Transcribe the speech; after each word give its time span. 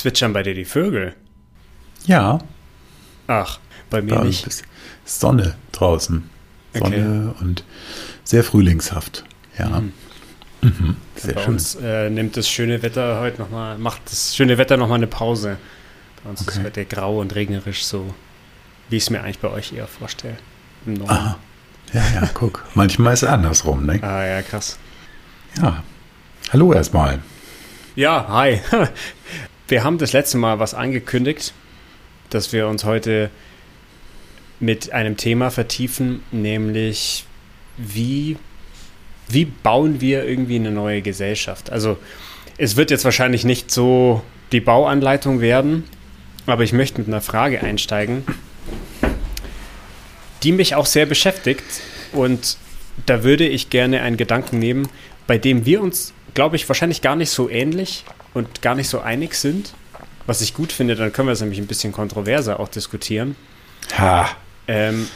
Zwitschern 0.00 0.32
bei 0.32 0.42
dir 0.42 0.54
die 0.54 0.64
Vögel? 0.64 1.14
Ja. 2.06 2.38
Ach, 3.26 3.58
bei 3.90 4.00
mir 4.00 4.14
Da 4.14 4.24
nicht. 4.24 4.46
ist 4.46 4.64
Sonne 5.04 5.56
draußen. 5.72 6.28
Sonne 6.74 7.34
und 7.40 7.64
sehr 8.24 8.42
frühlingshaft. 8.44 9.24
Ja. 9.58 9.82
Mhm. 10.62 10.96
Sehr 11.16 11.34
bei 11.34 11.42
schön. 11.42 11.52
uns 11.54 11.74
äh, 11.74 12.08
nimmt 12.08 12.36
das 12.38 12.48
schöne 12.48 12.82
Wetter 12.82 13.20
heute 13.20 13.42
nochmal, 13.42 13.76
macht 13.76 14.00
das 14.06 14.34
schöne 14.34 14.56
Wetter 14.56 14.76
nochmal 14.78 14.96
eine 14.98 15.06
Pause. 15.06 15.58
Bei 16.24 16.30
uns 16.30 16.40
ist 16.42 16.48
Okay. 16.48 16.64
heute 16.64 16.84
grau 16.86 17.18
und 17.20 17.34
regnerisch, 17.34 17.84
so 17.84 18.14
wie 18.88 18.96
ich 18.96 19.02
es 19.02 19.10
mir 19.10 19.22
eigentlich 19.22 19.38
bei 19.40 19.48
euch 19.48 19.72
eher 19.74 19.86
vorstelle. 19.86 20.36
Im 20.86 20.94
Norden. 20.94 21.10
Aha. 21.12 21.38
Ja, 21.92 22.02
ja, 22.14 22.30
guck. 22.32 22.64
Manchmal 22.74 23.12
ist 23.14 23.22
es 23.24 23.28
andersrum, 23.28 23.84
ne? 23.84 23.98
Ah 24.02 24.24
ja, 24.24 24.42
krass. 24.42 24.78
Ja. 25.60 25.82
Hallo 26.52 26.72
erstmal. 26.72 27.18
Ja, 27.96 28.26
hi. 28.28 28.60
Wir 29.70 29.84
haben 29.84 29.98
das 29.98 30.12
letzte 30.12 30.36
Mal 30.36 30.58
was 30.58 30.74
angekündigt, 30.74 31.54
dass 32.28 32.52
wir 32.52 32.66
uns 32.66 32.82
heute 32.82 33.30
mit 34.58 34.90
einem 34.90 35.16
Thema 35.16 35.50
vertiefen, 35.50 36.24
nämlich 36.32 37.24
wie, 37.76 38.36
wie 39.28 39.44
bauen 39.44 40.00
wir 40.00 40.24
irgendwie 40.24 40.56
eine 40.56 40.72
neue 40.72 41.02
Gesellschaft? 41.02 41.70
Also 41.70 41.98
es 42.58 42.74
wird 42.74 42.90
jetzt 42.90 43.04
wahrscheinlich 43.04 43.44
nicht 43.44 43.70
so 43.70 44.24
die 44.50 44.58
Bauanleitung 44.58 45.40
werden, 45.40 45.84
aber 46.46 46.64
ich 46.64 46.72
möchte 46.72 46.98
mit 46.98 47.06
einer 47.06 47.20
Frage 47.20 47.62
einsteigen, 47.62 48.24
die 50.42 50.50
mich 50.50 50.74
auch 50.74 50.86
sehr 50.86 51.06
beschäftigt 51.06 51.62
und 52.10 52.56
da 53.06 53.22
würde 53.22 53.46
ich 53.46 53.70
gerne 53.70 54.02
einen 54.02 54.16
Gedanken 54.16 54.58
nehmen, 54.58 54.88
bei 55.28 55.38
dem 55.38 55.64
wir 55.64 55.80
uns, 55.80 56.12
glaube 56.34 56.56
ich, 56.56 56.68
wahrscheinlich 56.68 57.02
gar 57.02 57.16
nicht 57.16 57.30
so 57.30 57.48
ähnlich 57.48 58.04
und 58.34 58.62
gar 58.62 58.74
nicht 58.74 58.88
so 58.88 59.00
einig 59.00 59.34
sind. 59.34 59.72
Was 60.26 60.40
ich 60.40 60.54
gut 60.54 60.72
finde, 60.72 60.94
dann 60.96 61.12
können 61.12 61.28
wir 61.28 61.32
es 61.32 61.40
nämlich 61.40 61.58
ein 61.58 61.66
bisschen 61.66 61.92
kontroverser 61.92 62.60
auch 62.60 62.68
diskutieren. 62.68 63.36
Ha. 63.98 64.28
Ähm, 64.68 65.06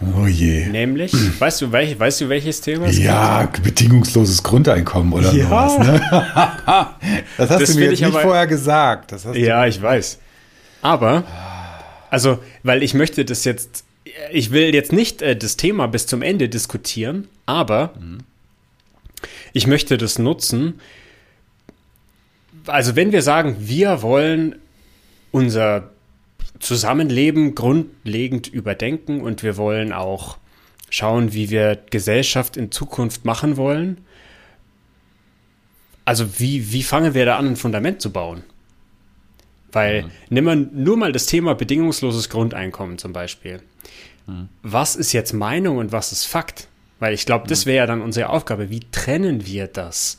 Oh 0.00 0.26
je. 0.26 0.66
nämlich, 0.66 1.12
weißt 1.40 1.62
du, 1.62 1.70
welch, 1.72 1.98
weißt 1.98 2.22
du, 2.22 2.28
welches 2.28 2.60
Thema 2.60 2.86
es 2.86 2.98
Ja, 2.98 3.48
bedingungsloses 3.62 4.42
Grundeinkommen 4.42 5.12
oder 5.12 5.32
Ja. 5.32 5.68
sowas. 5.68 5.78
Ne? 5.78 6.00
das 7.38 7.50
hast 7.50 7.60
Das 7.62 7.70
du 7.72 7.78
mir 7.78 7.84
jetzt 7.84 7.94
ich 7.94 8.00
nicht 8.00 8.14
aber- 8.14 8.20
vorher 8.20 8.46
gesagt. 8.48 9.12
Geht? 9.32 9.36
Ja, 9.36 9.66
ich 9.66 9.80
weiß. 9.80 10.18
Aber, 10.82 11.24
also, 12.10 12.40
weil 12.64 12.82
ich 12.82 12.94
möchte 12.94 13.24
das 13.24 13.44
jetzt, 13.44 13.84
ich 14.32 14.50
will 14.50 14.74
jetzt 14.74 14.92
nicht 14.92 15.22
äh, 15.22 15.36
das 15.36 15.56
Thema 15.56 15.86
bis 15.86 16.06
zum 16.06 16.22
Ende 16.22 16.48
diskutieren, 16.48 17.28
aber 17.46 17.92
ich 19.52 19.66
möchte 19.66 19.98
das 19.98 20.18
nutzen. 20.18 20.80
Also, 22.66 22.96
wenn 22.96 23.12
wir 23.12 23.22
sagen, 23.22 23.56
wir 23.60 24.02
wollen 24.02 24.56
unser 25.30 25.90
Zusammenleben 26.58 27.54
grundlegend 27.54 28.46
überdenken 28.46 29.20
und 29.20 29.42
wir 29.42 29.56
wollen 29.56 29.92
auch 29.92 30.38
schauen, 30.90 31.32
wie 31.32 31.50
wir 31.50 31.78
Gesellschaft 31.90 32.56
in 32.56 32.70
Zukunft 32.70 33.24
machen 33.24 33.56
wollen. 33.56 33.98
Also 36.04 36.38
wie, 36.38 36.72
wie 36.72 36.82
fangen 36.82 37.14
wir 37.14 37.24
da 37.24 37.36
an, 37.36 37.48
ein 37.48 37.56
Fundament 37.56 38.02
zu 38.02 38.12
bauen? 38.12 38.44
Weil 39.72 40.10
nimm 40.28 40.44
mal 40.44 40.56
nur 40.56 40.98
mal 40.98 41.12
das 41.12 41.26
Thema 41.26 41.54
bedingungsloses 41.54 42.28
Grundeinkommen 42.28 42.98
zum 42.98 43.12
Beispiel. 43.12 43.62
Was 44.62 44.96
ist 44.96 45.12
jetzt 45.12 45.32
Meinung 45.32 45.78
und 45.78 45.92
was 45.92 46.12
ist 46.12 46.26
Fakt? 46.26 46.68
Weil 47.02 47.14
ich 47.14 47.26
glaube, 47.26 47.48
das 47.48 47.66
wäre 47.66 47.78
ja 47.78 47.86
dann 47.86 48.00
unsere 48.00 48.28
Aufgabe. 48.28 48.70
Wie 48.70 48.78
trennen 48.92 49.44
wir 49.44 49.66
das? 49.66 50.18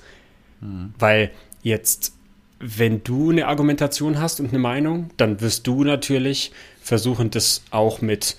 Weil 0.99 1.31
jetzt 1.61 2.11
wenn 2.59 3.03
du 3.03 3.29
eine 3.29 3.47
Argumentation 3.47 4.19
hast 4.19 4.41
und 4.41 4.49
eine 4.49 4.59
Meinung, 4.59 5.09
dann 5.15 5.39
wirst 5.39 5.65
du 5.65 5.85
natürlich 5.85 6.51
versuchen, 6.81 7.29
das 7.29 7.61
auch 7.71 8.01
mit 8.01 8.37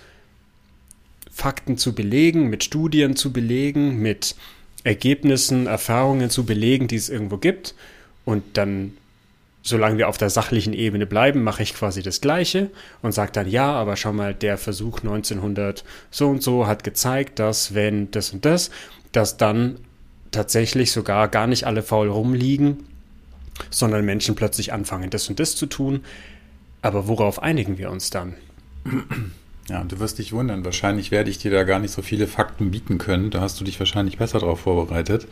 Fakten 1.30 1.76
zu 1.76 1.94
belegen, 1.94 2.48
mit 2.48 2.64
Studien 2.64 3.16
zu 3.16 3.32
belegen, 3.32 3.98
mit 3.98 4.34
Ergebnissen, 4.82 5.66
Erfahrungen 5.66 6.28
zu 6.28 6.44
belegen, 6.44 6.86
die 6.86 6.96
es 6.96 7.08
irgendwo 7.08 7.36
gibt. 7.38 7.74
Und 8.24 8.42
dann, 8.58 8.96
solange 9.64 9.96
wir 9.98 10.08
auf 10.08 10.18
der 10.18 10.30
sachlichen 10.30 10.74
Ebene 10.74 11.06
bleiben, 11.06 11.42
mache 11.42 11.62
ich 11.62 11.74
quasi 11.74 12.02
das 12.02 12.20
Gleiche 12.20 12.70
und 13.02 13.12
sage 13.12 13.32
dann, 13.32 13.48
ja, 13.48 13.72
aber 13.72 13.96
schau 13.96 14.12
mal, 14.12 14.34
der 14.34 14.58
Versuch 14.58 15.00
1900 15.00 15.84
so 16.10 16.28
und 16.28 16.42
so 16.42 16.66
hat 16.66 16.84
gezeigt, 16.84 17.38
dass 17.38 17.74
wenn 17.74 18.10
das 18.10 18.30
und 18.30 18.44
das, 18.44 18.70
dass 19.12 19.38
dann 19.38 19.78
tatsächlich 20.30 20.92
sogar 20.92 21.28
gar 21.28 21.46
nicht 21.46 21.64
alle 21.64 21.82
faul 21.82 22.08
rumliegen, 22.08 22.84
sondern 23.70 24.04
Menschen 24.04 24.34
plötzlich 24.34 24.72
anfangen, 24.72 25.08
das 25.08 25.28
und 25.28 25.40
das 25.40 25.56
zu 25.56 25.66
tun. 25.66 26.04
Aber 26.82 27.08
worauf 27.08 27.42
einigen 27.42 27.78
wir 27.78 27.90
uns 27.90 28.10
dann? 28.10 28.34
Ja, 29.70 29.82
du 29.82 29.98
wirst 29.98 30.18
dich 30.18 30.34
wundern. 30.34 30.64
Wahrscheinlich 30.66 31.10
werde 31.10 31.30
ich 31.30 31.38
dir 31.38 31.50
da 31.50 31.62
gar 31.62 31.78
nicht 31.78 31.92
so 31.92 32.02
viele 32.02 32.26
Fakten 32.26 32.70
bieten 32.70 32.98
können. 32.98 33.30
Da 33.30 33.40
hast 33.40 33.58
du 33.58 33.64
dich 33.64 33.78
wahrscheinlich 33.78 34.18
besser 34.18 34.40
darauf 34.40 34.60
vorbereitet. 34.60 35.26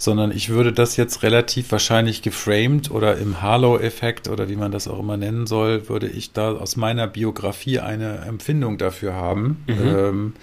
Sondern 0.00 0.30
ich 0.30 0.48
würde 0.48 0.72
das 0.72 0.96
jetzt 0.96 1.24
relativ 1.24 1.72
wahrscheinlich 1.72 2.22
geframed 2.22 2.90
oder 2.90 3.18
im 3.18 3.42
Harlow-Effekt 3.42 4.28
oder 4.28 4.48
wie 4.48 4.56
man 4.56 4.70
das 4.70 4.86
auch 4.86 5.00
immer 5.00 5.16
nennen 5.16 5.46
soll, 5.46 5.88
würde 5.88 6.06
ich 6.06 6.32
da 6.32 6.52
aus 6.52 6.76
meiner 6.76 7.08
Biografie 7.08 7.80
eine 7.80 8.18
Empfindung 8.18 8.78
dafür 8.78 9.14
haben, 9.14 9.64
ähm, 9.68 10.34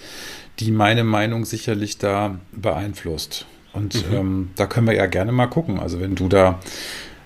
die 0.60 0.72
meine 0.72 1.06
Meinung 1.06 1.46
sicherlich 1.46 1.98
da 1.98 2.38
beeinflusst. 2.52 3.46
Und 3.72 4.04
ähm, 4.12 4.50
da 4.56 4.68
können 4.68 4.88
wir 4.88 4.96
ja 4.96 5.06
gerne 5.06 5.32
mal 5.32 5.48
gucken. 5.48 5.80
Also 5.80 6.00
wenn 6.00 6.16
du 6.16 6.28
da 6.30 6.60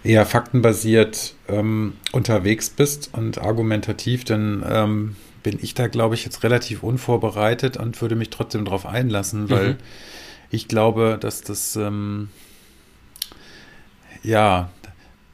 eher 0.04 0.26
faktenbasiert 0.26 1.34
ähm, 1.48 1.94
unterwegs 2.12 2.70
bist 2.70 3.10
und 3.14 3.40
argumentativ, 3.40 4.24
dann 4.24 4.64
ähm, 4.68 5.16
bin 5.44 5.60
ich 5.62 5.74
da, 5.74 5.88
glaube 5.88 6.16
ich, 6.16 6.26
jetzt 6.26 6.44
relativ 6.44 6.84
unvorbereitet 6.84 7.78
und 7.78 8.02
würde 8.02 8.16
mich 8.16 8.30
trotzdem 8.30 8.66
darauf 8.66 8.86
einlassen, 8.86 9.50
weil 9.50 9.78
ich 10.50 10.68
glaube, 10.68 11.18
dass 11.20 11.42
das, 11.42 11.76
ähm, 11.76 12.30
ja, 14.24 14.70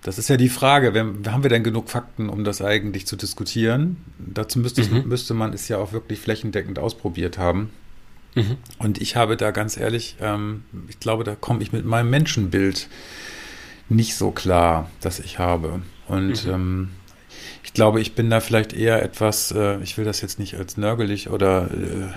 das 0.03 0.19
ist 0.19 0.29
ja 0.29 0.37
die 0.37 0.49
Frage, 0.49 0.93
wenn, 0.93 1.23
haben 1.31 1.41
wir 1.43 1.49
denn 1.49 1.63
genug 1.63 1.89
Fakten, 1.89 2.29
um 2.29 2.43
das 2.43 2.61
eigentlich 2.61 3.07
zu 3.07 3.15
diskutieren? 3.15 3.97
Dazu 4.19 4.59
müsste, 4.59 4.81
es- 4.81 4.89
müsste 5.05 5.33
man 5.33 5.53
es 5.53 5.67
ja 5.67 5.77
auch 5.77 5.93
wirklich 5.93 6.19
flächendeckend 6.19 6.77
ausprobiert 6.79 7.37
haben. 7.37 7.69
Und 8.79 9.01
ich 9.01 9.15
habe 9.15 9.37
da 9.37 9.51
ganz 9.51 9.77
ehrlich, 9.77 10.17
ähm, 10.21 10.63
ich 10.89 10.99
glaube, 10.99 11.23
da 11.23 11.35
komme 11.35 11.63
ich 11.63 11.71
mit 11.71 11.85
meinem 11.85 12.09
Menschenbild 12.09 12.89
nicht 13.87 14.15
so 14.15 14.31
klar, 14.31 14.89
das 15.01 15.19
ich 15.19 15.39
habe. 15.39 15.81
Und 16.07 16.45
ähm, 16.53 16.89
ich 17.63 17.73
glaube, 17.73 18.01
ich 18.01 18.13
bin 18.13 18.29
da 18.29 18.41
vielleicht 18.41 18.73
eher 18.73 19.01
etwas, 19.01 19.51
äh, 19.51 19.79
ich 19.81 19.97
will 19.97 20.05
das 20.05 20.21
jetzt 20.21 20.37
nicht 20.37 20.55
als 20.55 20.75
nörgelig 20.77 21.29
oder 21.29 21.69
äh, 21.71 22.07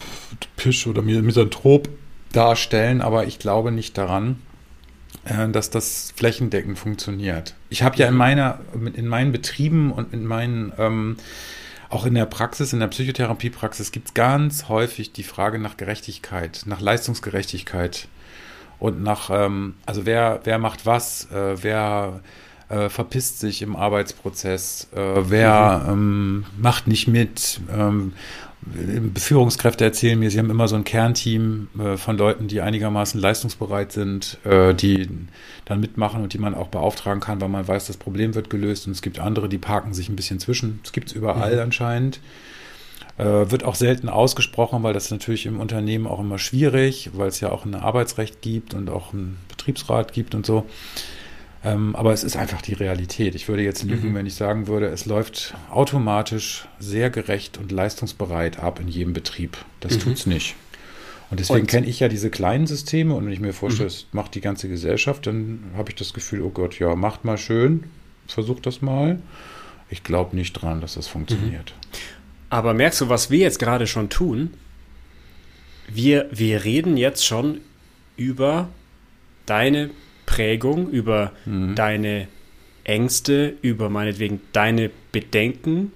misanthropisch 0.00 0.86
oder 0.86 1.02
mi- 1.02 1.22
misanthrop 1.22 1.88
darstellen, 2.32 3.00
aber 3.00 3.26
ich 3.26 3.38
glaube 3.38 3.72
nicht 3.72 3.98
daran, 3.98 4.40
äh, 5.24 5.48
dass 5.48 5.70
das 5.70 6.12
flächendeckend 6.16 6.78
funktioniert. 6.78 7.54
Ich 7.68 7.82
habe 7.82 7.96
ja 7.96 8.08
in 8.08 8.14
meiner, 8.14 8.60
in 8.94 9.08
meinen 9.08 9.32
Betrieben 9.32 9.92
und 9.92 10.12
in 10.12 10.24
meinen 10.24 10.72
ähm, 10.78 11.16
auch 11.88 12.06
in 12.06 12.14
der 12.14 12.26
Praxis, 12.26 12.72
in 12.72 12.78
der 12.78 12.86
Psychotherapiepraxis 12.86 13.90
gibt 13.90 14.08
es 14.08 14.14
ganz 14.14 14.68
häufig 14.68 15.12
die 15.12 15.24
Frage 15.24 15.58
nach 15.58 15.76
Gerechtigkeit, 15.76 16.62
nach 16.66 16.80
Leistungsgerechtigkeit 16.80 18.06
und 18.78 19.02
nach, 19.02 19.28
ähm, 19.32 19.74
also 19.86 20.06
wer, 20.06 20.40
wer 20.44 20.58
macht 20.58 20.86
was, 20.86 21.28
äh, 21.32 21.60
wer 21.62 22.20
äh, 22.68 22.88
verpisst 22.88 23.40
sich 23.40 23.60
im 23.62 23.74
Arbeitsprozess, 23.74 24.86
äh, 24.94 25.00
wer 25.28 25.86
ähm, 25.88 26.46
macht 26.56 26.86
nicht 26.86 27.08
mit. 27.08 27.60
Ähm, 27.76 28.12
Führungskräfte 29.16 29.84
erzählen 29.84 30.18
mir, 30.18 30.30
sie 30.30 30.38
haben 30.38 30.50
immer 30.50 30.68
so 30.68 30.76
ein 30.76 30.84
Kernteam 30.84 31.68
äh, 31.78 31.96
von 31.96 32.16
Leuten, 32.16 32.48
die 32.48 32.60
einigermaßen 32.60 33.20
leistungsbereit 33.20 33.92
sind, 33.92 34.38
äh, 34.44 34.74
die 34.74 35.08
dann 35.64 35.80
mitmachen 35.80 36.22
und 36.22 36.32
die 36.32 36.38
man 36.38 36.54
auch 36.54 36.68
beauftragen 36.68 37.20
kann, 37.20 37.40
weil 37.40 37.48
man 37.48 37.66
weiß, 37.66 37.86
das 37.86 37.96
Problem 37.96 38.34
wird 38.34 38.50
gelöst. 38.50 38.86
Und 38.86 38.92
es 38.92 39.02
gibt 39.02 39.18
andere, 39.18 39.48
die 39.48 39.58
parken 39.58 39.94
sich 39.94 40.08
ein 40.08 40.16
bisschen 40.16 40.40
zwischen. 40.40 40.80
Das 40.82 40.92
gibt 40.92 41.08
es 41.08 41.14
überall 41.14 41.58
anscheinend. 41.58 42.20
Äh, 43.18 43.50
wird 43.50 43.64
auch 43.64 43.74
selten 43.74 44.08
ausgesprochen, 44.08 44.82
weil 44.82 44.94
das 44.94 45.10
natürlich 45.10 45.44
im 45.44 45.60
Unternehmen 45.60 46.06
auch 46.06 46.20
immer 46.20 46.38
schwierig, 46.38 47.10
weil 47.12 47.28
es 47.28 47.40
ja 47.40 47.50
auch 47.50 47.64
ein 47.64 47.74
Arbeitsrecht 47.74 48.40
gibt 48.40 48.72
und 48.72 48.88
auch 48.88 49.12
einen 49.12 49.36
Betriebsrat 49.48 50.12
gibt 50.12 50.34
und 50.34 50.46
so. 50.46 50.66
Ähm, 51.62 51.94
aber 51.94 52.12
es 52.12 52.24
ist 52.24 52.36
einfach 52.36 52.62
die 52.62 52.72
Realität. 52.72 53.34
Ich 53.34 53.48
würde 53.48 53.62
jetzt 53.62 53.82
lügen, 53.84 54.14
wenn 54.14 54.24
ich 54.24 54.34
sagen 54.34 54.66
würde, 54.66 54.86
es 54.86 55.04
läuft 55.04 55.54
automatisch 55.70 56.66
sehr 56.78 57.10
gerecht 57.10 57.58
und 57.58 57.70
leistungsbereit 57.70 58.58
ab 58.58 58.80
in 58.80 58.88
jedem 58.88 59.12
Betrieb. 59.12 59.58
Das 59.80 59.98
tut's 59.98 60.24
nicht. 60.26 60.56
Und 61.30 61.38
deswegen 61.38 61.66
kenne 61.66 61.86
ich 61.86 62.00
ja 62.00 62.08
diese 62.08 62.28
kleinen 62.30 62.66
Systeme 62.66 63.14
und 63.14 63.24
wenn 63.24 63.32
ich 63.32 63.40
mir 63.40 63.52
vorstelle, 63.52 63.86
es 63.86 64.06
macht 64.12 64.34
die 64.34 64.40
ganze 64.40 64.68
Gesellschaft, 64.68 65.26
dann 65.26 65.64
habe 65.76 65.90
ich 65.90 65.94
das 65.94 66.12
Gefühl, 66.12 66.40
oh 66.42 66.50
Gott, 66.50 66.78
ja, 66.78 66.96
macht 66.96 67.24
mal 67.24 67.38
schön, 67.38 67.84
versucht 68.26 68.66
das 68.66 68.82
mal. 68.82 69.20
Ich 69.90 70.02
glaube 70.02 70.34
nicht 70.34 70.54
dran, 70.54 70.80
dass 70.80 70.94
das 70.94 71.06
funktioniert. 71.06 71.74
Aber 72.48 72.74
merkst 72.74 73.00
du, 73.02 73.08
was 73.08 73.30
wir 73.30 73.38
jetzt 73.38 73.60
gerade 73.60 73.86
schon 73.86 74.08
tun? 74.08 74.54
Wir, 75.88 76.28
wir 76.32 76.64
reden 76.64 76.96
jetzt 76.96 77.24
schon 77.24 77.60
über 78.16 78.68
deine 79.46 79.90
Prägung, 80.30 80.88
über 80.88 81.32
mhm. 81.44 81.74
deine 81.74 82.28
Ängste, 82.84 83.56
über 83.62 83.90
meinetwegen 83.90 84.40
deine 84.52 84.90
Bedenken, 85.10 85.90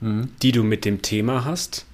mhm. 0.00 0.28
die 0.42 0.52
du 0.52 0.62
mit 0.62 0.84
dem 0.84 1.00
Thema 1.00 1.46
hast. 1.46 1.86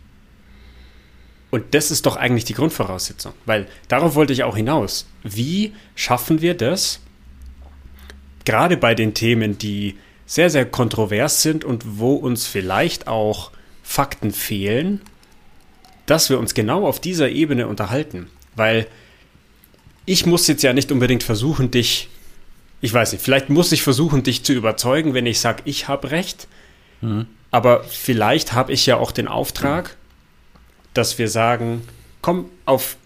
Und 1.52 1.73
das 1.73 1.93
ist 1.93 2.05
doch 2.05 2.17
eigentlich 2.17 2.44
die 2.44 2.55
Grundvoraussetzung, 2.55 3.32
weil 3.46 3.69
darauf 3.87 4.17
wollte 4.17 4.32
ich 4.32 4.43
auch 4.43 4.56
hinaus. 4.56 5.06
Wie 5.23 5.73
schaffen 5.94 6.43
wir 6.43 6.55
das, 6.55 7.00
gerade 8.44 8.76
bei 8.76 8.97
den 8.97 9.14
Themen, 9.14 9.56
die 9.56 9.97
sehr, 10.26 10.50
sehr 10.50 10.67
kontrovers 10.67 11.43
sind 11.43 11.64
und 11.64 11.99
wo 11.99 12.14
uns 12.14 12.49
vielleicht 12.49 13.06
auch 13.06 13.52
Fakten 13.85 14.32
fehlen, 14.32 15.00
dass 16.06 16.29
wir 16.29 16.40
uns 16.40 16.55
genau 16.55 16.88
auf 16.88 16.99
dieser 16.99 17.29
Ebene 17.29 17.69
unterhalten. 17.69 18.26
Weil 18.56 18.88
ich 20.06 20.26
muss 20.26 20.46
jetzt 20.46 20.62
ja 20.62 20.72
nicht 20.72 20.92
unbedingt 20.92 21.22
versuchen, 21.22 21.70
dich, 21.70 22.08
ich 22.80 22.92
weiß 22.92 23.12
nicht, 23.12 23.22
vielleicht 23.22 23.50
muss 23.50 23.72
ich 23.72 23.82
versuchen, 23.82 24.22
dich 24.22 24.42
zu 24.42 24.52
überzeugen, 24.52 25.14
wenn 25.14 25.26
ich 25.26 25.40
sage, 25.40 25.62
ich 25.64 25.88
habe 25.88 26.10
recht. 26.10 26.48
Mhm. 27.00 27.26
Aber 27.50 27.84
vielleicht 27.84 28.52
habe 28.52 28.72
ich 28.72 28.84
ja 28.86 28.96
auch 28.96 29.12
den 29.12 29.28
Auftrag, 29.28 29.96
dass 30.92 31.18
wir 31.18 31.28
sagen, 31.28 31.82
komm, 32.20 32.50
auf, 32.64 32.96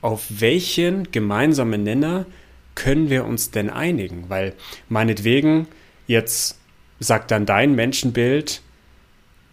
auf 0.00 0.24
welchen 0.28 1.10
gemeinsamen 1.12 1.82
Nenner 1.82 2.26
können 2.74 3.10
wir 3.10 3.24
uns 3.24 3.50
denn 3.50 3.70
einigen? 3.70 4.28
Weil 4.28 4.54
meinetwegen, 4.88 5.66
jetzt 6.06 6.58
sagt 7.00 7.30
dann 7.30 7.46
dein 7.46 7.74
Menschenbild, 7.74 8.62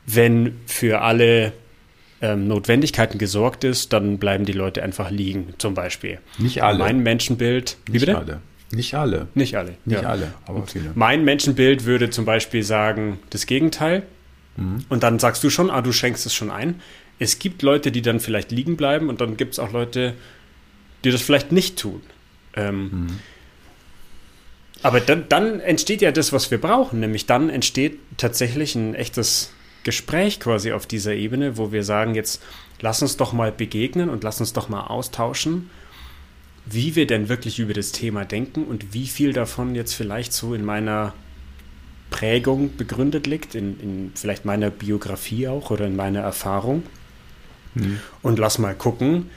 wenn 0.06 0.60
für 0.68 1.02
alle 1.02 1.54
ähm, 2.22 2.48
Notwendigkeiten 2.48 3.18
gesorgt 3.18 3.64
ist, 3.64 3.94
dann 3.94 4.18
bleiben 4.18 4.46
die 4.46 4.54
Leute 4.54 4.84
einfach 4.84 5.12
liegen, 5.12 5.54
zum 5.58 5.74
Beispiel. 5.74 6.20
Nicht 6.38 6.64
alle. 6.64 6.80
Mein 6.80 7.00
Menschenbild. 7.00 7.78
Wie 7.86 7.94
Nicht 7.94 8.06
bitte? 8.06 8.18
alle. 8.18 8.42
Nicht 8.72 8.96
alle. 8.96 9.28
Nicht 9.36 9.56
alle. 9.58 9.76
Nicht 9.86 10.02
ja. 10.02 10.10
alle, 10.10 10.34
aber 10.46 10.66
viele. 10.68 10.92
Mein 10.96 11.24
Menschenbild 11.24 11.86
würde 11.86 12.10
zum 12.10 12.26
Beispiel 12.26 12.64
sagen, 12.64 13.20
das 13.30 13.46
Gegenteil. 13.46 14.04
Mhm. 14.58 14.86
Und 14.90 15.04
dann 15.04 15.20
sagst 15.20 15.44
du 15.44 15.50
schon, 15.50 15.70
ah, 15.70 15.82
du 15.82 15.92
schenkst 15.92 16.26
es 16.26 16.34
schon 16.34 16.52
ein. 16.52 16.82
Es 17.20 17.40
gibt 17.40 17.62
Leute, 17.62 17.92
die 17.92 18.02
dann 18.02 18.20
vielleicht 18.20 18.52
liegen 18.52 18.76
bleiben 18.76 19.10
und 19.10 19.22
dann 19.22 19.38
gibt 19.38 19.54
es 19.54 19.60
auch 19.60 19.72
Leute, 19.72 20.14
die 21.04 21.12
das 21.12 21.22
vielleicht 21.22 21.52
nicht 21.52 21.78
tun. 21.78 22.02
Ähm, 22.56 22.82
mhm. 22.84 23.20
Aber 24.82 25.00
dann, 25.00 25.26
dann 25.30 25.60
entsteht 25.62 26.02
ja 26.02 26.12
das, 26.12 26.34
was 26.34 26.52
wir 26.52 26.60
brauchen, 26.60 27.00
nämlich 27.00 27.26
dann 27.26 27.50
entsteht 27.50 27.98
tatsächlich 28.18 28.76
ein 28.76 28.94
echtes 28.94 29.52
Gespräch 29.86 30.42
quasi 30.42 30.74
auf 30.74 30.86
dieser 30.86 31.14
Ebene, 31.14 31.58
wo 31.58 31.72
wir 31.72 31.86
sagen, 31.86 32.16
jetzt 32.16 32.44
lass 32.82 33.02
uns 33.02 33.16
doch 33.16 33.32
mal 33.32 33.54
begegnen 33.54 34.10
und 34.10 34.26
lass 34.26 34.42
uns 34.42 34.52
doch 34.52 34.68
mal 34.68 34.82
austauschen, 34.82 35.70
wie 36.66 36.96
wir 36.96 37.08
denn 37.08 37.30
wirklich 37.30 37.60
über 37.60 37.74
das 37.74 37.94
Thema 37.94 38.26
denken 38.26 38.66
und 38.66 38.94
wie 38.94 39.08
viel 39.08 39.32
davon 39.32 39.76
jetzt 39.76 39.94
vielleicht 39.94 40.34
so 40.34 40.54
in 40.54 40.66
meiner 40.66 41.14
Prägung 42.10 42.76
begründet 42.76 43.28
liegt, 43.28 43.56
in, 43.56 43.80
in 43.80 44.12
vielleicht 44.16 44.44
meiner 44.44 44.72
Biografie 44.72 45.48
auch 45.48 45.70
oder 45.70 45.86
in 45.86 45.96
meiner 45.96 46.22
Erfahrung. 46.22 46.84
Mhm. 47.76 48.00
Und 48.24 48.40
lass 48.40 48.58
mal 48.58 48.74
gucken, 48.74 49.30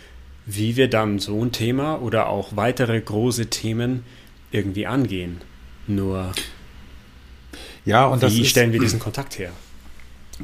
wie 0.46 0.76
wir 0.76 0.88
dann 0.88 1.18
so 1.18 1.44
ein 1.44 1.52
Thema 1.52 2.00
oder 2.00 2.28
auch 2.28 2.56
weitere 2.56 2.98
große 2.98 3.50
Themen 3.50 4.04
irgendwie 4.50 4.86
angehen. 4.86 5.42
Nur 5.86 6.32
ja, 7.84 8.06
und 8.06 8.22
wie 8.22 8.44
stellen 8.46 8.72
wir 8.72 8.80
diesen 8.80 8.98
Kontakt 8.98 9.38
her? 9.38 9.52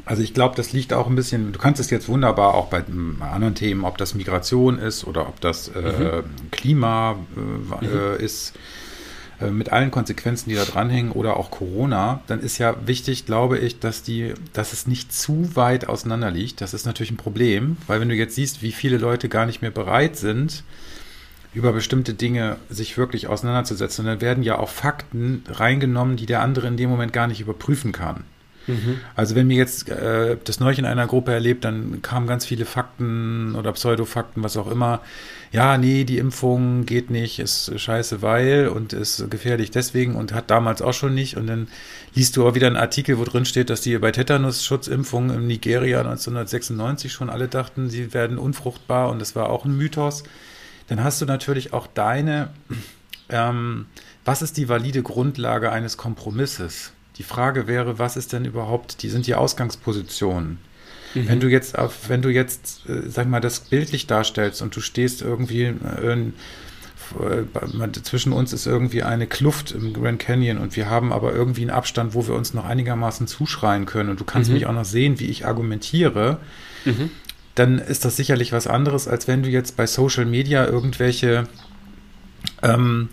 Also 0.03 0.21
ich 0.21 0.33
glaube, 0.33 0.55
das 0.55 0.73
liegt 0.73 0.91
auch 0.93 1.07
ein 1.07 1.15
bisschen, 1.15 1.53
du 1.53 1.59
kannst 1.59 1.79
es 1.79 1.89
jetzt 1.89 2.09
wunderbar 2.09 2.53
auch 2.53 2.67
bei 2.67 2.83
anderen 3.21 3.55
Themen, 3.55 3.85
ob 3.85 3.97
das 3.97 4.13
Migration 4.13 4.77
ist 4.77 5.05
oder 5.05 5.27
ob 5.27 5.39
das 5.39 5.69
äh, 5.69 6.21
mhm. 6.21 6.51
Klima 6.51 7.15
äh, 7.35 7.85
mhm. 7.85 8.19
ist, 8.19 8.53
äh, 9.39 9.51
mit 9.51 9.71
allen 9.71 9.91
Konsequenzen, 9.91 10.49
die 10.49 10.55
da 10.55 10.63
dranhängen, 10.63 11.11
oder 11.11 11.37
auch 11.37 11.51
Corona, 11.51 12.21
dann 12.27 12.39
ist 12.39 12.57
ja 12.57 12.75
wichtig, 12.85 13.25
glaube 13.25 13.57
ich, 13.57 13.79
dass 13.79 14.03
die, 14.03 14.33
dass 14.53 14.73
es 14.73 14.87
nicht 14.87 15.13
zu 15.13 15.55
weit 15.55 15.87
auseinander 15.87 16.31
liegt. 16.31 16.61
Das 16.61 16.73
ist 16.73 16.85
natürlich 16.85 17.11
ein 17.11 17.17
Problem, 17.17 17.77
weil 17.87 17.99
wenn 17.99 18.09
du 18.09 18.15
jetzt 18.15 18.35
siehst, 18.35 18.61
wie 18.61 18.71
viele 18.71 18.97
Leute 18.97 19.29
gar 19.29 19.45
nicht 19.45 19.61
mehr 19.61 19.71
bereit 19.71 20.17
sind, 20.17 20.63
über 21.53 21.71
bestimmte 21.71 22.13
Dinge 22.13 22.57
sich 22.69 22.97
wirklich 22.97 23.27
auseinanderzusetzen, 23.27 24.05
dann 24.05 24.19
werden 24.19 24.43
ja 24.43 24.57
auch 24.59 24.69
Fakten 24.69 25.43
reingenommen, 25.47 26.17
die 26.17 26.25
der 26.25 26.41
andere 26.41 26.67
in 26.67 26.75
dem 26.75 26.89
Moment 26.89 27.13
gar 27.13 27.27
nicht 27.27 27.39
überprüfen 27.39 27.93
kann. 27.93 28.25
Mhm. 28.67 28.99
Also 29.15 29.35
wenn 29.35 29.47
mir 29.47 29.57
jetzt 29.57 29.89
äh, 29.89 30.37
das 30.43 30.59
neulich 30.59 30.79
in 30.79 30.85
einer 30.85 31.07
Gruppe 31.07 31.31
erlebt, 31.31 31.63
dann 31.65 32.01
kamen 32.01 32.27
ganz 32.27 32.45
viele 32.45 32.65
Fakten 32.65 33.55
oder 33.55 33.71
Pseudofakten, 33.73 34.43
was 34.43 34.57
auch 34.57 34.69
immer. 34.69 35.01
Ja, 35.51 35.77
nee, 35.77 36.03
die 36.03 36.17
Impfung 36.17 36.85
geht 36.85 37.09
nicht, 37.09 37.39
ist 37.39 37.79
scheiße, 37.79 38.21
weil 38.21 38.67
und 38.67 38.93
ist 38.93 39.29
gefährlich 39.29 39.71
deswegen 39.71 40.15
und 40.15 40.33
hat 40.33 40.49
damals 40.49 40.81
auch 40.81 40.93
schon 40.93 41.13
nicht. 41.13 41.37
Und 41.37 41.47
dann 41.47 41.67
liest 42.13 42.35
du 42.35 42.47
auch 42.47 42.55
wieder 42.55 42.67
einen 42.67 42.75
Artikel, 42.75 43.19
wo 43.19 43.23
drin 43.23 43.45
steht, 43.45 43.69
dass 43.69 43.81
die 43.81 43.97
bei 43.97 44.11
Tetanus-Schutzimpfungen 44.11 45.35
in 45.35 45.47
Nigeria 45.47 45.99
1996 45.99 47.11
schon 47.11 47.29
alle 47.29 47.47
dachten, 47.47 47.89
sie 47.89 48.13
werden 48.13 48.37
unfruchtbar 48.37 49.09
und 49.09 49.19
das 49.19 49.35
war 49.35 49.49
auch 49.49 49.65
ein 49.65 49.77
Mythos. 49.77 50.23
Dann 50.87 51.03
hast 51.03 51.21
du 51.21 51.25
natürlich 51.25 51.73
auch 51.73 51.87
deine, 51.87 52.49
ähm, 53.29 53.85
was 54.23 54.41
ist 54.41 54.57
die 54.57 54.69
valide 54.69 55.03
Grundlage 55.03 55.71
eines 55.71 55.97
Kompromisses? 55.97 56.91
Die 57.17 57.23
Frage 57.23 57.67
wäre, 57.67 57.97
was 57.97 58.17
ist 58.17 58.33
denn 58.33 58.45
überhaupt, 58.45 59.01
die 59.01 59.09
sind 59.09 59.27
die 59.27 59.35
Ausgangspositionen. 59.35 60.57
Mhm. 61.13 61.27
Wenn 61.27 61.39
du 61.39 61.47
jetzt 61.47 61.77
auf, 61.77 62.09
wenn 62.09 62.21
du 62.21 62.29
jetzt, 62.29 62.87
äh, 62.89 63.09
sag 63.09 63.27
mal, 63.27 63.39
das 63.39 63.61
bildlich 63.61 64.07
darstellst 64.07 64.61
und 64.61 64.75
du 64.75 64.81
stehst 64.81 65.21
irgendwie 65.21 65.63
äh, 65.63 66.31
äh, 67.19 67.91
zwischen 68.03 68.33
uns 68.33 68.51
ist 68.51 68.65
irgendwie 68.65 69.03
eine 69.03 69.27
Kluft 69.27 69.71
im 69.71 69.93
Grand 69.93 70.19
Canyon 70.19 70.57
und 70.57 70.75
wir 70.75 70.89
haben 70.89 71.13
aber 71.13 71.33
irgendwie 71.33 71.61
einen 71.61 71.69
Abstand, 71.69 72.13
wo 72.13 72.27
wir 72.27 72.35
uns 72.35 72.53
noch 72.53 72.65
einigermaßen 72.65 73.27
zuschreien 73.27 73.85
können 73.85 74.09
und 74.09 74.19
du 74.19 74.25
kannst 74.25 74.49
mhm. 74.49 74.55
mich 74.55 74.65
auch 74.65 74.73
noch 74.73 74.85
sehen, 74.85 75.19
wie 75.19 75.27
ich 75.27 75.45
argumentiere, 75.45 76.39
mhm. 76.83 77.11
dann 77.53 77.79
ist 77.79 78.05
das 78.05 78.15
sicherlich 78.17 78.51
was 78.51 78.67
anderes, 78.67 79.07
als 79.07 79.27
wenn 79.27 79.43
du 79.43 79.49
jetzt 79.49 79.77
bei 79.77 79.85
Social 79.87 80.25
Media 80.25 80.65
irgendwelche 80.65 81.47
ähm, 82.63 83.09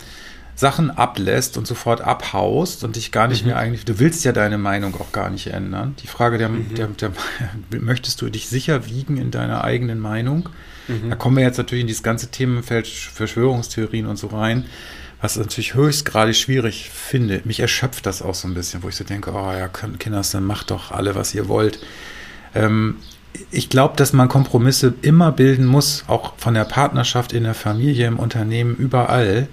Sachen 0.55 0.91
ablässt 0.91 1.57
und 1.57 1.65
sofort 1.65 2.01
abhaust 2.01 2.83
und 2.83 2.95
dich 2.95 3.11
gar 3.11 3.27
nicht 3.27 3.43
mhm. 3.43 3.49
mehr 3.49 3.57
eigentlich, 3.57 3.85
du 3.85 3.99
willst 3.99 4.23
ja 4.23 4.31
deine 4.31 4.57
Meinung 4.57 4.95
auch 4.99 5.11
gar 5.11 5.29
nicht 5.29 5.47
ändern. 5.47 5.95
Die 6.03 6.07
Frage 6.07 6.37
der, 6.37 6.49
mhm. 6.49 6.75
der, 6.75 6.87
der, 6.87 7.11
möchtest 7.79 8.21
du 8.21 8.29
dich 8.29 8.47
sicher 8.47 8.85
wiegen 8.85 9.17
in 9.17 9.31
deiner 9.31 9.63
eigenen 9.63 9.99
Meinung? 9.99 10.49
Mhm. 10.87 11.09
Da 11.09 11.15
kommen 11.15 11.37
wir 11.37 11.43
jetzt 11.43 11.57
natürlich 11.57 11.81
in 11.81 11.87
dieses 11.87 12.03
ganze 12.03 12.29
Themenfeld 12.29 12.87
Verschwörungstheorien 12.87 14.05
und 14.05 14.17
so 14.17 14.27
rein, 14.27 14.65
was 15.21 15.37
natürlich 15.37 15.73
höchst 15.73 16.05
gerade 16.05 16.33
schwierig 16.33 16.89
finde. 16.89 17.41
Mich 17.45 17.59
erschöpft 17.59 18.05
das 18.05 18.21
auch 18.21 18.35
so 18.35 18.47
ein 18.47 18.53
bisschen, 18.53 18.83
wo 18.83 18.89
ich 18.89 18.95
so 18.95 19.03
denke, 19.03 19.31
oh 19.33 19.51
ja, 19.51 19.69
Kinders, 19.69 20.31
dann 20.31 20.43
macht 20.43 20.69
doch 20.69 20.91
alle, 20.91 21.15
was 21.15 21.33
ihr 21.33 21.47
wollt. 21.47 21.79
Ähm, 22.53 22.97
ich 23.49 23.69
glaube, 23.69 23.95
dass 23.95 24.13
man 24.13 24.29
Kompromisse 24.29 24.93
immer 25.01 25.31
bilden 25.31 25.65
muss, 25.65 26.03
auch 26.07 26.33
von 26.37 26.53
der 26.53 26.65
Partnerschaft 26.65 27.33
in 27.33 27.43
der 27.43 27.55
Familie, 27.55 28.07
im 28.07 28.19
Unternehmen, 28.19 28.75
überall. 28.75 29.47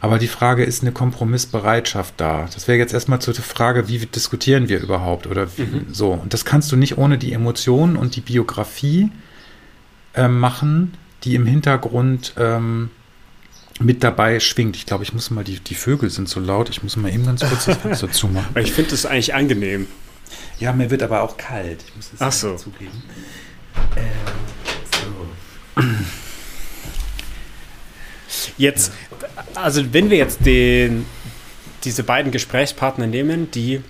Aber 0.00 0.18
die 0.18 0.28
Frage 0.28 0.64
ist 0.64 0.82
eine 0.82 0.92
Kompromissbereitschaft 0.92 2.14
da. 2.16 2.48
Das 2.54 2.68
wäre 2.68 2.78
jetzt 2.78 2.92
erstmal 2.92 3.20
zur 3.20 3.34
Frage, 3.34 3.88
wie 3.88 3.98
diskutieren 3.98 4.68
wir 4.68 4.80
überhaupt 4.80 5.26
oder 5.26 5.48
wie, 5.56 5.62
mhm. 5.62 5.86
so. 5.92 6.12
Und 6.12 6.32
das 6.34 6.44
kannst 6.44 6.70
du 6.72 6.76
nicht 6.76 6.98
ohne 6.98 7.18
die 7.18 7.32
Emotionen 7.32 7.96
und 7.96 8.16
die 8.16 8.20
Biografie 8.20 9.10
äh, 10.14 10.28
machen, 10.28 10.94
die 11.24 11.34
im 11.34 11.46
Hintergrund 11.46 12.34
ähm, 12.36 12.90
mit 13.80 14.02
dabei 14.02 14.40
schwingt. 14.40 14.76
Ich 14.76 14.86
glaube, 14.86 15.04
ich 15.04 15.12
muss 15.12 15.30
mal, 15.30 15.44
die, 15.44 15.60
die 15.60 15.74
Vögel 15.74 16.10
sind 16.10 16.28
so 16.28 16.40
laut, 16.40 16.70
ich 16.70 16.82
muss 16.82 16.96
mal 16.96 17.12
eben 17.12 17.26
ganz 17.26 17.40
kurz 17.40 17.66
das 17.66 17.78
Fenster 17.78 18.10
zumachen. 18.12 18.56
Ich 18.58 18.72
finde 18.72 18.90
das 18.90 19.06
eigentlich 19.06 19.34
angenehm. 19.34 19.86
Ja, 20.58 20.72
mir 20.72 20.90
wird 20.90 21.02
aber 21.02 21.22
auch 21.22 21.36
kalt. 21.36 21.84
Ich 21.86 21.96
muss 21.96 22.10
das 22.10 22.20
Ach 22.22 22.32
so. 22.32 22.56
zugeben. 22.56 23.02
Ähm, 23.96 24.04
so. 25.76 25.82
Jetzt, 28.58 28.92
also 29.54 29.92
wenn 29.92 30.10
wir 30.10 30.16
jetzt 30.16 30.44
den, 30.44 31.06
diese 31.84 32.02
beiden 32.02 32.32
Gesprächspartner 32.32 33.06
nehmen, 33.06 33.50
die 33.50 33.80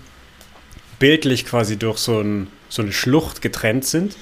bildlich 0.98 1.44
quasi 1.44 1.76
durch 1.76 1.98
so, 1.98 2.20
ein, 2.20 2.48
so 2.68 2.82
eine 2.82 2.92
Schlucht 2.92 3.42
getrennt 3.42 3.84
sind 3.84 4.16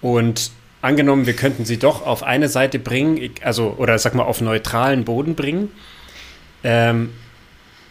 und 0.00 0.50
angenommen, 0.82 1.26
wir 1.26 1.34
könnten 1.34 1.64
sie 1.64 1.78
doch 1.78 2.06
auf 2.06 2.22
eine 2.22 2.48
Seite 2.48 2.78
bringen, 2.78 3.30
also 3.42 3.74
oder 3.78 3.98
sag 3.98 4.14
mal 4.14 4.24
auf 4.24 4.40
neutralen 4.40 5.04
Boden 5.04 5.34
bringen 5.34 5.70
ähm, 6.62 7.10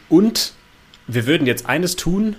und 0.09 0.53
wir 1.07 1.25
würden 1.27 1.45
jetzt 1.45 1.65
eines 1.65 1.95
tun, 1.95 2.35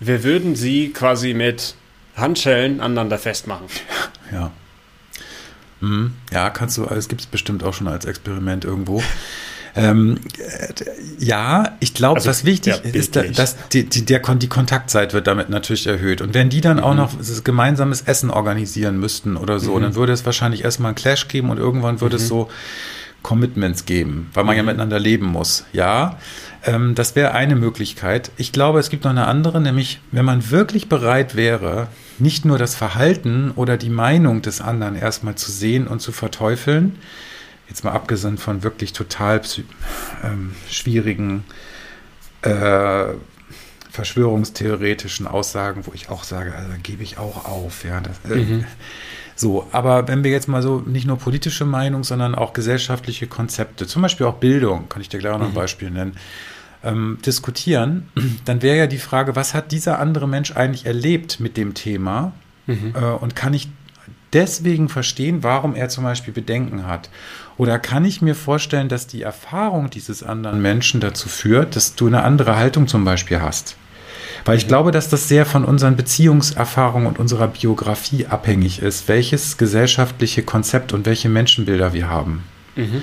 wir 0.00 0.22
würden 0.24 0.54
sie 0.56 0.90
quasi 0.92 1.34
mit 1.34 1.74
Handschellen 2.16 2.80
aneinander 2.80 3.18
festmachen. 3.18 3.66
Ja. 4.30 4.52
Mhm. 5.80 6.12
Ja, 6.32 6.50
kannst 6.50 6.76
du, 6.78 6.84
es 6.84 7.08
gibt 7.08 7.20
es 7.20 7.26
bestimmt 7.26 7.62
auch 7.62 7.74
schon 7.74 7.88
als 7.88 8.04
Experiment 8.04 8.64
irgendwo. 8.64 9.02
Ähm, 9.76 10.18
äh, 10.38 10.72
ja, 11.18 11.76
ich 11.78 11.94
glaube, 11.94 12.16
also, 12.16 12.30
was 12.30 12.44
wichtig 12.44 12.80
ja, 12.84 12.90
ist, 12.90 13.14
dass 13.14 13.56
die, 13.68 13.84
die, 13.84 14.04
der, 14.04 14.20
die 14.20 14.48
Kontaktzeit 14.48 15.14
wird 15.14 15.26
damit 15.26 15.50
natürlich 15.50 15.86
erhöht. 15.86 16.20
Und 16.20 16.34
wenn 16.34 16.48
die 16.48 16.60
dann 16.60 16.78
mhm. 16.78 16.82
auch 16.82 16.94
noch 16.94 17.12
gemeinsames 17.44 18.02
Essen 18.02 18.30
organisieren 18.30 18.98
müssten 18.98 19.36
oder 19.36 19.60
so, 19.60 19.76
mhm. 19.76 19.82
dann 19.82 19.94
würde 19.94 20.12
es 20.12 20.24
wahrscheinlich 20.26 20.64
erstmal 20.64 20.90
einen 20.90 20.96
Clash 20.96 21.28
geben 21.28 21.50
und 21.50 21.58
irgendwann 21.58 22.00
würde 22.00 22.16
mhm. 22.16 22.22
es 22.22 22.28
so 22.28 22.50
Commitments 23.22 23.84
geben, 23.84 24.30
weil 24.34 24.44
man 24.44 24.56
ja 24.56 24.62
mhm. 24.62 24.68
miteinander 24.68 24.98
leben 24.98 25.26
muss. 25.26 25.64
Ja, 25.72 26.18
ähm, 26.64 26.94
das 26.94 27.14
wäre 27.16 27.32
eine 27.32 27.56
Möglichkeit. 27.56 28.30
Ich 28.36 28.52
glaube, 28.52 28.78
es 28.80 28.90
gibt 28.90 29.04
noch 29.04 29.10
eine 29.10 29.26
andere, 29.26 29.60
nämlich 29.60 30.00
wenn 30.10 30.24
man 30.24 30.50
wirklich 30.50 30.88
bereit 30.88 31.36
wäre, 31.36 31.88
nicht 32.18 32.44
nur 32.44 32.58
das 32.58 32.74
Verhalten 32.74 33.52
oder 33.54 33.76
die 33.76 33.90
Meinung 33.90 34.42
des 34.42 34.60
anderen 34.60 34.96
erstmal 34.96 35.36
zu 35.36 35.52
sehen 35.52 35.86
und 35.86 36.00
zu 36.00 36.12
verteufeln, 36.12 36.98
jetzt 37.68 37.84
mal 37.84 37.92
abgesehen 37.92 38.38
von 38.38 38.62
wirklich 38.62 38.92
total 38.92 39.40
ähm, 40.24 40.54
schwierigen 40.68 41.44
äh, 42.42 43.04
verschwörungstheoretischen 43.98 45.26
Aussagen, 45.26 45.84
wo 45.84 45.92
ich 45.92 46.08
auch 46.08 46.22
sage, 46.22 46.54
also 46.54 46.70
da 46.70 46.76
gebe 46.80 47.02
ich 47.02 47.18
auch 47.18 47.46
auf. 47.46 47.84
Ja, 47.84 48.00
das, 48.00 48.30
äh, 48.30 48.36
mhm. 48.36 48.64
So, 49.34 49.66
aber 49.72 50.06
wenn 50.06 50.22
wir 50.22 50.30
jetzt 50.30 50.46
mal 50.46 50.62
so 50.62 50.84
nicht 50.86 51.04
nur 51.04 51.18
politische 51.18 51.64
Meinung, 51.64 52.04
sondern 52.04 52.36
auch 52.36 52.52
gesellschaftliche 52.52 53.26
Konzepte, 53.26 53.88
zum 53.88 54.02
Beispiel 54.02 54.26
auch 54.26 54.36
Bildung, 54.36 54.88
kann 54.88 55.02
ich 55.02 55.08
dir 55.08 55.18
gleich 55.18 55.32
noch 55.32 55.40
ein 55.40 55.50
mhm. 55.50 55.54
Beispiel 55.54 55.90
nennen, 55.90 56.12
ähm, 56.84 57.18
diskutieren, 57.26 58.08
dann 58.44 58.62
wäre 58.62 58.76
ja 58.76 58.86
die 58.86 58.98
Frage, 58.98 59.34
was 59.34 59.52
hat 59.52 59.72
dieser 59.72 59.98
andere 59.98 60.28
Mensch 60.28 60.52
eigentlich 60.54 60.86
erlebt 60.86 61.40
mit 61.40 61.56
dem 61.56 61.74
Thema 61.74 62.30
mhm. 62.68 62.94
äh, 62.94 63.04
und 63.04 63.34
kann 63.34 63.52
ich 63.52 63.68
deswegen 64.32 64.88
verstehen, 64.88 65.42
warum 65.42 65.74
er 65.74 65.88
zum 65.88 66.04
Beispiel 66.04 66.32
Bedenken 66.32 66.86
hat? 66.86 67.10
Oder 67.56 67.80
kann 67.80 68.04
ich 68.04 68.22
mir 68.22 68.36
vorstellen, 68.36 68.88
dass 68.88 69.08
die 69.08 69.22
Erfahrung 69.22 69.90
dieses 69.90 70.22
anderen 70.22 70.62
Menschen 70.62 71.00
dazu 71.00 71.28
führt, 71.28 71.74
dass 71.74 71.96
du 71.96 72.06
eine 72.06 72.22
andere 72.22 72.56
Haltung 72.56 72.86
zum 72.86 73.04
Beispiel 73.04 73.40
hast? 73.40 73.76
Weil 74.44 74.56
ich 74.56 74.68
glaube, 74.68 74.90
dass 74.90 75.08
das 75.08 75.28
sehr 75.28 75.46
von 75.46 75.64
unseren 75.64 75.96
Beziehungserfahrungen 75.96 77.08
und 77.08 77.18
unserer 77.18 77.48
Biografie 77.48 78.26
abhängig 78.26 78.80
ist, 78.80 79.08
welches 79.08 79.56
gesellschaftliche 79.56 80.42
Konzept 80.42 80.92
und 80.92 81.06
welche 81.06 81.28
Menschenbilder 81.28 81.92
wir 81.92 82.08
haben. 82.08 82.44
Mhm. 82.76 83.02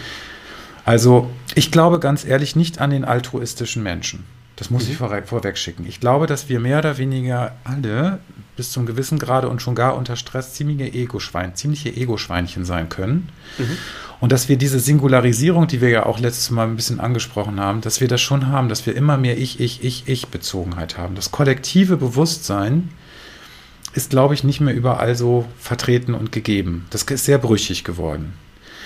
Also 0.85 1.29
ich 1.55 1.71
glaube 1.71 1.99
ganz 1.99 2.25
ehrlich 2.25 2.55
nicht 2.55 2.79
an 2.79 2.91
den 2.91 3.05
altruistischen 3.05 3.83
Menschen. 3.83 4.23
Das 4.55 4.69
muss 4.69 4.85
mhm. 4.85 4.91
ich 4.91 4.97
vor, 4.97 5.21
vorweg 5.25 5.57
schicken. 5.57 5.85
Ich 5.87 5.99
glaube, 5.99 6.27
dass 6.27 6.47
wir 6.47 6.59
mehr 6.59 6.79
oder 6.79 6.97
weniger 6.97 7.53
alle 7.63 8.19
bis 8.55 8.71
zum 8.71 8.85
gewissen 8.85 9.19
Grade 9.19 9.49
und 9.49 9.61
schon 9.61 9.75
gar 9.75 9.97
unter 9.97 10.15
Stress 10.15 10.53
ziemliche 10.53 10.93
Ego-Schwein, 10.93 11.55
ziemliche 11.55 11.89
Ego-Schweinchen 11.89 12.63
sein 12.63 12.87
können. 12.87 13.29
Mhm. 13.57 13.77
Und 14.19 14.31
dass 14.31 14.49
wir 14.49 14.57
diese 14.57 14.79
Singularisierung, 14.79 15.67
die 15.67 15.81
wir 15.81 15.89
ja 15.89 16.05
auch 16.05 16.19
letztes 16.19 16.49
Mal 16.51 16.67
ein 16.67 16.75
bisschen 16.75 16.99
angesprochen 16.99 17.59
haben, 17.59 17.81
dass 17.81 18.01
wir 18.01 18.07
das 18.07 18.21
schon 18.21 18.47
haben, 18.47 18.69
dass 18.69 18.85
wir 18.85 18.95
immer 18.95 19.17
mehr 19.17 19.37
Ich, 19.37 19.59
Ich, 19.59 19.83
Ich, 19.83 20.07
Ich-Bezogenheit 20.07 20.97
haben. 20.97 21.15
Das 21.15 21.31
kollektive 21.31 21.97
Bewusstsein 21.97 22.89
ist, 23.93 24.09
glaube 24.09 24.33
ich, 24.33 24.43
nicht 24.43 24.61
mehr 24.61 24.73
überall 24.73 25.15
so 25.15 25.45
vertreten 25.57 26.13
und 26.13 26.31
gegeben. 26.31 26.85
Das 26.89 27.03
ist 27.03 27.25
sehr 27.25 27.37
brüchig 27.37 27.83
geworden. 27.83 28.33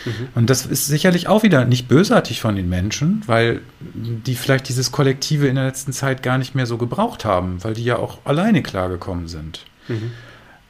Mhm. 0.06 0.28
Und 0.36 0.50
das 0.50 0.66
ist 0.66 0.88
sicherlich 0.88 1.28
auch 1.28 1.44
wieder 1.44 1.66
nicht 1.66 1.88
bösartig 1.88 2.42
von 2.42 2.56
den 2.56 2.70
Menschen, 2.70 3.22
weil 3.26 3.62
die 3.80 4.36
vielleicht 4.36 4.70
dieses 4.70 4.92
Kollektive 4.92 5.48
in 5.48 5.56
der 5.56 5.66
letzten 5.66 5.94
Zeit 5.94 6.24
gar 6.24 6.38
nicht 6.38 6.56
mehr 6.56 6.66
so 6.66 6.78
gebraucht 6.78 7.26
haben, 7.26 7.64
weil 7.64 7.74
die 7.74 7.84
ja 7.84 7.98
auch 7.98 8.20
alleine 8.26 8.62
klargekommen 8.64 9.28
sind. 9.28 9.66
Mhm. 9.88 10.12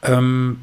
Ähm, 0.04 0.60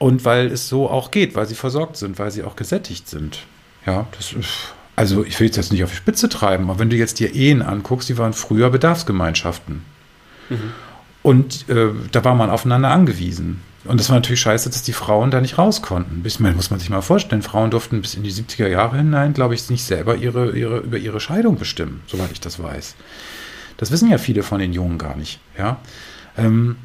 und 0.00 0.24
weil 0.24 0.46
es 0.46 0.66
so 0.66 0.88
auch 0.88 1.10
geht, 1.10 1.36
weil 1.36 1.46
sie 1.46 1.54
versorgt 1.54 1.98
sind, 1.98 2.18
weil 2.18 2.30
sie 2.30 2.42
auch 2.42 2.56
gesättigt 2.56 3.06
sind. 3.06 3.40
Ja, 3.84 4.06
das 4.16 4.32
ist, 4.32 4.72
also 4.96 5.24
ich 5.24 5.38
will 5.38 5.46
jetzt 5.46 5.58
das 5.58 5.70
nicht 5.70 5.84
auf 5.84 5.90
die 5.90 5.96
Spitze 5.96 6.30
treiben, 6.30 6.70
aber 6.70 6.78
wenn 6.78 6.88
du 6.88 6.96
jetzt 6.96 7.20
dir 7.20 7.34
Ehen 7.34 7.60
anguckst, 7.60 8.08
die 8.08 8.16
waren 8.16 8.32
früher 8.32 8.70
Bedarfsgemeinschaften. 8.70 9.84
Mhm. 10.48 10.72
Und 11.22 11.68
äh, 11.68 11.90
da 12.10 12.24
war 12.24 12.34
man 12.34 12.48
aufeinander 12.48 12.90
angewiesen. 12.90 13.60
Und 13.84 14.00
das 14.00 14.08
war 14.08 14.16
natürlich 14.16 14.40
scheiße, 14.40 14.70
dass 14.70 14.82
die 14.82 14.94
Frauen 14.94 15.30
da 15.30 15.42
nicht 15.42 15.58
raus 15.58 15.82
konnten. 15.82 16.22
Bis, 16.22 16.40
muss 16.40 16.70
man 16.70 16.80
sich 16.80 16.88
mal 16.88 17.02
vorstellen, 17.02 17.42
Frauen 17.42 17.70
durften 17.70 18.00
bis 18.00 18.14
in 18.14 18.22
die 18.22 18.32
70er 18.32 18.68
Jahre 18.68 18.96
hinein, 18.96 19.34
glaube 19.34 19.54
ich, 19.54 19.68
nicht 19.68 19.84
selber 19.84 20.16
ihre, 20.16 20.56
ihre, 20.56 20.78
über 20.78 20.96
ihre 20.96 21.20
Scheidung 21.20 21.58
bestimmen, 21.58 22.02
soweit 22.06 22.32
ich 22.32 22.40
das 22.40 22.62
weiß. 22.62 22.94
Das 23.76 23.90
wissen 23.90 24.10
ja 24.10 24.16
viele 24.16 24.42
von 24.42 24.60
den 24.60 24.72
Jungen 24.72 24.96
gar 24.96 25.16
nicht. 25.16 25.40
Ja. 25.58 25.78
Ähm, 26.38 26.76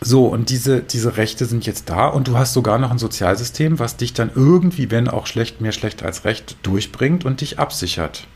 so, 0.00 0.26
und 0.26 0.50
diese, 0.50 0.80
diese 0.80 1.16
Rechte 1.16 1.46
sind 1.46 1.66
jetzt 1.66 1.88
da 1.88 2.08
und 2.08 2.28
du 2.28 2.36
hast 2.36 2.52
sogar 2.52 2.78
noch 2.78 2.90
ein 2.90 2.98
Sozialsystem, 2.98 3.78
was 3.78 3.96
dich 3.96 4.12
dann 4.12 4.30
irgendwie, 4.34 4.90
wenn 4.90 5.08
auch 5.08 5.26
schlecht, 5.26 5.60
mehr 5.60 5.72
schlecht 5.72 6.02
als 6.02 6.24
recht, 6.24 6.56
durchbringt 6.62 7.24
und 7.24 7.40
dich 7.40 7.58
absichert. 7.58 8.26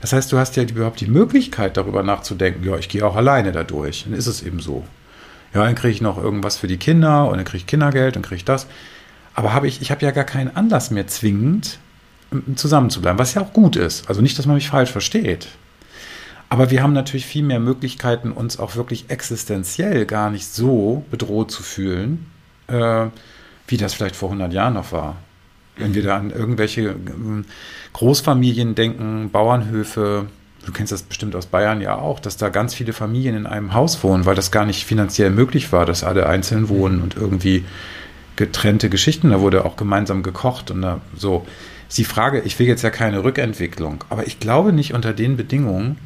Das 0.00 0.12
heißt, 0.12 0.30
du 0.30 0.38
hast 0.38 0.56
ja 0.56 0.62
überhaupt 0.62 1.00
die 1.00 1.06
Möglichkeit, 1.06 1.76
darüber 1.76 2.02
nachzudenken, 2.02 2.64
ja, 2.64 2.76
ich 2.76 2.88
gehe 2.88 3.04
auch 3.04 3.16
alleine 3.16 3.52
da 3.52 3.64
durch. 3.64 4.04
Dann 4.04 4.14
ist 4.14 4.26
es 4.26 4.42
eben 4.42 4.60
so. 4.60 4.84
Ja, 5.54 5.64
dann 5.64 5.74
kriege 5.74 5.92
ich 5.92 6.00
noch 6.00 6.22
irgendwas 6.22 6.56
für 6.56 6.66
die 6.66 6.76
Kinder 6.76 7.28
und 7.28 7.36
dann 7.36 7.44
kriege 7.44 7.58
ich 7.58 7.66
Kindergeld 7.66 8.16
und 8.16 8.22
kriege 8.22 8.36
ich 8.36 8.44
das. 8.44 8.66
Aber 9.34 9.54
habe 9.54 9.66
ich, 9.66 9.82
ich 9.82 9.90
habe 9.90 10.04
ja 10.04 10.10
gar 10.10 10.24
keinen 10.24 10.54
Anlass 10.54 10.90
mehr 10.90 11.06
zwingend, 11.06 11.78
zusammen 12.56 12.90
zu 12.90 13.00
bleiben, 13.00 13.18
was 13.18 13.34
ja 13.34 13.42
auch 13.42 13.52
gut 13.52 13.76
ist. 13.76 14.08
Also 14.08 14.20
nicht, 14.20 14.38
dass 14.38 14.46
man 14.46 14.56
mich 14.56 14.68
falsch 14.68 14.92
versteht. 14.92 15.48
Aber 16.48 16.70
wir 16.70 16.82
haben 16.82 16.92
natürlich 16.92 17.26
viel 17.26 17.42
mehr 17.42 17.60
Möglichkeiten, 17.60 18.32
uns 18.32 18.58
auch 18.58 18.76
wirklich 18.76 19.06
existenziell 19.08 20.06
gar 20.06 20.30
nicht 20.30 20.46
so 20.46 21.04
bedroht 21.10 21.50
zu 21.50 21.62
fühlen, 21.62 22.26
äh, 22.68 23.06
wie 23.66 23.76
das 23.76 23.94
vielleicht 23.94 24.16
vor 24.16 24.30
100 24.30 24.52
Jahren 24.52 24.74
noch 24.74 24.92
war. 24.92 25.16
Wenn 25.76 25.94
wir 25.94 26.02
da 26.02 26.16
an 26.16 26.30
irgendwelche 26.30 26.88
ähm, 26.90 27.44
Großfamilien 27.92 28.74
denken, 28.74 29.30
Bauernhöfe, 29.30 30.26
du 30.64 30.72
kennst 30.72 30.90
das 30.90 31.02
bestimmt 31.02 31.36
aus 31.36 31.46
Bayern 31.46 31.80
ja 31.80 31.96
auch, 31.96 32.18
dass 32.18 32.36
da 32.36 32.48
ganz 32.48 32.74
viele 32.74 32.92
Familien 32.92 33.36
in 33.36 33.46
einem 33.46 33.74
Haus 33.74 34.02
wohnen, 34.02 34.24
weil 34.24 34.34
das 34.34 34.50
gar 34.50 34.64
nicht 34.64 34.84
finanziell 34.84 35.30
möglich 35.30 35.70
war, 35.72 35.84
dass 35.84 36.02
alle 36.02 36.26
einzeln 36.26 36.68
wohnen 36.68 37.02
und 37.02 37.14
irgendwie 37.14 37.64
getrennte 38.36 38.88
Geschichten, 38.88 39.30
da 39.30 39.40
wurde 39.40 39.64
auch 39.64 39.76
gemeinsam 39.76 40.22
gekocht 40.22 40.70
und 40.70 40.82
da 40.82 41.00
so. 41.14 41.46
Ist 41.88 41.96
die 41.96 42.04
Frage, 42.04 42.40
ich 42.40 42.58
will 42.58 42.66
jetzt 42.66 42.82
ja 42.82 42.90
keine 42.90 43.24
Rückentwicklung, 43.24 44.04
aber 44.10 44.26
ich 44.26 44.38
glaube 44.38 44.74
nicht 44.74 44.92
unter 44.92 45.14
den 45.14 45.38
Bedingungen, 45.38 45.96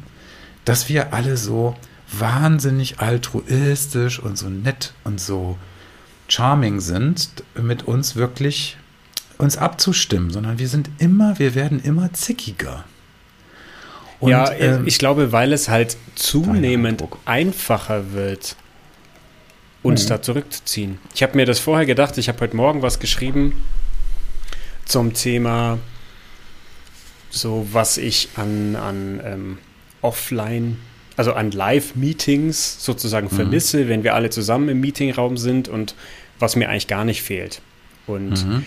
dass 0.65 0.89
wir 0.89 1.13
alle 1.13 1.37
so 1.37 1.75
wahnsinnig 2.11 2.99
altruistisch 2.99 4.19
und 4.19 4.37
so 4.37 4.49
nett 4.49 4.93
und 5.03 5.19
so 5.19 5.57
charming 6.27 6.79
sind, 6.79 7.29
mit 7.55 7.83
uns 7.83 8.15
wirklich 8.15 8.77
uns 9.37 9.57
abzustimmen, 9.57 10.31
sondern 10.31 10.59
wir 10.59 10.67
sind 10.67 10.89
immer, 10.99 11.39
wir 11.39 11.55
werden 11.55 11.81
immer 11.81 12.13
zickiger. 12.13 12.85
Und, 14.19 14.29
ja, 14.29 14.51
ähm, 14.53 14.87
ich 14.87 14.99
glaube, 14.99 15.31
weil 15.31 15.51
es 15.51 15.67
halt 15.67 15.97
zunehmend 16.15 17.03
einfacher 17.25 18.13
wird, 18.13 18.55
uns 19.81 20.05
mhm. 20.05 20.09
da 20.09 20.21
zurückzuziehen. 20.21 20.97
Ich 21.13 21.23
habe 21.23 21.35
mir 21.35 21.45
das 21.45 21.59
vorher 21.59 21.85
gedacht, 21.85 22.17
ich 22.17 22.29
habe 22.29 22.39
heute 22.39 22.55
Morgen 22.55 22.81
was 22.81 22.99
geschrieben 22.99 23.63
zum 24.85 25.13
Thema, 25.13 25.77
so 27.29 27.67
was 27.71 27.97
ich 27.97 28.29
an, 28.35 28.75
an 28.77 29.21
ähm, 29.25 29.57
offline, 30.03 30.77
also 31.17 31.33
an 31.33 31.51
Live-Meetings 31.51 32.83
sozusagen 32.83 33.27
mhm. 33.31 33.35
vermisse, 33.35 33.87
wenn 33.89 34.03
wir 34.03 34.13
alle 34.13 34.29
zusammen 34.29 34.69
im 34.69 34.79
Meetingraum 34.79 35.37
sind 35.37 35.67
und 35.67 35.95
was 36.39 36.55
mir 36.55 36.69
eigentlich 36.69 36.87
gar 36.87 37.05
nicht 37.05 37.23
fehlt. 37.23 37.61
Und 38.05 38.45
mhm. 38.45 38.65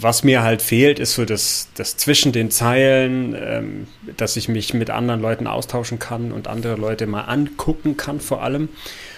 was 0.00 0.24
mir 0.24 0.42
halt 0.42 0.62
fehlt, 0.62 0.98
ist 0.98 1.14
so 1.14 1.24
das, 1.24 1.68
das 1.74 1.96
zwischen 1.96 2.32
den 2.32 2.50
Zeilen, 2.50 3.36
ähm, 3.38 3.86
dass 4.16 4.36
ich 4.36 4.48
mich 4.48 4.74
mit 4.74 4.90
anderen 4.90 5.20
Leuten 5.20 5.46
austauschen 5.46 5.98
kann 5.98 6.32
und 6.32 6.48
andere 6.48 6.76
Leute 6.76 7.06
mal 7.06 7.22
angucken 7.22 7.96
kann, 7.96 8.20
vor 8.20 8.42
allem. 8.42 8.68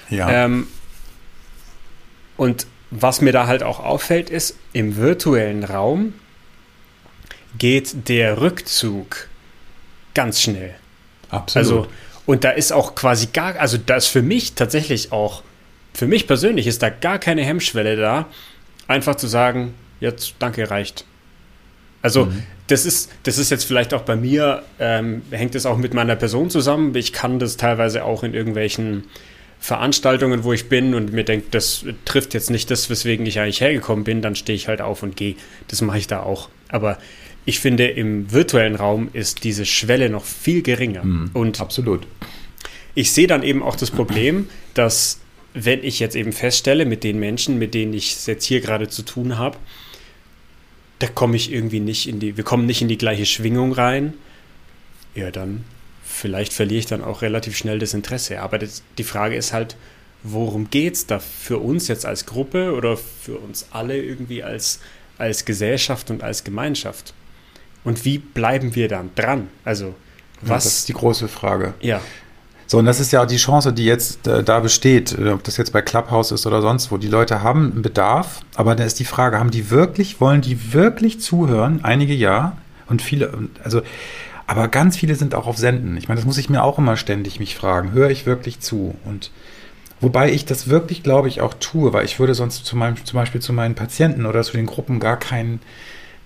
Ja. 0.08 0.44
Ähm, 0.44 0.66
und 2.36 2.66
was 2.90 3.20
mir 3.20 3.32
da 3.32 3.46
halt 3.46 3.62
auch 3.62 3.78
auffällt, 3.78 4.30
ist, 4.30 4.56
im 4.72 4.96
virtuellen 4.96 5.62
Raum 5.62 6.14
geht 7.58 8.08
der 8.08 8.40
Rückzug 8.40 9.28
ganz 10.14 10.40
schnell. 10.40 10.74
Absolut. 11.30 11.66
Also, 11.66 11.86
und 12.26 12.44
da 12.44 12.50
ist 12.50 12.72
auch 12.72 12.94
quasi 12.94 13.28
gar, 13.32 13.58
also 13.58 13.78
da 13.78 13.96
ist 13.96 14.08
für 14.08 14.22
mich 14.22 14.54
tatsächlich 14.54 15.12
auch, 15.12 15.42
für 15.94 16.06
mich 16.06 16.26
persönlich 16.26 16.66
ist 16.66 16.82
da 16.82 16.90
gar 16.90 17.18
keine 17.18 17.42
Hemmschwelle 17.42 17.96
da, 17.96 18.26
einfach 18.86 19.16
zu 19.16 19.26
sagen, 19.26 19.74
jetzt 20.00 20.34
danke, 20.38 20.70
reicht. 20.70 21.04
Also 22.02 22.26
mhm. 22.26 22.42
das 22.68 22.86
ist, 22.86 23.10
das 23.24 23.38
ist 23.38 23.50
jetzt 23.50 23.64
vielleicht 23.64 23.92
auch 23.94 24.02
bei 24.02 24.16
mir, 24.16 24.62
ähm, 24.78 25.22
hängt 25.30 25.54
es 25.54 25.66
auch 25.66 25.76
mit 25.76 25.92
meiner 25.92 26.16
Person 26.16 26.50
zusammen. 26.50 26.94
Ich 26.94 27.12
kann 27.12 27.38
das 27.38 27.56
teilweise 27.56 28.04
auch 28.04 28.22
in 28.22 28.34
irgendwelchen 28.34 29.04
Veranstaltungen, 29.58 30.42
wo 30.44 30.54
ich 30.54 30.70
bin 30.70 30.94
und 30.94 31.12
mir 31.12 31.24
denke, 31.24 31.48
das 31.50 31.84
trifft 32.06 32.32
jetzt 32.32 32.50
nicht 32.50 32.70
das, 32.70 32.88
weswegen 32.88 33.26
ich 33.26 33.40
eigentlich 33.40 33.60
hergekommen 33.60 34.04
bin, 34.04 34.22
dann 34.22 34.34
stehe 34.34 34.56
ich 34.56 34.68
halt 34.68 34.80
auf 34.80 35.02
und 35.02 35.16
gehe. 35.16 35.36
Das 35.68 35.82
mache 35.82 35.98
ich 35.98 36.06
da 36.06 36.22
auch. 36.22 36.48
Aber 36.68 36.98
ich 37.44 37.60
finde, 37.60 37.86
im 37.88 38.30
virtuellen 38.32 38.76
Raum 38.76 39.08
ist 39.12 39.44
diese 39.44 39.66
Schwelle 39.66 40.10
noch 40.10 40.24
viel 40.24 40.62
geringer. 40.62 41.04
Mhm, 41.04 41.30
und 41.32 41.60
absolut. 41.60 42.06
Ich 42.94 43.12
sehe 43.12 43.26
dann 43.26 43.42
eben 43.42 43.62
auch 43.62 43.76
das 43.76 43.90
Problem, 43.90 44.48
dass 44.74 45.20
wenn 45.54 45.82
ich 45.82 45.98
jetzt 45.98 46.16
eben 46.16 46.32
feststelle, 46.32 46.84
mit 46.84 47.02
den 47.02 47.18
Menschen, 47.18 47.58
mit 47.58 47.74
denen 47.74 47.92
ich 47.92 48.12
es 48.12 48.26
jetzt 48.26 48.44
hier 48.44 48.60
gerade 48.60 48.88
zu 48.88 49.02
tun 49.02 49.38
habe, 49.38 49.58
da 50.98 51.06
komme 51.06 51.36
ich 51.36 51.52
irgendwie 51.52 51.80
nicht 51.80 52.08
in 52.08 52.20
die, 52.20 52.36
wir 52.36 52.44
kommen 52.44 52.66
nicht 52.66 52.82
in 52.82 52.88
die 52.88 52.98
gleiche 52.98 53.26
Schwingung 53.26 53.72
rein, 53.72 54.14
ja, 55.14 55.30
dann 55.30 55.64
vielleicht 56.04 56.52
verliere 56.52 56.80
ich 56.80 56.86
dann 56.86 57.02
auch 57.02 57.22
relativ 57.22 57.56
schnell 57.56 57.78
das 57.78 57.94
Interesse. 57.94 58.40
Aber 58.40 58.58
das, 58.58 58.82
die 58.98 59.04
Frage 59.04 59.34
ist 59.34 59.52
halt, 59.52 59.76
worum 60.22 60.70
geht 60.70 60.94
es 60.94 61.06
da 61.06 61.18
für 61.18 61.58
uns 61.58 61.88
jetzt 61.88 62.04
als 62.04 62.26
Gruppe 62.26 62.74
oder 62.74 62.96
für 62.96 63.38
uns 63.38 63.66
alle 63.70 64.00
irgendwie 64.00 64.42
als, 64.42 64.80
als 65.18 65.44
Gesellschaft 65.44 66.10
und 66.10 66.22
als 66.22 66.44
Gemeinschaft? 66.44 67.14
Und 67.84 68.04
wie 68.04 68.18
bleiben 68.18 68.74
wir 68.74 68.88
dann 68.88 69.10
dran? 69.14 69.48
Also, 69.64 69.94
was. 70.40 70.48
Ja, 70.48 70.54
das 70.54 70.66
ist 70.66 70.88
die 70.88 70.92
große 70.94 71.28
Frage. 71.28 71.74
Ja. 71.80 72.00
So, 72.66 72.78
und 72.78 72.84
das 72.84 73.00
ist 73.00 73.10
ja 73.12 73.22
auch 73.22 73.26
die 73.26 73.36
Chance, 73.36 73.72
die 73.72 73.84
jetzt 73.84 74.28
äh, 74.28 74.44
da 74.44 74.60
besteht, 74.60 75.18
äh, 75.18 75.30
ob 75.30 75.42
das 75.42 75.56
jetzt 75.56 75.72
bei 75.72 75.82
Clubhouse 75.82 76.30
ist 76.30 76.46
oder 76.46 76.62
sonst 76.62 76.92
wo. 76.92 76.98
Die 76.98 77.08
Leute 77.08 77.42
haben 77.42 77.72
einen 77.72 77.82
Bedarf, 77.82 78.42
aber 78.54 78.76
dann 78.76 78.86
ist 78.86 79.00
die 79.00 79.04
Frage, 79.04 79.40
haben 79.40 79.50
die 79.50 79.70
wirklich, 79.70 80.20
wollen 80.20 80.40
die 80.40 80.72
wirklich 80.72 81.20
zuhören? 81.20 81.80
Einige 81.82 82.14
ja 82.14 82.56
und 82.88 83.02
viele, 83.02 83.32
also, 83.64 83.82
aber 84.46 84.68
ganz 84.68 84.96
viele 84.96 85.16
sind 85.16 85.34
auch 85.34 85.48
auf 85.48 85.56
Senden. 85.56 85.96
Ich 85.96 86.06
meine, 86.06 86.20
das 86.20 86.26
muss 86.26 86.38
ich 86.38 86.48
mir 86.48 86.62
auch 86.62 86.78
immer 86.78 86.96
ständig 86.96 87.40
mich 87.40 87.56
fragen. 87.56 87.92
Höre 87.92 88.10
ich 88.10 88.24
wirklich 88.24 88.60
zu? 88.60 88.94
Und 89.04 89.32
wobei 90.00 90.30
ich 90.30 90.44
das 90.44 90.68
wirklich, 90.68 91.02
glaube 91.02 91.26
ich, 91.26 91.40
auch 91.40 91.54
tue, 91.54 91.92
weil 91.92 92.04
ich 92.04 92.20
würde 92.20 92.34
sonst 92.34 92.66
zu 92.66 92.76
meinem, 92.76 93.04
zum 93.04 93.16
Beispiel 93.16 93.40
zu 93.40 93.52
meinen 93.52 93.74
Patienten 93.74 94.26
oder 94.26 94.42
zu 94.42 94.52
den 94.52 94.66
Gruppen 94.66 95.00
gar 95.00 95.18
keinen 95.18 95.60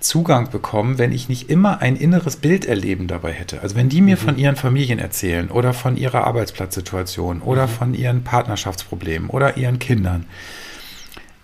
Zugang 0.04 0.50
bekommen, 0.50 0.98
wenn 0.98 1.12
ich 1.12 1.30
nicht 1.30 1.48
immer 1.48 1.80
ein 1.80 1.96
inneres 1.96 2.36
Bild 2.36 2.66
erleben 2.66 3.06
dabei 3.08 3.32
hätte. 3.32 3.62
Also 3.62 3.74
wenn 3.74 3.88
die 3.88 4.02
mir 4.02 4.16
mhm. 4.16 4.20
von 4.20 4.38
ihren 4.38 4.56
Familien 4.56 4.98
erzählen 4.98 5.50
oder 5.50 5.72
von 5.72 5.96
ihrer 5.96 6.24
Arbeitsplatzsituation 6.26 7.40
oder 7.40 7.66
mhm. 7.66 7.70
von 7.70 7.94
ihren 7.94 8.22
Partnerschaftsproblemen 8.22 9.30
oder 9.30 9.56
ihren 9.56 9.78
Kindern, 9.78 10.26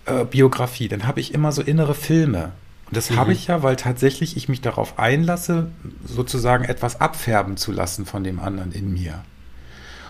äh, 0.05 0.25
Biografie, 0.25 0.87
dann 0.87 1.07
habe 1.07 1.19
ich 1.19 1.33
immer 1.33 1.51
so 1.51 1.63
innere 1.63 1.95
Filme. 1.95 2.51
Und 2.85 2.97
das 2.97 3.09
mhm. 3.09 3.15
habe 3.15 3.33
ich 3.33 3.47
ja, 3.47 3.63
weil 3.63 3.77
tatsächlich 3.77 4.37
ich 4.37 4.47
mich 4.47 4.61
darauf 4.61 4.99
einlasse, 4.99 5.71
sozusagen 6.05 6.63
etwas 6.63 7.01
abfärben 7.01 7.57
zu 7.57 7.71
lassen 7.71 8.05
von 8.05 8.23
dem 8.23 8.39
anderen 8.39 8.71
in 8.71 8.93
mir. 8.93 9.23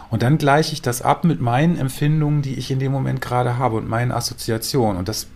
Und 0.09 0.23
dann 0.23 0.37
gleiche 0.37 0.73
ich 0.73 0.81
das 0.81 1.01
ab 1.01 1.23
mit 1.23 1.39
meinen 1.39 1.77
Empfindungen, 1.77 2.41
die 2.41 2.55
ich 2.55 2.69
in 2.69 2.79
dem 2.79 2.91
Moment 2.91 3.21
gerade 3.21 3.57
habe 3.57 3.77
und 3.77 3.87
meinen 3.87 4.11
Assoziationen. 4.11 4.97
Und 4.97 5.07
das 5.07 5.27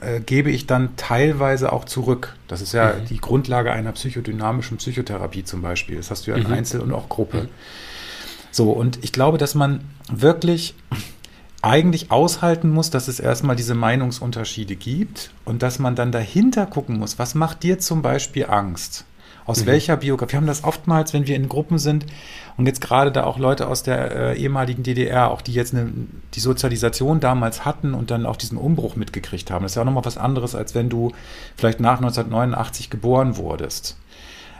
äh, 0.00 0.20
gebe 0.20 0.50
ich 0.50 0.66
dann 0.66 0.96
teilweise 0.96 1.72
auch 1.72 1.84
zurück. 1.84 2.36
Das 2.48 2.60
ist 2.60 2.72
ja 2.72 2.94
mhm. 2.94 3.06
die 3.06 3.18
Grundlage 3.18 3.72
einer 3.72 3.92
psychodynamischen 3.92 4.78
Psychotherapie 4.78 5.44
zum 5.44 5.62
Beispiel. 5.62 5.96
Das 5.96 6.10
hast 6.10 6.26
du 6.26 6.32
ja 6.32 6.36
in 6.36 6.46
mhm. 6.46 6.52
Einzel- 6.52 6.80
und 6.80 6.92
auch 6.92 7.08
Gruppe. 7.08 7.42
Mhm. 7.42 7.48
So, 8.50 8.72
und 8.72 8.98
ich 9.02 9.12
glaube, 9.12 9.38
dass 9.38 9.54
man 9.54 9.80
wirklich 10.10 10.74
eigentlich 11.62 12.10
aushalten 12.10 12.70
muss, 12.70 12.90
dass 12.90 13.08
es 13.08 13.20
erstmal 13.20 13.54
diese 13.56 13.74
Meinungsunterschiede 13.74 14.76
gibt 14.76 15.30
und 15.44 15.62
dass 15.62 15.78
man 15.78 15.94
dann 15.94 16.10
dahinter 16.10 16.66
gucken 16.66 16.98
muss, 16.98 17.18
was 17.18 17.34
macht 17.34 17.62
dir 17.62 17.78
zum 17.78 18.02
Beispiel 18.02 18.46
Angst? 18.46 19.04
Aus 19.50 19.62
mhm. 19.62 19.66
welcher 19.66 19.96
Biografie? 19.96 20.34
Wir 20.34 20.36
haben 20.36 20.46
das 20.46 20.62
oftmals, 20.62 21.12
wenn 21.12 21.26
wir 21.26 21.34
in 21.34 21.48
Gruppen 21.48 21.78
sind 21.78 22.06
und 22.56 22.66
jetzt 22.66 22.80
gerade 22.80 23.10
da 23.10 23.24
auch 23.24 23.36
Leute 23.36 23.66
aus 23.66 23.82
der 23.82 24.36
äh, 24.36 24.38
ehemaligen 24.38 24.84
DDR, 24.84 25.28
auch 25.32 25.42
die 25.42 25.52
jetzt 25.52 25.74
eine, 25.74 25.90
die 26.34 26.40
Sozialisation 26.40 27.18
damals 27.18 27.64
hatten 27.64 27.92
und 27.92 28.12
dann 28.12 28.26
auch 28.26 28.36
diesen 28.36 28.56
Umbruch 28.56 28.94
mitgekriegt 28.94 29.50
haben. 29.50 29.64
Das 29.64 29.72
ist 29.72 29.76
ja 29.76 29.82
auch 29.82 29.86
nochmal 29.86 30.04
was 30.04 30.18
anderes, 30.18 30.54
als 30.54 30.76
wenn 30.76 30.88
du 30.88 31.10
vielleicht 31.56 31.80
nach 31.80 31.96
1989 31.96 32.90
geboren 32.90 33.36
wurdest. 33.36 33.96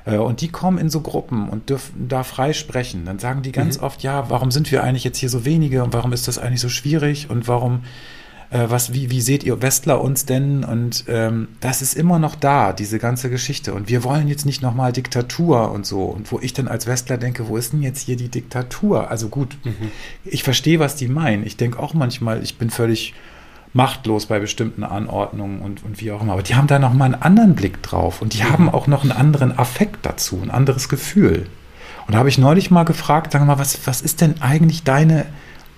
Äh, 0.07 0.17
und 0.17 0.41
die 0.41 0.49
kommen 0.49 0.79
in 0.79 0.91
so 0.91 1.03
Gruppen 1.03 1.49
und 1.49 1.71
dürfen 1.71 2.09
da 2.09 2.25
frei 2.25 2.53
sprechen. 2.53 3.05
Dann 3.05 3.21
sagen 3.21 3.43
die 3.43 3.53
ganz 3.53 3.79
mhm. 3.79 3.85
oft, 3.85 4.03
ja, 4.03 4.29
warum 4.29 4.51
sind 4.51 4.73
wir 4.73 4.83
eigentlich 4.83 5.05
jetzt 5.05 5.19
hier 5.19 5.31
so 5.31 5.45
wenige 5.45 5.85
und 5.85 5.93
warum 5.93 6.13
ist 6.13 6.27
das 6.27 6.39
eigentlich 6.39 6.61
so 6.61 6.69
schwierig 6.69 7.31
und 7.31 7.47
warum 7.47 7.85
äh, 8.51 8.67
was, 8.69 8.93
wie, 8.93 9.11
wie 9.11 9.21
seht 9.21 9.45
ihr 9.45 9.63
Westler 9.63 10.01
uns 10.01 10.27
denn? 10.27 10.65
Und 10.65 11.05
ähm, 11.09 11.49
das 11.61 11.83
ist 11.83 11.95
immer 11.95 12.19
noch 12.19 12.35
da, 12.35 12.73
diese 12.73 12.99
ganze 12.99 13.31
Geschichte. 13.31 13.73
Und 13.73 13.89
wir 13.89 14.03
wollen 14.03 14.29
jetzt 14.29 14.45
nicht 14.45 14.61
nochmal 14.61 14.93
Diktatur 14.93 15.71
und 15.71 15.87
so. 15.87 16.05
Und 16.05 16.31
wo 16.33 16.41
ich 16.41 16.53
dann 16.53 16.69
als 16.69 16.87
Westler 16.87 17.17
denke, 17.17 17.49
wo 17.49 17.57
ist 17.57 17.73
denn 17.73 17.83
jetzt 17.83 18.01
hier 18.01 18.17
die 18.17 18.29
Diktatur? 18.29 19.11
Also 19.11 19.29
gut, 19.29 19.57
mhm. 19.65 19.93
ich 20.25 20.43
verstehe, 20.43 20.81
was 20.81 20.97
die 20.97 21.09
meinen. 21.09 21.47
Ich 21.47 21.57
denke 21.57 21.79
auch 21.79 21.95
manchmal, 21.95 22.43
ich 22.43 22.59
bin 22.59 22.71
völlig 22.71 23.15
machtlos 23.73 24.27
bei 24.27 24.41
bestimmten 24.41 24.83
Anordnungen 24.83 25.61
und, 25.61 25.85
und 25.85 26.01
wie 26.01 26.11
auch 26.11 26.21
immer. 26.21 26.33
Aber 26.33 26.43
die 26.43 26.57
haben 26.57 26.67
da 26.67 26.81
nochmal 26.81 27.15
einen 27.15 27.23
anderen 27.23 27.55
Blick 27.55 27.83
drauf 27.85 28.21
und 28.21 28.35
die 28.35 28.43
mhm. 28.43 28.51
haben 28.51 28.69
auch 28.69 28.89
noch 28.89 29.03
einen 29.03 29.13
anderen 29.13 29.57
Affekt 29.57 30.05
dazu, 30.05 30.41
ein 30.43 30.51
anderes 30.51 30.89
Gefühl. 30.89 31.47
Und 32.09 32.15
da 32.15 32.19
habe 32.19 32.29
ich 32.29 32.39
neulich 32.39 32.73
mal 32.73 32.85
gefragt, 32.85 33.31
sag 33.31 33.47
mal, 33.47 33.61
was, 33.61 33.87
was 33.87 34.01
ist 34.01 34.21
denn 34.21 34.43
eigentlich 34.43 34.83
deine 34.83 35.27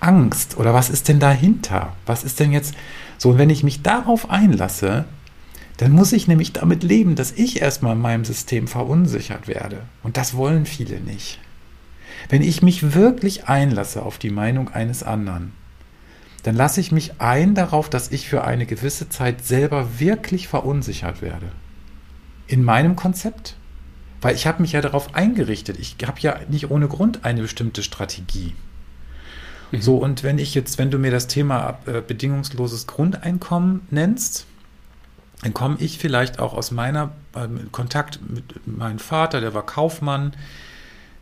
Angst 0.03 0.57
oder 0.57 0.75
was 0.75 0.91
ist 0.91 1.09
denn 1.09 1.21
dahinter? 1.21 1.95
Was 2.07 2.25
ist 2.25 2.41
denn 2.41 2.53
jetzt 2.53 2.75
so? 3.19 3.31
Und 3.31 3.39
wenn 3.39 3.51
ich 3.51 3.63
mich 3.63 3.83
darauf 3.83 4.31
einlasse, 4.31 5.05
dann 5.77 5.93
muss 5.93 6.13
ich 6.13 6.29
nämlich 6.29 6.53
damit 6.53 6.83
leben, 6.83 7.15
dass 7.15 7.33
ich 7.33 7.63
erstmal 7.63 7.95
in 7.95 8.01
meinem 8.01 8.25
System 8.25 8.69
verunsichert 8.69 9.49
werde. 9.49 9.83
Und 10.03 10.17
das 10.17 10.35
wollen 10.35 10.67
viele 10.67 11.01
nicht. 11.01 11.39
Wenn 12.29 12.43
ich 12.43 12.63
mich 12.63 12.95
wirklich 12.95 13.49
einlasse 13.49 14.03
auf 14.03 14.19
die 14.19 14.31
Meinung 14.31 14.69
eines 14.69 15.03
anderen, 15.03 15.53
dann 16.43 16.57
lasse 16.57 16.81
ich 16.81 16.93
mich 16.93 17.21
ein 17.21 17.55
darauf, 17.55 17.89
dass 17.89 18.11
ich 18.11 18.29
für 18.29 18.45
eine 18.45 18.67
gewisse 18.67 19.09
Zeit 19.09 19.45
selber 19.45 20.01
wirklich 20.01 20.49
verunsichert 20.49 21.23
werde. 21.23 21.47
In 22.47 22.65
meinem 22.65 22.97
Konzept. 22.97 23.57
Weil 24.21 24.35
ich 24.37 24.47
habe 24.47 24.63
mich 24.63 24.73
ja 24.73 24.81
darauf 24.81 25.15
eingerichtet. 25.15 25.79
Ich 25.81 25.97
habe 26.07 26.21
ja 26.21 26.39
nicht 26.49 26.71
ohne 26.71 26.87
Grund 26.87 27.25
eine 27.25 27.43
bestimmte 27.43 27.83
Strategie. 27.83 28.55
Mhm. 29.73 29.83
So, 29.83 29.97
und 29.97 30.23
wenn 30.23 30.39
ich 30.39 30.55
jetzt, 30.55 30.79
wenn 30.79 30.91
du 30.91 30.99
mir 30.99 31.11
das 31.11 31.27
Thema 31.27 31.79
äh, 31.87 32.01
bedingungsloses 32.01 32.87
Grundeinkommen 32.87 33.87
nennst, 33.91 34.47
dann 35.43 35.55
komme 35.55 35.77
ich 35.81 35.99
vielleicht 35.99 36.39
auch 36.39 36.55
aus 36.55 36.71
meiner 36.71 37.13
äh, 37.35 37.49
Kontakt 37.73 38.21
mit 38.29 38.67
meinem 38.67 39.01
Vater, 39.01 39.41
der 39.41 39.55
war 39.55 39.67
Kaufmann, 39.67 40.35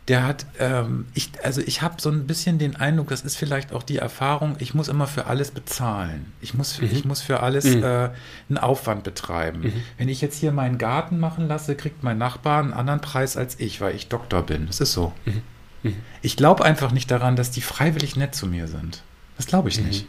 der 0.07 0.25
hat, 0.25 0.45
ähm, 0.59 1.05
ich, 1.13 1.31
also 1.43 1.61
ich 1.61 1.81
habe 1.81 2.01
so 2.01 2.09
ein 2.09 2.27
bisschen 2.27 2.57
den 2.57 2.75
Eindruck, 2.75 3.09
das 3.09 3.21
ist 3.21 3.37
vielleicht 3.37 3.71
auch 3.71 3.83
die 3.83 3.97
Erfahrung, 3.97 4.55
ich 4.59 4.73
muss 4.73 4.87
immer 4.87 5.07
für 5.07 5.27
alles 5.27 5.51
bezahlen. 5.51 6.33
Ich 6.41 6.53
muss, 6.53 6.81
mhm. 6.81 6.89
ich 6.91 7.05
muss 7.05 7.21
für 7.21 7.41
alles 7.41 7.65
mhm. 7.65 7.83
äh, 7.83 8.09
einen 8.49 8.57
Aufwand 8.57 9.03
betreiben. 9.03 9.61
Mhm. 9.61 9.73
Wenn 9.97 10.09
ich 10.09 10.19
jetzt 10.21 10.39
hier 10.39 10.51
meinen 10.51 10.77
Garten 10.77 11.19
machen 11.19 11.47
lasse, 11.47 11.75
kriegt 11.75 12.03
mein 12.03 12.17
Nachbar 12.17 12.61
einen 12.61 12.73
anderen 12.73 12.99
Preis 12.99 13.37
als 13.37 13.59
ich, 13.59 13.79
weil 13.79 13.95
ich 13.95 14.07
Doktor 14.07 14.41
bin. 14.43 14.67
Das 14.67 14.81
ist 14.81 14.91
so. 14.91 15.13
Mhm. 15.25 15.43
Mhm. 15.83 15.95
Ich 16.21 16.37
glaube 16.37 16.63
einfach 16.63 16.91
nicht 16.91 17.09
daran, 17.11 17.35
dass 17.35 17.51
die 17.51 17.61
freiwillig 17.61 18.15
nett 18.15 18.35
zu 18.35 18.47
mir 18.47 18.67
sind. 18.67 19.03
Das 19.37 19.47
glaube 19.47 19.69
ich 19.69 19.79
mhm. 19.79 19.87
nicht. 19.87 20.05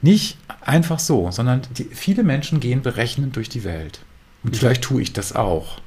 Nicht 0.00 0.38
einfach 0.60 0.98
so, 0.98 1.30
sondern 1.30 1.62
die, 1.76 1.84
viele 1.84 2.22
Menschen 2.22 2.60
gehen 2.60 2.82
berechnend 2.82 3.36
durch 3.36 3.48
die 3.48 3.64
Welt. 3.64 4.00
Und 4.42 4.52
mhm. 4.52 4.58
vielleicht 4.58 4.82
tue 4.82 5.02
ich 5.02 5.12
das 5.12 5.34
auch. 5.34 5.80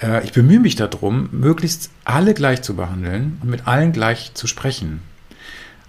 Äh, 0.00 0.24
ich 0.24 0.32
bemühe 0.32 0.60
mich 0.60 0.76
darum, 0.76 1.28
möglichst 1.32 1.90
alle 2.04 2.34
gleich 2.34 2.62
zu 2.62 2.74
behandeln 2.74 3.38
und 3.42 3.50
mit 3.50 3.66
allen 3.66 3.92
gleich 3.92 4.32
zu 4.34 4.46
sprechen. 4.46 5.02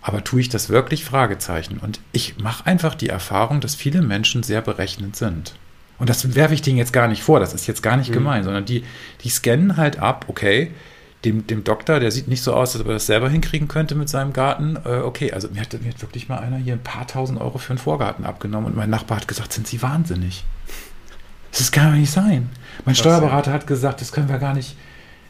Aber 0.02 0.24
tue 0.24 0.42
ich 0.42 0.50
das 0.50 0.70
wirklich? 0.70 1.06
Fragezeichen. 1.06 1.78
Und 1.78 2.00
ich 2.12 2.38
mache 2.38 2.66
einfach 2.66 2.96
die 2.96 3.10
Erfahrung, 3.10 3.62
dass 3.62 3.76
viele 3.76 4.02
Menschen 4.02 4.44
sehr 4.44 4.62
berechnend 4.62 5.16
sind. 5.16 5.54
Und 6.00 6.10
das 6.10 6.34
werfe 6.34 6.56
ich 6.56 6.64
denen 6.64 6.80
jetzt 6.80 6.94
gar 6.94 7.08
nicht 7.08 7.22
vor, 7.22 7.40
das 7.40 7.54
ist 7.54 7.68
jetzt 7.68 7.84
gar 7.84 7.96
nicht 7.96 8.10
mhm. 8.10 8.16
gemein, 8.16 8.44
sondern 8.44 8.66
die, 8.66 8.84
die 9.24 9.30
scannen 9.30 9.78
halt 9.78 10.00
ab, 10.00 10.26
okay, 10.28 10.72
dem, 11.26 11.46
dem 11.46 11.64
Doktor, 11.64 12.00
der 12.00 12.12
sieht 12.12 12.28
nicht 12.28 12.44
so 12.44 12.54
aus, 12.54 12.74
als 12.74 12.82
ob 12.82 12.88
er 12.88 12.94
das 12.94 13.06
selber 13.06 13.30
hinkriegen 13.30 13.68
könnte 13.68 13.96
mit 13.96 14.10
seinem 14.10 14.34
Garten. 14.34 14.78
Äh, 14.86 15.00
okay, 15.00 15.32
also 15.32 15.50
mir 15.50 15.62
hat, 15.62 15.74
mir 15.82 15.90
hat 15.90 16.02
wirklich 16.02 16.30
mal 16.30 16.40
einer 16.40 16.58
hier 16.58 16.74
ein 16.74 16.84
paar 16.84 17.06
tausend 17.08 17.40
Euro 17.40 17.58
für 17.58 17.72
einen 17.72 17.80
Vorgarten 17.80 18.26
abgenommen 18.26 18.68
und 18.68 18.76
mein 18.76 18.90
Nachbar 18.90 19.18
hat 19.18 19.28
gesagt, 19.28 19.54
sind 19.54 19.68
Sie 19.68 19.82
wahnsinnig? 19.82 20.44
Das 21.52 21.72
kann 21.72 21.92
doch 21.92 22.00
nicht 22.00 22.12
sein. 22.12 22.50
Mein 22.86 22.96
Steuerberater 22.96 23.52
hat 23.52 23.68
gesagt, 23.68 24.02
das 24.02 24.12
können 24.12 24.30
wir 24.30 24.40
gar 24.40 24.54
nicht, 24.54 24.76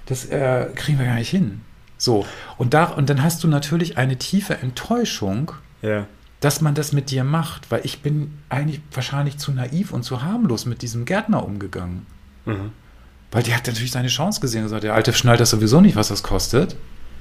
das 0.06 0.26
äh, 0.26 0.68
kriegen 0.76 1.00
wir 1.00 1.06
gar 1.06 1.16
nicht 1.16 1.30
hin. 1.30 1.62
So, 1.98 2.26
und, 2.58 2.74
da, 2.74 2.86
und 2.86 3.10
dann 3.10 3.22
hast 3.22 3.44
du 3.44 3.48
natürlich 3.48 3.98
eine 3.98 4.18
tiefe 4.18 4.58
Enttäuschung, 4.58 5.52
ja. 5.82 6.08
dass 6.40 6.62
man 6.62 6.74
das 6.74 6.94
mit 6.94 7.12
dir 7.12 7.24
macht, 7.24 7.70
weil 7.70 7.82
ich 7.84 8.02
bin 8.02 8.38
eigentlich 8.50 8.82
wahrscheinlich 8.92 9.38
zu 9.38 9.52
naiv 9.52 9.92
und 9.92 10.04
zu 10.04 10.24
harmlos 10.24 10.66
mit 10.66 10.82
diesem 10.82 11.06
Gärtner 11.06 11.46
umgegangen. 11.46 12.06
Mhm. 12.46 12.72
Weil 13.32 13.44
die 13.44 13.54
hat 13.54 13.66
natürlich 13.66 13.92
seine 13.92 14.10
Chance 14.10 14.42
gesehen 14.42 14.62
und 14.62 14.66
gesagt, 14.66 14.84
der 14.84 14.94
Alte 14.94 15.14
schnallt 15.14 15.40
das 15.40 15.50
sowieso 15.50 15.82
nicht, 15.82 15.96
was 15.96 16.10
das 16.10 16.22
kostet. 16.22 16.76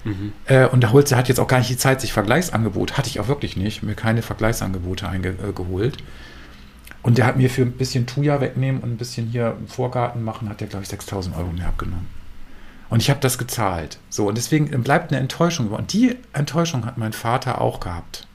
Mhm. 0.05 0.33
Äh, 0.47 0.67
und 0.67 0.81
der 0.81 0.93
holt, 0.93 1.11
der 1.11 1.19
hat 1.19 1.29
jetzt 1.29 1.39
auch 1.39 1.47
gar 1.47 1.59
nicht 1.59 1.71
die 1.71 1.77
Zeit, 1.77 2.01
sich 2.01 2.13
Vergleichsangebote, 2.13 2.97
hatte 2.97 3.09
ich 3.09 3.21
auch 3.21 3.29
wirklich 3.29 3.57
nicht, 3.57 3.83
mir 3.83 3.95
keine 3.95 4.23
Vergleichsangebote 4.23 5.09
eingeholt. 5.09 5.97
Äh, 5.97 6.03
und 7.03 7.19
der 7.19 7.27
hat 7.27 7.37
mir 7.37 7.49
für 7.49 7.63
ein 7.63 7.73
bisschen 7.73 8.07
Tuja 8.07 8.41
wegnehmen 8.41 8.83
und 8.83 8.93
ein 8.93 8.97
bisschen 8.97 9.29
hier 9.29 9.57
im 9.59 9.69
Vorgarten 9.69 10.23
machen, 10.23 10.49
hat 10.49 10.61
der, 10.61 10.69
glaube 10.69 10.83
ich, 10.83 10.89
6000 10.91 11.37
Euro 11.37 11.51
mehr 11.53 11.69
abgenommen. 11.69 12.07
Und 12.91 13.01
ich 13.01 13.09
habe 13.09 13.21
das 13.21 13.39
gezahlt. 13.39 13.99
So, 14.11 14.29
und 14.29 14.37
deswegen 14.37 14.69
bleibt 14.83 15.13
eine 15.13 15.21
Enttäuschung. 15.21 15.69
Und 15.69 15.93
die 15.93 16.17
Enttäuschung 16.33 16.85
hat 16.85 16.99
mein 16.99 17.13
Vater 17.13 17.61
auch 17.61 17.81
gehabt. 17.81 18.27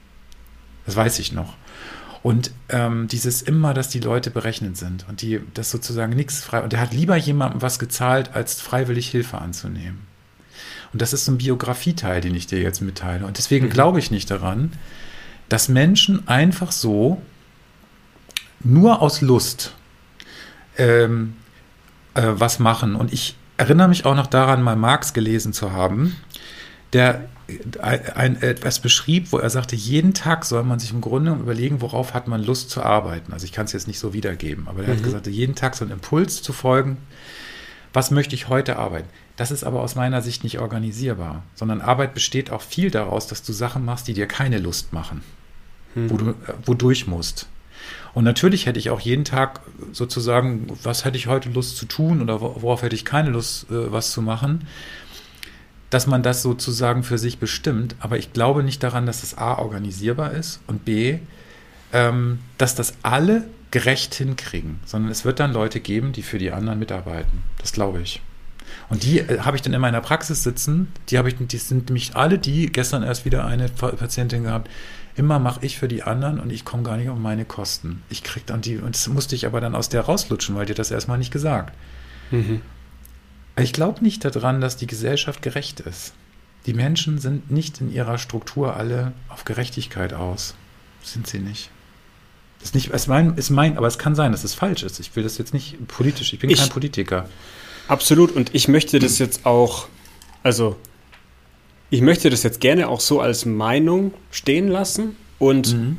Das 0.86 0.96
weiß 0.96 1.18
ich 1.18 1.32
noch. 1.32 1.54
Und 2.26 2.50
ähm, 2.70 3.06
dieses 3.06 3.40
immer, 3.40 3.72
dass 3.72 3.88
die 3.88 4.00
Leute 4.00 4.32
berechnet 4.32 4.76
sind 4.76 5.06
und 5.08 5.22
die 5.22 5.40
das 5.54 5.70
sozusagen 5.70 6.12
nichts 6.16 6.42
frei. 6.42 6.60
Und 6.60 6.72
er 6.72 6.80
hat 6.80 6.92
lieber 6.92 7.14
jemandem 7.14 7.62
was 7.62 7.78
gezahlt, 7.78 8.34
als 8.34 8.60
freiwillig 8.60 9.08
Hilfe 9.08 9.38
anzunehmen. 9.38 10.00
Und 10.92 11.02
das 11.02 11.12
ist 11.12 11.24
so 11.24 11.30
ein 11.30 11.38
Biografieteil, 11.38 12.20
den 12.20 12.34
ich 12.34 12.48
dir 12.48 12.60
jetzt 12.60 12.80
mitteile. 12.80 13.24
Und 13.24 13.38
deswegen 13.38 13.66
mhm. 13.66 13.70
glaube 13.70 14.00
ich 14.00 14.10
nicht 14.10 14.28
daran, 14.28 14.72
dass 15.48 15.68
Menschen 15.68 16.26
einfach 16.26 16.72
so 16.72 17.22
nur 18.58 19.02
aus 19.02 19.20
Lust 19.20 19.76
ähm, 20.78 21.36
äh, 22.14 22.22
was 22.26 22.58
machen. 22.58 22.96
Und 22.96 23.12
ich 23.12 23.36
erinnere 23.56 23.86
mich 23.86 24.04
auch 24.04 24.16
noch 24.16 24.26
daran, 24.26 24.62
mal 24.62 24.74
Marx 24.74 25.12
gelesen 25.12 25.52
zu 25.52 25.70
haben, 25.70 26.16
der 26.92 27.28
ein, 27.80 28.42
etwas 28.42 28.80
beschrieb, 28.80 29.32
wo 29.32 29.38
er 29.38 29.50
sagte, 29.50 29.76
jeden 29.76 30.14
Tag 30.14 30.44
soll 30.44 30.64
man 30.64 30.78
sich 30.78 30.92
im 30.92 31.00
Grunde 31.00 31.32
überlegen, 31.32 31.80
worauf 31.80 32.12
hat 32.12 32.26
man 32.26 32.42
Lust 32.42 32.70
zu 32.70 32.82
arbeiten. 32.82 33.32
Also 33.32 33.44
ich 33.44 33.52
kann 33.52 33.66
es 33.66 33.72
jetzt 33.72 33.86
nicht 33.86 33.98
so 33.98 34.12
wiedergeben, 34.12 34.66
aber 34.68 34.82
er 34.82 34.88
mhm. 34.88 34.96
hat 34.96 35.04
gesagt, 35.04 35.26
jeden 35.28 35.54
Tag 35.54 35.76
so 35.76 35.84
einen 35.84 35.92
Impuls 35.92 36.42
zu 36.42 36.52
folgen, 36.52 36.96
was 37.92 38.10
möchte 38.10 38.34
ich 38.34 38.48
heute 38.48 38.76
arbeiten. 38.78 39.08
Das 39.36 39.50
ist 39.50 39.64
aber 39.64 39.80
aus 39.80 39.94
meiner 39.94 40.22
Sicht 40.22 40.44
nicht 40.44 40.58
organisierbar, 40.58 41.42
sondern 41.54 41.80
Arbeit 41.80 42.14
besteht 42.14 42.50
auch 42.50 42.62
viel 42.62 42.90
daraus, 42.90 43.26
dass 43.26 43.42
du 43.42 43.52
Sachen 43.52 43.84
machst, 43.84 44.08
die 44.08 44.14
dir 44.14 44.26
keine 44.26 44.58
Lust 44.58 44.92
machen, 44.92 45.22
mhm. 45.94 46.10
wo 46.10 46.16
du, 46.16 46.34
wodurch 46.64 47.06
musst. 47.06 47.48
Und 48.12 48.24
natürlich 48.24 48.66
hätte 48.66 48.78
ich 48.78 48.90
auch 48.90 49.00
jeden 49.00 49.24
Tag 49.24 49.60
sozusagen, 49.92 50.66
was 50.82 51.04
hätte 51.04 51.18
ich 51.18 51.26
heute 51.26 51.50
Lust 51.50 51.76
zu 51.76 51.84
tun 51.84 52.22
oder 52.22 52.40
worauf 52.40 52.82
hätte 52.82 52.96
ich 52.96 53.04
keine 53.04 53.30
Lust, 53.30 53.70
äh, 53.70 53.92
was 53.92 54.10
zu 54.10 54.22
machen 54.22 54.66
dass 55.90 56.06
man 56.06 56.22
das 56.22 56.42
sozusagen 56.42 57.02
für 57.02 57.18
sich 57.18 57.38
bestimmt. 57.38 57.94
Aber 58.00 58.18
ich 58.18 58.32
glaube 58.32 58.62
nicht 58.62 58.82
daran, 58.82 59.06
dass 59.06 59.22
es 59.22 59.38
A 59.38 59.58
organisierbar 59.58 60.32
ist 60.32 60.60
und 60.66 60.84
B, 60.84 61.18
ähm, 61.92 62.40
dass 62.58 62.74
das 62.74 62.94
alle 63.02 63.44
gerecht 63.70 64.14
hinkriegen, 64.14 64.80
sondern 64.84 65.10
es 65.10 65.24
wird 65.24 65.40
dann 65.40 65.52
Leute 65.52 65.80
geben, 65.80 66.12
die 66.12 66.22
für 66.22 66.38
die 66.38 66.52
anderen 66.52 66.78
mitarbeiten. 66.78 67.42
Das 67.58 67.72
glaube 67.72 68.00
ich. 68.00 68.22
Und 68.88 69.02
die 69.02 69.20
äh, 69.20 69.40
habe 69.40 69.56
ich 69.56 69.62
dann 69.62 69.72
in 69.72 69.80
meiner 69.80 70.00
Praxis 70.00 70.42
sitzen. 70.42 70.92
Die 71.08 71.16
ich, 71.16 71.36
die 71.38 71.58
sind 71.58 71.88
nämlich 71.88 72.16
alle 72.16 72.38
die. 72.38 72.66
Gestern 72.66 73.02
erst 73.02 73.24
wieder 73.24 73.44
eine 73.44 73.68
Patientin 73.68 74.44
gehabt. 74.44 74.70
Immer 75.16 75.38
mache 75.38 75.64
ich 75.64 75.78
für 75.78 75.88
die 75.88 76.02
anderen 76.02 76.38
und 76.38 76.52
ich 76.52 76.64
komme 76.64 76.82
gar 76.82 76.96
nicht 76.98 77.08
auf 77.08 77.18
meine 77.18 77.46
Kosten. 77.46 78.02
Ich 78.10 78.22
kriege 78.22 78.44
dann 78.46 78.60
die 78.60 78.76
und 78.76 78.94
das 78.94 79.08
musste 79.08 79.34
ich 79.34 79.46
aber 79.46 79.62
dann 79.62 79.74
aus 79.74 79.88
der 79.88 80.02
rauslutschen, 80.02 80.54
weil 80.56 80.66
dir 80.66 80.74
das 80.74 80.90
erstmal 80.90 81.16
nicht 81.16 81.32
gesagt. 81.32 81.74
Mhm. 82.30 82.60
Ich 83.58 83.72
glaube 83.72 84.02
nicht 84.02 84.24
daran, 84.24 84.60
dass 84.60 84.76
die 84.76 84.86
Gesellschaft 84.86 85.42
gerecht 85.42 85.80
ist. 85.80 86.12
Die 86.66 86.74
Menschen 86.74 87.18
sind 87.18 87.50
nicht 87.50 87.80
in 87.80 87.92
ihrer 87.92 88.18
Struktur 88.18 88.76
alle 88.76 89.12
auf 89.28 89.44
Gerechtigkeit 89.44 90.12
aus. 90.12 90.54
Sind 91.02 91.26
sie 91.26 91.38
nicht. 91.38 91.70
Ist 92.62 92.74
nicht, 92.74 92.88
ist 92.88 93.06
mein, 93.06 93.36
ist 93.36 93.50
mein, 93.50 93.78
aber 93.78 93.86
es 93.86 93.98
kann 93.98 94.14
sein, 94.14 94.32
dass 94.32 94.42
es 94.44 94.54
falsch 94.54 94.82
ist. 94.82 94.98
Ich 94.98 95.14
will 95.14 95.22
das 95.22 95.38
jetzt 95.38 95.54
nicht 95.54 95.76
politisch, 95.86 96.32
ich 96.32 96.40
bin 96.40 96.50
ich, 96.50 96.58
kein 96.58 96.68
Politiker. 96.68 97.28
Absolut, 97.86 98.32
und 98.32 98.54
ich 98.54 98.66
möchte 98.66 98.98
das 98.98 99.18
jetzt 99.18 99.46
auch, 99.46 99.88
also 100.42 100.76
ich 101.90 102.00
möchte 102.00 102.30
das 102.30 102.42
jetzt 102.42 102.60
gerne 102.60 102.88
auch 102.88 103.00
so 103.00 103.20
als 103.20 103.46
Meinung 103.46 104.12
stehen 104.32 104.68
lassen 104.68 105.16
und 105.38 105.74
mhm. 105.74 105.98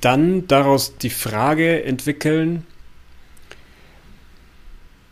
dann 0.00 0.46
daraus 0.46 0.96
die 0.98 1.10
Frage 1.10 1.82
entwickeln, 1.82 2.64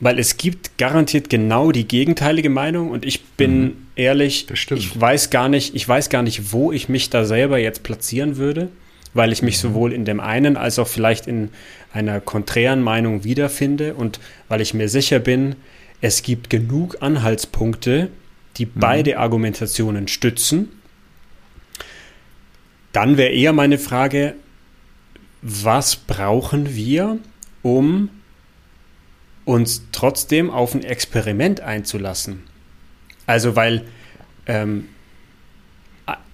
weil 0.04 0.18
es 0.18 0.36
gibt 0.36 0.76
garantiert 0.76 1.30
genau 1.30 1.72
die 1.72 1.88
gegenteilige 1.88 2.50
Meinung 2.50 2.90
und 2.90 3.06
ich 3.06 3.24
bin 3.24 3.62
mhm. 3.62 3.76
ehrlich, 3.96 4.46
ich 4.50 5.00
weiß 5.00 5.30
gar 5.30 5.48
nicht, 5.48 5.74
ich 5.74 5.88
weiß 5.88 6.10
gar 6.10 6.22
nicht, 6.22 6.52
wo 6.52 6.72
ich 6.72 6.90
mich 6.90 7.08
da 7.08 7.24
selber 7.24 7.56
jetzt 7.56 7.82
platzieren 7.82 8.36
würde, 8.36 8.68
weil 9.14 9.32
ich 9.32 9.40
mich 9.40 9.56
mhm. 9.56 9.68
sowohl 9.68 9.94
in 9.94 10.04
dem 10.04 10.20
einen 10.20 10.58
als 10.58 10.78
auch 10.78 10.88
vielleicht 10.88 11.26
in 11.26 11.48
einer 11.94 12.20
konträren 12.20 12.82
Meinung 12.82 13.24
wiederfinde 13.24 13.94
und 13.94 14.20
weil 14.48 14.60
ich 14.60 14.74
mir 14.74 14.90
sicher 14.90 15.20
bin, 15.20 15.56
es 16.02 16.22
gibt 16.22 16.50
genug 16.50 16.98
Anhaltspunkte, 17.00 18.10
die 18.58 18.66
mhm. 18.66 18.72
beide 18.74 19.18
Argumentationen 19.18 20.06
stützen. 20.08 20.68
Dann 22.92 23.16
wäre 23.16 23.32
eher 23.32 23.54
meine 23.54 23.78
Frage, 23.78 24.34
was 25.40 25.96
brauchen 25.96 26.74
wir, 26.74 27.16
um 27.62 28.10
uns 29.44 29.86
trotzdem 29.92 30.50
auf 30.50 30.74
ein 30.74 30.82
Experiment 30.82 31.60
einzulassen. 31.60 32.42
Also, 33.26 33.56
weil, 33.56 33.84
ähm, 34.46 34.88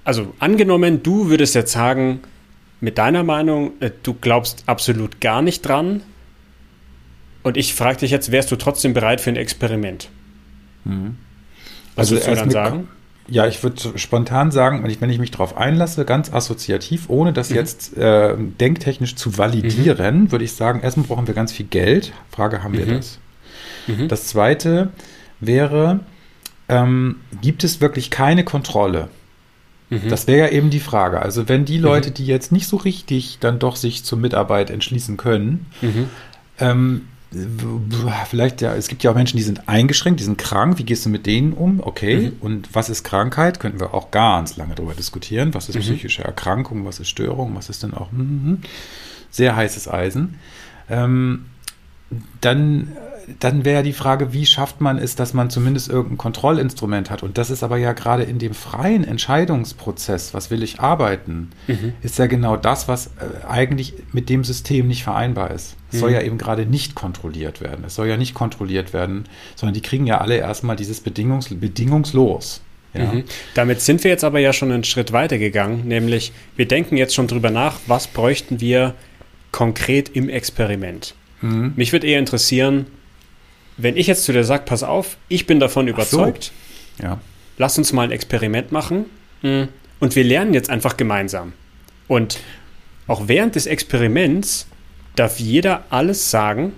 also 0.05 0.35
angenommen, 0.39 1.03
du 1.03 1.29
würdest 1.29 1.55
jetzt 1.55 1.73
sagen, 1.73 2.21
mit 2.81 2.99
deiner 2.99 3.23
Meinung, 3.23 3.73
äh, 3.81 3.91
du 4.03 4.15
glaubst 4.15 4.65
absolut 4.67 5.21
gar 5.21 5.43
nicht 5.43 5.63
dran. 5.63 6.03
Und 7.43 7.57
ich 7.57 7.75
frage 7.75 7.99
dich 7.99 8.11
jetzt, 8.11 8.33
wärst 8.33 8.51
du 8.51 8.57
trotzdem 8.57 8.93
bereit 8.93 9.21
für 9.21 9.31
ein 9.31 9.37
Experiment? 9.37 10.11
Mhm. 10.85 11.17
Was 11.95 12.13
also 12.13 12.15
würdest 12.17 12.31
du 12.31 12.35
dann 12.35 12.51
sagen? 12.51 12.89
Ja, 13.31 13.47
ich 13.47 13.63
würde 13.63 13.97
spontan 13.97 14.51
sagen, 14.51 14.83
wenn 14.83 14.91
ich, 14.91 15.01
wenn 15.01 15.09
ich 15.09 15.21
mich 15.21 15.31
darauf 15.31 15.57
einlasse, 15.57 16.05
ganz 16.05 16.33
assoziativ, 16.33 17.09
ohne 17.09 17.33
das 17.33 17.51
mhm. 17.51 17.57
jetzt 17.57 17.97
äh, 17.97 18.37
denktechnisch 18.37 19.15
zu 19.15 19.39
validieren, 19.39 20.23
mhm. 20.23 20.33
würde 20.33 20.45
ich 20.45 20.53
sagen, 20.53 20.81
erstmal 20.81 21.07
brauchen 21.07 21.27
wir 21.29 21.35
ganz 21.35 21.53
viel 21.53 21.67
Geld. 21.67 22.13
Frage, 22.31 22.65
haben 22.65 22.75
wir 22.75 22.87
mhm. 22.87 22.97
das? 22.97 23.19
Mhm. 23.87 24.09
Das 24.09 24.27
zweite 24.27 24.91
wäre, 25.39 26.01
ähm, 26.69 27.17
gibt 27.41 27.63
es 27.63 27.81
wirklich 27.81 28.11
keine 28.11 28.45
Kontrolle? 28.45 29.09
Mhm. 29.91 30.09
Das 30.09 30.27
wäre 30.27 30.49
ja 30.49 30.49
eben 30.49 30.71
die 30.71 30.81
Frage. 30.81 31.23
Also 31.23 31.49
wenn 31.49 31.65
die 31.65 31.79
Leute, 31.79 32.11
mhm. 32.11 32.15
die 32.15 32.27
jetzt 32.27 32.51
nicht 32.51 32.67
so 32.67 32.77
richtig 32.77 33.39
dann 33.41 33.61
doch 33.61 33.77
sich 33.77 34.05
zur 34.05 34.19
Mitarbeit 34.19 34.71
entschließen 34.71 35.17
können, 35.17 35.67
ähm, 36.59 37.03
vielleicht 38.29 38.61
ja, 38.61 38.75
es 38.75 38.89
gibt 38.89 39.05
ja 39.05 39.11
auch 39.11 39.15
Menschen, 39.15 39.37
die 39.37 39.43
sind 39.43 39.69
eingeschränkt, 39.69 40.19
die 40.21 40.25
sind 40.25 40.37
krank. 40.37 40.79
Wie 40.79 40.85
gehst 40.85 41.07
du 41.07 41.11
mit 41.11 41.27
denen 41.27 41.53
um? 41.53 41.81
Okay. 41.81 42.31
Mhm. 42.31 42.37
Und 42.41 42.75
was 42.75 42.91
ist 42.91 43.05
Krankheit? 43.05 43.61
Könnten 43.61 43.79
wir 43.79 43.95
auch 43.95 44.11
ganz 44.11 44.57
lange 44.57 44.75
darüber 44.75 44.95
diskutieren. 44.95 45.55
Was 45.55 45.69
ist 45.69 45.77
mhm. 45.77 45.81
psychische 45.81 46.25
Erkrankung? 46.25 46.85
Was 46.85 46.99
ist 46.99 47.09
Störung? 47.09 47.55
Was 47.55 47.69
ist 47.69 47.83
denn 47.83 47.95
auch 47.95 48.11
mhm. 48.11 48.63
sehr 49.31 49.55
heißes 49.55 49.87
Eisen? 49.87 50.41
Ähm, 50.89 51.47
dann 52.41 52.97
dann 53.39 53.65
wäre 53.65 53.83
die 53.83 53.93
Frage, 53.93 54.33
wie 54.33 54.47
schafft 54.47 54.81
man 54.81 54.99
es, 54.99 55.15
dass 55.15 55.35
man 55.35 55.51
zumindest 55.51 55.89
irgendein 55.89 56.19
Kontrollinstrument 56.19 57.11
hat? 57.11 57.23
Und 57.23 57.39
das 57.39 57.51
ist 57.51 57.63
aber 57.63 57.77
ja 57.77 57.93
gerade 57.93 58.25
in 58.25 58.39
dem 58.39 58.55
freien 58.55 59.05
Entscheidungsprozess, 59.05 60.35
was 60.35 60.51
will 60.51 60.63
ich 60.63 60.81
arbeiten, 60.81 61.51
mhm. 61.67 61.93
ist 62.03 62.19
ja 62.19 62.27
genau 62.27 62.57
das, 62.57 62.89
was 62.89 63.07
äh, 63.07 63.47
eigentlich 63.49 63.95
mit 64.13 64.29
dem 64.29 64.45
System 64.45 64.89
nicht 64.89 65.05
vereinbar 65.05 65.51
ist. 65.51 65.77
Es 65.91 65.97
mhm. 65.97 66.01
soll 66.01 66.13
ja 66.13 66.23
eben 66.23 66.39
gerade 66.39 66.67
nicht 66.67 66.95
kontrolliert 66.95 67.61
werden. 67.61 67.85
Es 67.87 67.95
soll 67.95 68.09
ja 68.09 68.17
nicht 68.17 68.35
kontrolliert 68.35 68.93
werden, 68.93 69.25
sondern 69.55 69.75
die 69.75 69.83
kriegen 69.83 70.07
ja 70.07 70.19
alle 70.19 70.37
erstmal 70.37 70.77
dieses 70.77 71.01
Bedingungs 71.01 71.49
bedingungslos. 71.49 72.63
Ja. 72.95 73.13
Mhm. 73.13 73.25
Damit 73.55 73.81
sind 73.81 74.03
wir 74.03 74.11
jetzt 74.11 74.25
aber 74.25 74.41
ja 74.41 74.53
schon 74.53 74.73
einen 74.73 74.85
Schritt 74.85 75.13
weiter 75.13 75.39
gegangen, 75.39 75.87
nämlich 75.87 76.33
wir 76.57 76.67
denken 76.67 76.97
jetzt 76.97 77.15
schon 77.15 77.29
drüber 77.29 77.51
nach, 77.51 77.79
was 77.87 78.09
bräuchten 78.09 78.61
wir 78.61 78.95
konkret 79.53 80.09
im 80.11 80.29
Experiment. 80.29 81.15
Mhm. 81.41 81.73
Mich 81.77 81.93
würde 81.93 82.07
eher 82.07 82.19
interessieren, 82.19 82.87
wenn 83.83 83.97
ich 83.97 84.07
jetzt 84.07 84.25
zu 84.25 84.33
dir 84.33 84.45
sage, 84.45 84.65
pass 84.67 84.83
auf, 84.83 85.17
ich 85.29 85.47
bin 85.47 85.61
davon 85.61 85.89
überzeugt, 85.89 86.53
so. 86.99 87.05
ja. 87.05 87.21
lass 87.59 87.79
uns 87.79 87.93
mal 87.93 88.05
ein 88.05 88.11
Experiment 88.11 88.73
machen 88.73 89.07
hm, 89.43 89.69
und 90.01 90.17
wir 90.17 90.25
lernen 90.25 90.55
jetzt 90.55 90.71
einfach 90.71 90.97
gemeinsam. 90.97 91.53
Und 92.09 92.39
auch 93.07 93.29
während 93.29 93.55
des 93.55 93.67
Experiments 93.67 94.67
darf 95.17 95.39
jeder 95.39 95.85
alles 95.91 96.31
sagen, 96.31 96.73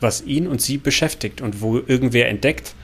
was 0.00 0.22
ihn 0.24 0.46
und 0.46 0.60
sie 0.60 0.78
beschäftigt 0.78 1.40
und 1.40 1.60
wo 1.60 1.78
irgendwer 1.78 2.28
entdeckt, 2.28 2.74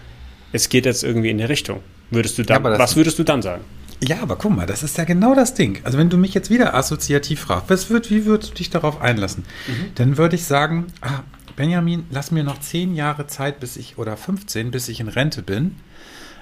es 0.52 0.68
geht 0.68 0.86
jetzt 0.86 1.02
irgendwie 1.02 1.30
in 1.30 1.38
die 1.38 1.44
Richtung. 1.44 1.80
Würdest 2.10 2.38
du 2.38 2.42
dann, 2.42 2.62
ja, 2.64 2.78
was 2.78 2.96
würdest 2.96 3.18
du 3.18 3.24
dann 3.24 3.42
sagen? 3.42 3.64
Ja, 4.02 4.20
aber 4.20 4.36
guck 4.36 4.54
mal, 4.54 4.66
das 4.66 4.82
ist 4.82 4.98
ja 4.98 5.04
genau 5.04 5.34
das 5.34 5.54
Ding. 5.54 5.80
Also 5.82 5.96
wenn 5.96 6.10
du 6.10 6.18
mich 6.18 6.34
jetzt 6.34 6.50
wieder 6.50 6.74
assoziativ 6.74 7.40
fragst, 7.40 7.70
was 7.70 7.90
wird, 7.90 8.10
wie 8.10 8.26
würdest 8.26 8.52
du 8.52 8.54
dich 8.56 8.70
darauf 8.70 9.00
einlassen? 9.00 9.44
Mhm. 9.66 9.94
Dann 9.94 10.16
würde 10.18 10.36
ich 10.36 10.44
sagen, 10.44 10.86
ah, 11.00 11.20
Benjamin, 11.56 12.06
lass 12.10 12.30
mir 12.30 12.44
noch 12.44 12.60
zehn 12.60 12.94
Jahre 12.94 13.26
Zeit, 13.26 13.60
bis 13.60 13.76
ich, 13.76 13.98
oder 13.98 14.16
15, 14.16 14.70
bis 14.70 14.88
ich 14.88 15.00
in 15.00 15.08
Rente 15.08 15.42
bin. 15.42 15.76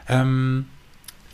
Ähm, 0.09 0.67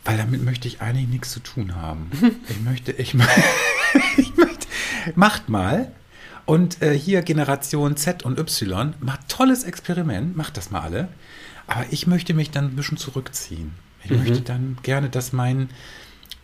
weil 0.04 0.16
damit 0.16 0.44
möchte 0.44 0.68
ich 0.68 0.80
eigentlich 0.80 1.08
nichts 1.08 1.32
zu 1.32 1.40
tun 1.40 1.74
haben. 1.76 2.10
Ich 2.48 2.60
möchte, 2.60 2.92
ich, 2.92 3.14
ich 4.16 4.36
möchte, 4.36 4.66
macht 5.14 5.48
mal. 5.48 5.92
Und 6.46 6.82
äh, 6.82 6.98
hier 6.98 7.22
Generation 7.22 7.96
Z 7.96 8.24
und 8.24 8.38
Y, 8.38 8.94
macht 9.00 9.28
tolles 9.28 9.64
Experiment, 9.64 10.36
macht 10.36 10.56
das 10.56 10.70
mal 10.70 10.80
alle. 10.80 11.08
Aber 11.66 11.84
ich 11.90 12.06
möchte 12.06 12.34
mich 12.34 12.50
dann 12.50 12.66
ein 12.66 12.76
bisschen 12.76 12.96
zurückziehen. 12.98 13.72
Ich 14.04 14.10
mhm. 14.10 14.18
möchte 14.18 14.40
dann 14.40 14.76
gerne, 14.82 15.10
dass 15.10 15.32
mein, 15.32 15.70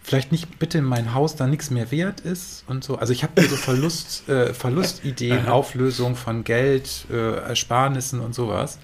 vielleicht 0.07 0.31
nicht 0.31 0.61
bitte 0.61 0.83
mein 0.83 1.15
Haus 1.15 1.35
da 1.35 1.49
nichts 1.49 1.71
mehr 1.71 1.91
wert 1.91 2.21
ist 2.21 2.63
und 2.69 2.85
so. 2.85 2.97
Also 2.97 3.13
ich 3.13 3.25
habe 3.25 3.43
so 3.43 3.57
Verlust, 3.57 4.29
äh, 4.29 4.55
Verlustideen, 4.55 5.49
Auflösung 5.49 6.15
von 6.15 6.45
Geld, 6.45 7.07
äh, 7.11 7.39
Ersparnissen 7.39 8.21
und 8.21 8.33
sowas. 8.33 8.79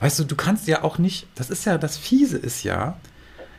Weißt 0.00 0.18
du, 0.18 0.24
du 0.24 0.36
kannst 0.36 0.68
ja 0.68 0.84
auch 0.84 0.98
nicht, 0.98 1.26
das 1.36 1.48
ist 1.48 1.64
ja, 1.64 1.78
das 1.78 1.96
Fiese 1.96 2.36
ist 2.36 2.64
ja, 2.64 2.98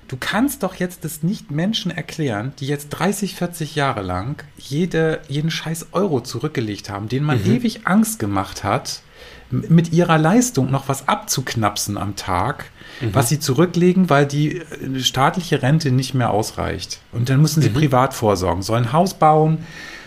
du 0.07 0.17
kannst 0.17 0.61
doch 0.61 0.75
jetzt 0.75 1.03
das 1.03 1.23
nicht 1.23 1.49
Menschen 1.49 1.89
erklären, 1.89 2.53
die 2.59 2.67
jetzt 2.67 2.89
30, 2.89 3.33
40 3.33 3.73
Jahre 3.73 4.03
lang 4.03 4.43
jede, 4.59 5.21
jeden 5.27 5.49
scheiß 5.49 5.87
Euro 5.93 6.21
zurückgelegt 6.21 6.91
haben, 6.91 7.09
denen 7.09 7.25
man 7.25 7.43
mhm. 7.43 7.55
ewig 7.55 7.87
Angst 7.87 8.19
gemacht 8.19 8.63
hat, 8.63 9.01
mit 9.49 9.93
ihrer 9.93 10.19
Leistung 10.19 10.69
noch 10.69 10.87
was 10.89 11.07
abzuknapsen 11.07 11.97
am 11.97 12.15
Tag 12.15 12.65
mhm. 13.01 13.13
was 13.13 13.29
sie 13.29 13.39
zurücklegen, 13.39 14.09
weil 14.09 14.25
die 14.25 14.57
äh, 14.57 14.99
staatliche 14.99 15.61
Rente 15.61 15.91
nicht 15.91 16.13
mehr 16.13 16.31
ausreicht. 16.31 16.99
Und 17.11 17.29
dann 17.29 17.41
müssen 17.41 17.61
sie 17.61 17.69
mhm. 17.69 17.75
privat 17.75 18.13
vorsorgen, 18.13 18.61
sollen 18.61 18.93
Haus 18.93 19.13
bauen, 19.13 19.59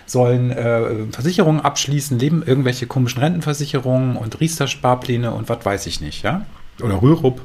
sollen 0.07 0.51
äh, 0.51 1.07
Versicherungen 1.11 1.61
abschließen, 1.61 2.19
leben 2.19 2.43
irgendwelche 2.45 2.87
komischen 2.87 3.23
Rentenversicherungen 3.23 4.17
und 4.17 4.41
Riester-Sparpläne 4.41 5.33
und 5.33 5.49
was 5.49 5.65
weiß 5.65 5.87
ich 5.87 6.01
nicht, 6.01 6.23
ja? 6.23 6.47
Oder 6.83 7.01
Rürup. 7.01 7.41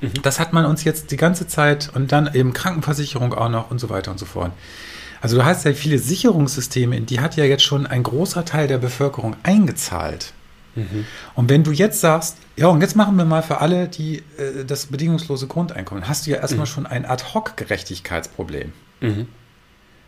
Mhm. 0.00 0.10
Das 0.22 0.40
hat 0.40 0.52
man 0.52 0.64
uns 0.64 0.84
jetzt 0.84 1.10
die 1.10 1.16
ganze 1.16 1.46
Zeit 1.46 1.90
und 1.94 2.12
dann 2.12 2.32
eben 2.34 2.52
Krankenversicherung 2.52 3.34
auch 3.34 3.48
noch 3.48 3.70
und 3.70 3.78
so 3.78 3.90
weiter 3.90 4.10
und 4.10 4.18
so 4.18 4.26
fort. 4.26 4.52
Also 5.20 5.36
du 5.36 5.44
hast 5.44 5.64
ja 5.64 5.72
viele 5.72 5.98
Sicherungssysteme, 5.98 6.96
in 6.96 7.06
die 7.06 7.20
hat 7.20 7.36
ja 7.36 7.44
jetzt 7.44 7.64
schon 7.64 7.86
ein 7.86 8.04
großer 8.04 8.44
Teil 8.44 8.68
der 8.68 8.78
Bevölkerung 8.78 9.34
eingezahlt. 9.42 10.32
Mhm. 10.78 11.06
Und 11.34 11.50
wenn 11.50 11.64
du 11.64 11.72
jetzt 11.72 12.00
sagst, 12.00 12.38
ja, 12.56 12.68
und 12.68 12.80
jetzt 12.80 12.96
machen 12.96 13.16
wir 13.16 13.24
mal 13.24 13.42
für 13.42 13.60
alle 13.60 13.88
die, 13.88 14.18
äh, 14.36 14.64
das 14.66 14.86
bedingungslose 14.86 15.46
Grundeinkommen, 15.46 16.08
hast 16.08 16.26
du 16.26 16.30
ja 16.30 16.38
erstmal 16.38 16.66
mhm. 16.66 16.70
schon 16.70 16.86
ein 16.86 17.04
Ad-Hoc-Gerechtigkeitsproblem. 17.04 18.72
Mhm. 19.00 19.28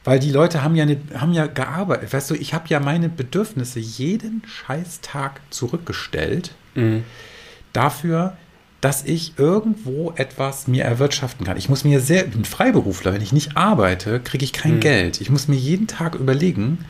Weil 0.04 0.18
die 0.18 0.30
Leute 0.30 0.62
haben 0.62 0.76
ja, 0.76 0.84
eine, 0.84 0.98
haben 1.14 1.32
ja 1.32 1.46
gearbeitet. 1.46 2.12
Weißt 2.12 2.30
du, 2.30 2.34
ich 2.34 2.54
habe 2.54 2.64
ja 2.68 2.80
meine 2.80 3.08
Bedürfnisse 3.08 3.80
jeden 3.80 4.42
Scheißtag 4.46 5.40
zurückgestellt 5.50 6.54
mhm. 6.74 7.04
dafür, 7.72 8.36
dass 8.80 9.04
ich 9.04 9.34
irgendwo 9.36 10.12
etwas 10.16 10.66
mir 10.66 10.84
erwirtschaften 10.84 11.44
kann. 11.44 11.58
Ich 11.58 11.68
muss 11.68 11.84
mir 11.84 12.00
sehr, 12.00 12.24
ich 12.24 12.32
bin 12.32 12.46
Freiberufler, 12.46 13.12
wenn 13.12 13.20
ich 13.20 13.32
nicht 13.32 13.56
arbeite, 13.58 14.20
kriege 14.20 14.44
ich 14.44 14.54
kein 14.54 14.76
mhm. 14.76 14.80
Geld. 14.80 15.20
Ich 15.20 15.28
muss 15.28 15.48
mir 15.48 15.56
jeden 15.56 15.86
Tag 15.86 16.14
überlegen, 16.14 16.86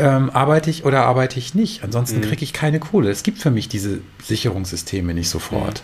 ähm, 0.00 0.30
arbeite 0.30 0.70
ich 0.70 0.84
oder 0.84 1.04
arbeite 1.04 1.38
ich 1.38 1.54
nicht. 1.54 1.84
Ansonsten 1.84 2.18
mhm. 2.18 2.22
kriege 2.22 2.42
ich 2.42 2.52
keine 2.52 2.80
Kohle. 2.80 3.10
Es 3.10 3.22
gibt 3.22 3.38
für 3.38 3.50
mich 3.50 3.68
diese 3.68 4.00
Sicherungssysteme 4.22 5.14
nicht 5.14 5.28
sofort. 5.28 5.82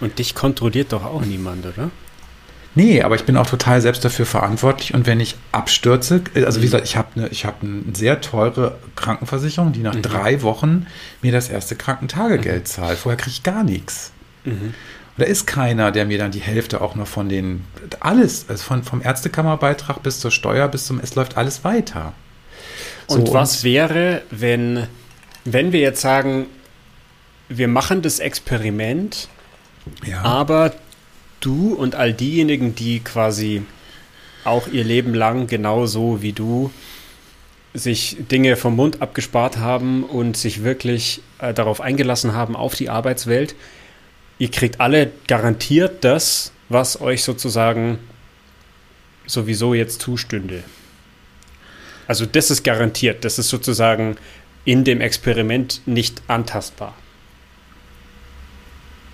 Mhm. 0.00 0.06
Und 0.06 0.18
dich 0.18 0.34
kontrolliert 0.34 0.92
doch 0.92 1.04
auch 1.04 1.22
niemand, 1.22 1.64
oder? 1.66 1.90
Nee, 2.74 3.00
aber 3.00 3.14
ich 3.14 3.24
bin 3.24 3.38
auch 3.38 3.46
total 3.46 3.80
selbst 3.80 4.04
dafür 4.04 4.26
verantwortlich. 4.26 4.92
Und 4.92 5.06
wenn 5.06 5.18
ich 5.18 5.36
abstürze, 5.50 6.20
also 6.34 6.58
wie 6.58 6.60
mhm. 6.60 6.62
gesagt, 6.66 6.84
ich 6.84 6.96
habe 6.96 7.08
eine 7.16 7.30
hab 7.30 7.62
eine 7.62 7.82
sehr 7.94 8.20
teure 8.20 8.76
Krankenversicherung, 8.96 9.72
die 9.72 9.80
nach 9.80 9.94
mhm. 9.94 10.02
drei 10.02 10.42
Wochen 10.42 10.86
mir 11.22 11.32
das 11.32 11.48
erste 11.48 11.74
Krankentagegeld 11.74 12.64
mhm. 12.64 12.66
zahlt. 12.66 12.98
Vorher 12.98 13.16
kriege 13.16 13.30
ich 13.30 13.42
gar 13.42 13.64
nichts. 13.64 14.12
Mhm. 14.44 14.74
da 15.16 15.24
ist 15.24 15.46
keiner, 15.46 15.90
der 15.90 16.04
mir 16.04 16.18
dann 16.18 16.30
die 16.30 16.40
Hälfte 16.40 16.80
auch 16.80 16.94
noch 16.94 17.08
von 17.08 17.28
den, 17.28 17.64
alles, 17.98 18.44
also 18.48 18.62
von, 18.62 18.84
vom 18.84 19.02
Ärztekammerbeitrag 19.02 20.02
bis 20.04 20.20
zur 20.20 20.30
Steuer, 20.30 20.68
bis 20.68 20.86
zum, 20.86 21.00
es 21.00 21.16
läuft 21.16 21.36
alles 21.36 21.64
weiter. 21.64 22.12
So, 23.08 23.16
und 23.16 23.32
was 23.32 23.58
und, 23.58 23.64
wäre, 23.64 24.22
wenn, 24.30 24.86
wenn 25.44 25.72
wir 25.72 25.80
jetzt 25.80 26.00
sagen, 26.00 26.46
wir 27.48 27.68
machen 27.68 28.02
das 28.02 28.18
Experiment, 28.18 29.28
ja. 30.04 30.22
aber 30.22 30.74
du 31.40 31.74
und 31.74 31.94
all 31.94 32.12
diejenigen, 32.12 32.74
die 32.74 33.00
quasi 33.00 33.62
auch 34.44 34.68
ihr 34.68 34.84
Leben 34.84 35.14
lang 35.14 35.46
genauso 35.46 36.22
wie 36.22 36.32
du 36.32 36.70
sich 37.74 38.16
Dinge 38.30 38.56
vom 38.56 38.76
Mund 38.76 39.02
abgespart 39.02 39.58
haben 39.58 40.02
und 40.04 40.36
sich 40.36 40.64
wirklich 40.64 41.20
äh, 41.38 41.52
darauf 41.52 41.80
eingelassen 41.80 42.32
haben 42.32 42.56
auf 42.56 42.74
die 42.74 42.88
Arbeitswelt, 42.88 43.54
ihr 44.38 44.50
kriegt 44.50 44.80
alle 44.80 45.10
garantiert 45.26 46.04
das, 46.04 46.52
was 46.68 47.00
euch 47.00 47.22
sozusagen 47.22 47.98
sowieso 49.26 49.74
jetzt 49.74 50.00
zustünde. 50.00 50.64
Also 52.06 52.26
das 52.26 52.50
ist 52.50 52.62
garantiert, 52.62 53.24
das 53.24 53.38
ist 53.38 53.48
sozusagen 53.48 54.16
in 54.64 54.84
dem 54.84 55.00
Experiment 55.00 55.80
nicht 55.86 56.22
antastbar. 56.28 56.94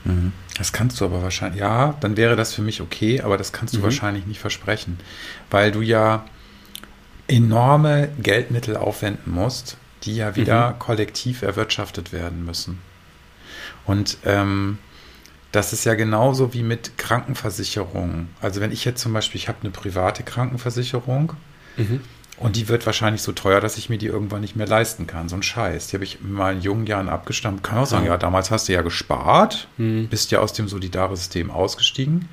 Mhm. 0.04 0.32
Das 0.58 0.72
kannst 0.72 1.00
du 1.00 1.04
aber 1.04 1.22
wahrscheinlich, 1.22 1.60
ja, 1.60 1.96
dann 2.00 2.16
wäre 2.16 2.36
das 2.36 2.52
für 2.52 2.62
mich 2.62 2.80
okay, 2.80 3.20
aber 3.20 3.38
das 3.38 3.52
kannst 3.52 3.74
du 3.74 3.78
mhm. 3.78 3.84
wahrscheinlich 3.84 4.26
nicht 4.26 4.40
versprechen, 4.40 4.98
weil 5.50 5.72
du 5.72 5.80
ja 5.80 6.24
enorme 7.28 8.10
Geldmittel 8.18 8.76
aufwenden 8.76 9.32
musst, 9.32 9.76
die 10.02 10.16
ja 10.16 10.36
wieder 10.36 10.70
mhm. 10.70 10.78
kollektiv 10.78 11.42
erwirtschaftet 11.42 12.12
werden 12.12 12.44
müssen. 12.44 12.80
Und 13.86 14.18
ähm, 14.24 14.78
das 15.52 15.72
ist 15.72 15.84
ja 15.84 15.94
genauso 15.94 16.54
wie 16.54 16.62
mit 16.62 16.96
Krankenversicherungen. 16.98 18.28
Also 18.40 18.60
wenn 18.60 18.72
ich 18.72 18.84
jetzt 18.84 19.00
zum 19.00 19.12
Beispiel, 19.12 19.38
ich 19.38 19.48
habe 19.48 19.58
eine 19.62 19.70
private 19.70 20.22
Krankenversicherung 20.22 21.34
mhm. 21.76 22.00
Und 22.38 22.56
die 22.56 22.68
wird 22.68 22.86
wahrscheinlich 22.86 23.22
so 23.22 23.32
teuer, 23.32 23.60
dass 23.60 23.76
ich 23.76 23.88
mir 23.88 23.98
die 23.98 24.06
irgendwann 24.06 24.40
nicht 24.40 24.56
mehr 24.56 24.66
leisten 24.66 25.06
kann. 25.06 25.28
So 25.28 25.36
ein 25.36 25.42
Scheiß. 25.42 25.88
Die 25.88 25.96
habe 25.96 26.04
ich 26.04 26.20
in 26.20 26.32
meinen 26.32 26.60
jungen 26.60 26.86
Jahren 26.86 27.08
abgestammt. 27.08 27.62
Kann 27.62 27.78
auch 27.78 27.86
sagen, 27.86 28.06
ja, 28.06 28.16
damals 28.16 28.50
hast 28.50 28.68
du 28.68 28.72
ja 28.72 28.82
gespart, 28.82 29.68
mhm. 29.76 30.08
bist 30.08 30.30
ja 30.30 30.40
aus 30.40 30.52
dem 30.52 30.66
Solidare-System 30.66 31.50
ausgestiegen. 31.50 32.28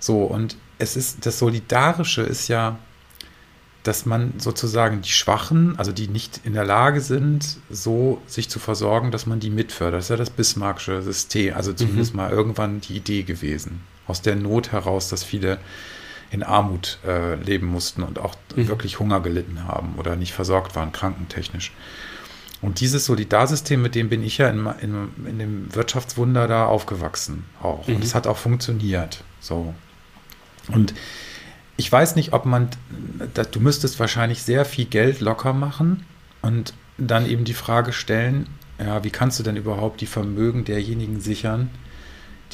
So, 0.00 0.22
und 0.22 0.56
es 0.78 0.96
ist, 0.96 1.26
das 1.26 1.38
Solidarische 1.38 2.22
ist 2.22 2.48
ja, 2.48 2.78
dass 3.84 4.06
man 4.06 4.32
sozusagen 4.38 5.02
die 5.02 5.10
Schwachen, 5.10 5.78
also 5.78 5.92
die 5.92 6.08
nicht 6.08 6.40
in 6.44 6.54
der 6.54 6.64
Lage 6.64 7.02
sind, 7.02 7.58
so 7.70 8.20
sich 8.26 8.48
zu 8.48 8.58
versorgen, 8.58 9.10
dass 9.10 9.26
man 9.26 9.40
die 9.40 9.50
mitfördert. 9.50 9.98
Das 9.98 10.06
ist 10.06 10.10
ja 10.10 10.16
das 10.16 10.30
Bismarckische 10.30 11.02
System, 11.02 11.54
also 11.54 11.72
zumindest 11.74 12.14
mhm. 12.14 12.16
mal 12.16 12.30
irgendwann 12.30 12.80
die 12.80 12.96
Idee 12.96 13.22
gewesen. 13.22 13.82
Aus 14.06 14.22
der 14.22 14.36
Not 14.36 14.72
heraus, 14.72 15.08
dass 15.08 15.22
viele 15.22 15.58
in 16.30 16.42
Armut 16.42 16.98
äh, 17.06 17.36
leben 17.36 17.66
mussten 17.66 18.02
und 18.02 18.18
auch 18.18 18.34
mhm. 18.54 18.68
wirklich 18.68 18.98
Hunger 18.98 19.20
gelitten 19.20 19.64
haben 19.66 19.94
oder 19.96 20.16
nicht 20.16 20.32
versorgt 20.32 20.76
waren, 20.76 20.92
krankentechnisch. 20.92 21.72
Und 22.60 22.80
dieses 22.80 23.04
Solidarsystem, 23.04 23.82
mit 23.82 23.94
dem 23.94 24.08
bin 24.08 24.22
ich 24.22 24.38
ja 24.38 24.48
in, 24.48 24.66
in, 24.80 25.08
in 25.26 25.38
dem 25.38 25.74
Wirtschaftswunder 25.74 26.48
da 26.48 26.66
aufgewachsen 26.66 27.44
auch. 27.62 27.86
Mhm. 27.86 27.96
Und 27.96 28.04
es 28.04 28.14
hat 28.14 28.26
auch 28.26 28.38
funktioniert. 28.38 29.22
So. 29.40 29.74
Und 30.68 30.94
ich 31.76 31.90
weiß 31.90 32.16
nicht, 32.16 32.32
ob 32.32 32.46
man, 32.46 32.68
du 33.50 33.60
müsstest 33.60 34.00
wahrscheinlich 34.00 34.42
sehr 34.42 34.64
viel 34.64 34.86
Geld 34.86 35.20
locker 35.20 35.52
machen 35.52 36.04
und 36.40 36.72
dann 36.96 37.28
eben 37.28 37.44
die 37.44 37.54
Frage 37.54 37.92
stellen, 37.92 38.46
ja, 38.78 39.04
wie 39.04 39.10
kannst 39.10 39.38
du 39.38 39.42
denn 39.42 39.56
überhaupt 39.56 40.00
die 40.00 40.06
Vermögen 40.06 40.64
derjenigen 40.64 41.20
sichern, 41.20 41.70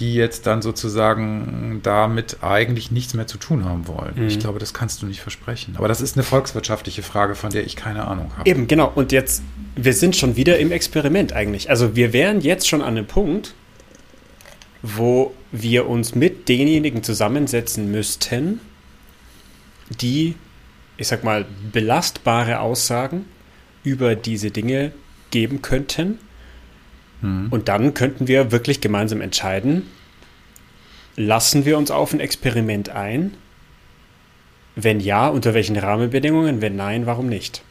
die 0.00 0.14
jetzt 0.14 0.46
dann 0.46 0.62
sozusagen 0.62 1.80
damit 1.82 2.38
eigentlich 2.42 2.90
nichts 2.90 3.14
mehr 3.14 3.26
zu 3.26 3.36
tun 3.36 3.66
haben 3.66 3.86
wollen. 3.86 4.14
Mhm. 4.16 4.28
Ich 4.28 4.38
glaube, 4.38 4.58
das 4.58 4.72
kannst 4.72 5.02
du 5.02 5.06
nicht 5.06 5.20
versprechen. 5.20 5.74
Aber 5.76 5.88
das 5.88 6.00
ist 6.00 6.16
eine 6.16 6.22
volkswirtschaftliche 6.22 7.02
Frage, 7.02 7.34
von 7.34 7.50
der 7.50 7.64
ich 7.64 7.76
keine 7.76 8.06
Ahnung 8.06 8.32
habe. 8.36 8.48
Eben, 8.48 8.66
genau. 8.66 8.90
Und 8.94 9.12
jetzt, 9.12 9.42
wir 9.76 9.92
sind 9.92 10.16
schon 10.16 10.36
wieder 10.36 10.58
im 10.58 10.72
Experiment 10.72 11.34
eigentlich. 11.34 11.68
Also 11.68 11.94
wir 11.94 12.12
wären 12.12 12.40
jetzt 12.40 12.66
schon 12.66 12.80
an 12.80 12.96
einem 12.96 13.06
Punkt, 13.06 13.54
wo 14.82 15.34
wir 15.52 15.86
uns 15.88 16.14
mit 16.14 16.48
denjenigen 16.48 17.02
zusammensetzen 17.02 17.90
müssten, 17.90 18.60
die, 20.00 20.34
ich 20.96 21.08
sag 21.08 21.24
mal, 21.24 21.44
belastbare 21.72 22.60
Aussagen 22.60 23.26
über 23.84 24.14
diese 24.14 24.50
Dinge 24.50 24.92
geben 25.30 25.60
könnten. 25.60 26.18
Mhm. 27.20 27.48
Und 27.50 27.68
dann 27.68 27.94
könnten 27.94 28.28
wir 28.28 28.52
wirklich 28.52 28.80
gemeinsam 28.80 29.20
entscheiden, 29.20 29.82
lassen 31.16 31.64
wir 31.64 31.78
uns 31.78 31.90
auf 31.90 32.12
ein 32.12 32.20
Experiment 32.20 32.90
ein? 32.90 33.34
Wenn 34.76 35.00
ja, 35.00 35.28
unter 35.28 35.54
welchen 35.54 35.76
Rahmenbedingungen? 35.76 36.60
Wenn 36.60 36.76
nein, 36.76 37.06
warum 37.06 37.28
nicht? 37.28 37.62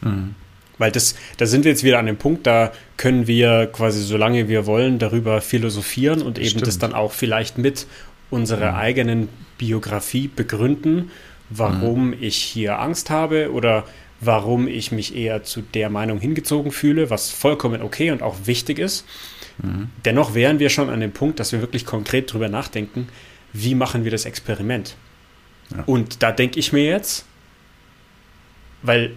Mhm. 0.00 0.34
Weil 0.78 0.90
das, 0.90 1.14
da 1.38 1.46
sind 1.46 1.64
wir 1.64 1.70
jetzt 1.70 1.84
wieder 1.84 1.98
an 1.98 2.06
dem 2.06 2.18
Punkt, 2.18 2.46
da 2.46 2.72
können 2.96 3.26
wir 3.26 3.66
quasi, 3.66 4.02
solange 4.02 4.48
wir 4.48 4.66
wollen, 4.66 4.98
darüber 4.98 5.40
philosophieren 5.40 6.20
und 6.22 6.38
eben 6.38 6.50
Stimmt. 6.50 6.66
das 6.66 6.78
dann 6.78 6.92
auch 6.92 7.12
vielleicht 7.12 7.56
mit 7.56 7.86
unserer 8.28 8.72
mhm. 8.72 8.78
eigenen 8.78 9.28
Biografie 9.56 10.28
begründen 10.28 11.10
warum 11.50 12.08
mhm. 12.08 12.16
ich 12.20 12.36
hier 12.36 12.80
Angst 12.80 13.10
habe 13.10 13.52
oder 13.52 13.84
warum 14.20 14.68
ich 14.68 14.92
mich 14.92 15.14
eher 15.14 15.42
zu 15.42 15.62
der 15.62 15.90
Meinung 15.90 16.18
hingezogen 16.20 16.72
fühle, 16.72 17.10
was 17.10 17.30
vollkommen 17.30 17.82
okay 17.82 18.10
und 18.10 18.22
auch 18.22 18.34
wichtig 18.44 18.78
ist. 18.78 19.04
Mhm. 19.62 19.90
Dennoch 20.04 20.34
wären 20.34 20.58
wir 20.58 20.70
schon 20.70 20.88
an 20.88 21.00
dem 21.00 21.12
Punkt, 21.12 21.40
dass 21.40 21.52
wir 21.52 21.60
wirklich 21.60 21.84
konkret 21.84 22.32
drüber 22.32 22.48
nachdenken, 22.48 23.08
wie 23.52 23.74
machen 23.74 24.04
wir 24.04 24.10
das 24.10 24.24
Experiment. 24.24 24.96
Ja. 25.74 25.82
Und 25.86 26.22
da 26.22 26.32
denke 26.32 26.58
ich 26.58 26.72
mir 26.72 26.84
jetzt, 26.84 27.24
weil 28.82 29.12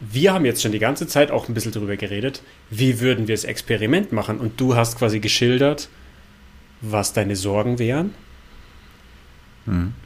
wir 0.00 0.32
haben 0.32 0.44
jetzt 0.44 0.62
schon 0.62 0.72
die 0.72 0.78
ganze 0.78 1.06
Zeit 1.06 1.30
auch 1.30 1.48
ein 1.48 1.54
bisschen 1.54 1.72
drüber 1.72 1.96
geredet, 1.96 2.42
wie 2.70 3.00
würden 3.00 3.28
wir 3.28 3.34
das 3.34 3.44
Experiment 3.44 4.12
machen? 4.12 4.38
Und 4.38 4.60
du 4.60 4.74
hast 4.74 4.98
quasi 4.98 5.20
geschildert, 5.20 5.88
was 6.80 7.12
deine 7.12 7.36
Sorgen 7.36 7.78
wären. 7.78 8.14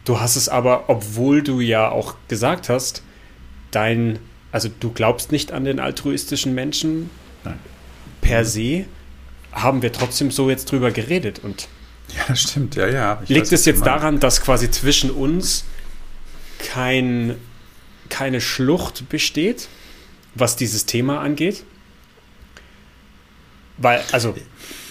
Du 0.04 0.20
hast 0.20 0.36
es 0.36 0.48
aber, 0.48 0.88
obwohl 0.88 1.42
du 1.42 1.60
ja 1.60 1.88
auch 1.88 2.14
gesagt 2.28 2.68
hast, 2.68 3.02
dein, 3.70 4.18
also 4.52 4.68
du 4.80 4.90
glaubst 4.92 5.32
nicht 5.32 5.52
an 5.52 5.64
den 5.64 5.80
altruistischen 5.80 6.54
Menschen 6.54 7.10
Nein. 7.44 7.58
per 8.20 8.44
se, 8.44 8.86
haben 9.52 9.82
wir 9.82 9.92
trotzdem 9.92 10.30
so 10.30 10.50
jetzt 10.50 10.70
drüber 10.70 10.90
geredet. 10.90 11.40
Und 11.42 11.68
ja, 12.16 12.34
stimmt, 12.34 12.74
ja, 12.76 12.86
ja. 12.88 13.20
Ich 13.24 13.30
liegt 13.30 13.52
es 13.52 13.64
jetzt 13.64 13.84
daran, 13.84 14.20
dass 14.20 14.40
quasi 14.40 14.70
zwischen 14.70 15.10
uns 15.10 15.64
kein, 16.58 17.36
keine 18.08 18.40
Schlucht 18.40 19.08
besteht, 19.08 19.68
was 20.34 20.56
dieses 20.56 20.86
Thema 20.86 21.20
angeht? 21.20 21.64
Weil, 23.76 24.02
also, 24.12 24.34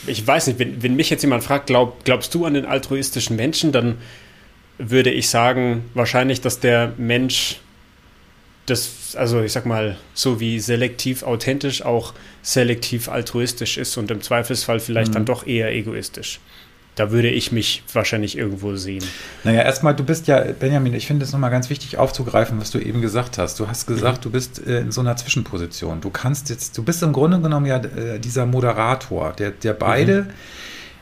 ich 0.06 0.26
weiß 0.26 0.48
nicht, 0.48 0.60
wenn, 0.60 0.82
wenn 0.82 0.96
mich 0.96 1.10
jetzt 1.10 1.22
jemand 1.22 1.44
fragt, 1.44 1.68
glaub, 1.68 2.04
glaubst 2.06 2.34
du 2.34 2.46
an 2.46 2.54
den 2.54 2.66
altruistischen 2.66 3.36
Menschen, 3.36 3.72
dann 3.72 3.98
würde 4.78 5.12
ich 5.12 5.30
sagen, 5.30 5.86
wahrscheinlich, 5.94 6.42
dass 6.42 6.60
der 6.60 6.94
Mensch 6.98 7.60
das, 8.68 9.16
also 9.16 9.42
ich 9.42 9.54
sag 9.54 9.66
mal, 9.66 9.98
so 10.14 10.40
wie 10.40 10.60
selektiv 10.60 11.24
authentisch 11.24 11.82
auch 11.84 12.14
selektiv 12.44 13.10
altruistisch 13.10 13.78
ist 13.78 13.98
und 13.98 14.12
im 14.12 14.22
Zweifelsfall 14.22 14.80
vielleicht 14.80 15.12
mhm. 15.12 15.16
dann 15.16 15.26
doch 15.26 15.48
eher 15.48 15.74
egoistisch. 15.74 16.40
da 16.98 17.12
würde 17.12 17.30
ich 17.30 17.52
mich 17.52 17.84
wahrscheinlich 17.94 18.38
irgendwo 18.38 18.76
sehen. 18.76 19.04
Naja, 19.44 19.62
erstmal, 19.62 19.96
du 19.96 20.04
bist 20.04 20.28
ja, 20.28 20.42
Benjamin, 20.60 20.96
ich 20.96 21.06
finde 21.06 21.26
es 21.26 21.32
nochmal 21.32 21.52
ganz 21.52 21.70
wichtig 21.70 21.98
aufzugreifen, 21.98 22.60
was 22.60 22.72
du 22.72 22.80
eben 22.80 23.02
gesagt 23.02 23.38
hast. 23.38 23.60
Du 23.60 23.68
hast 23.68 23.86
gesagt, 23.86 24.20
mhm. 24.20 24.24
du 24.24 24.30
bist 24.32 24.66
äh, 24.66 24.80
in 24.80 24.92
so 24.92 25.02
einer 25.02 25.16
Zwischenposition. 25.16 26.02
Du 26.02 26.10
kannst 26.10 26.50
jetzt, 26.50 26.76
du 26.78 26.84
bist 26.84 27.04
im 27.04 27.14
Grunde 27.14 27.40
genommen 27.40 27.68
ja 27.68 27.78
äh, 27.78 28.20
dieser 28.20 28.48
Moderator, 28.48 29.32
der, 29.34 29.52
der 29.52 29.74
beide, 29.74 30.24
mhm. 30.24 30.30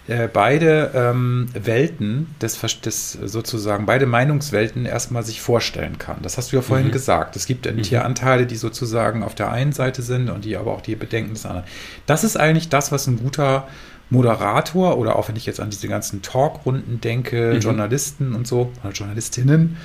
Äh, 0.08 0.28
beide 0.28 0.92
ähm, 0.94 1.48
Welten, 1.54 2.28
des, 2.40 2.60
des, 2.82 3.14
sozusagen, 3.14 3.88
beide 3.88 4.06
Meinungswelten 4.06 4.86
erstmal 4.86 5.24
sich 5.24 5.42
vorstellen 5.42 5.98
kann. 5.98 6.18
Das 6.22 6.38
hast 6.38 6.52
du 6.52 6.58
ja 6.58 6.62
vorhin 6.62 6.88
mhm. 6.88 6.92
gesagt. 6.92 7.36
Es 7.36 7.48
gibt 7.48 7.66
mhm. 7.66 7.98
Anteile, 7.98 8.46
die 8.46 8.56
sozusagen 8.56 9.24
auf 9.24 9.34
der 9.34 9.52
einen 9.52 9.74
Seite 9.74 10.04
sind 10.04 10.30
und 10.30 10.46
die 10.46 10.58
aber 10.58 10.74
auch 10.74 10.82
die 10.82 10.96
Bedenken 10.96 11.34
des 11.34 11.46
anderen. 11.46 11.66
Das 12.06 12.24
ist 12.24 12.38
eigentlich 12.38 12.70
das, 12.70 12.92
was 12.92 13.08
ein 13.08 13.18
guter 13.18 13.68
Moderator 14.12 14.98
oder 14.98 15.16
auch 15.16 15.28
wenn 15.30 15.36
ich 15.36 15.48
jetzt 15.48 15.60
an 15.60 15.72
diese 15.72 15.88
ganzen 15.88 16.22
Talkrunden 16.22 17.02
denke, 17.02 17.54
mhm. 17.56 17.60
Journalisten 17.60 18.36
und 18.36 18.46
so, 18.48 18.72
oder 18.84 18.94
Journalistinnen, 18.94 19.78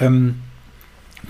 ähm, 0.00 0.40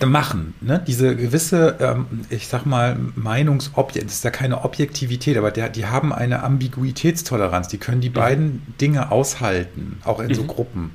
machen. 0.07 0.55
Ne? 0.61 0.83
Diese 0.87 1.17
gewisse, 1.17 1.77
ähm, 1.81 2.07
ich 2.31 2.49
sag 2.49 2.67
mal, 2.67 2.97
Meinungsobjekt, 3.15 4.07
das 4.07 4.17
ist 4.17 4.25
ja 4.25 4.31
keine 4.31 4.65
Objektivität, 4.65 5.37
aber 5.37 5.51
der, 5.51 5.69
die 5.69 5.87
haben 5.87 6.13
eine 6.13 6.43
Ambiguitätstoleranz, 6.43 7.69
die 7.69 7.79
können 7.79 8.01
die 8.01 8.11
mhm. 8.11 8.15
beiden 8.15 8.75
Dinge 8.81 9.11
aushalten, 9.11 9.99
auch 10.05 10.21
in 10.21 10.29
mhm. 10.29 10.35
so 10.35 10.45
Gruppen. 10.45 10.91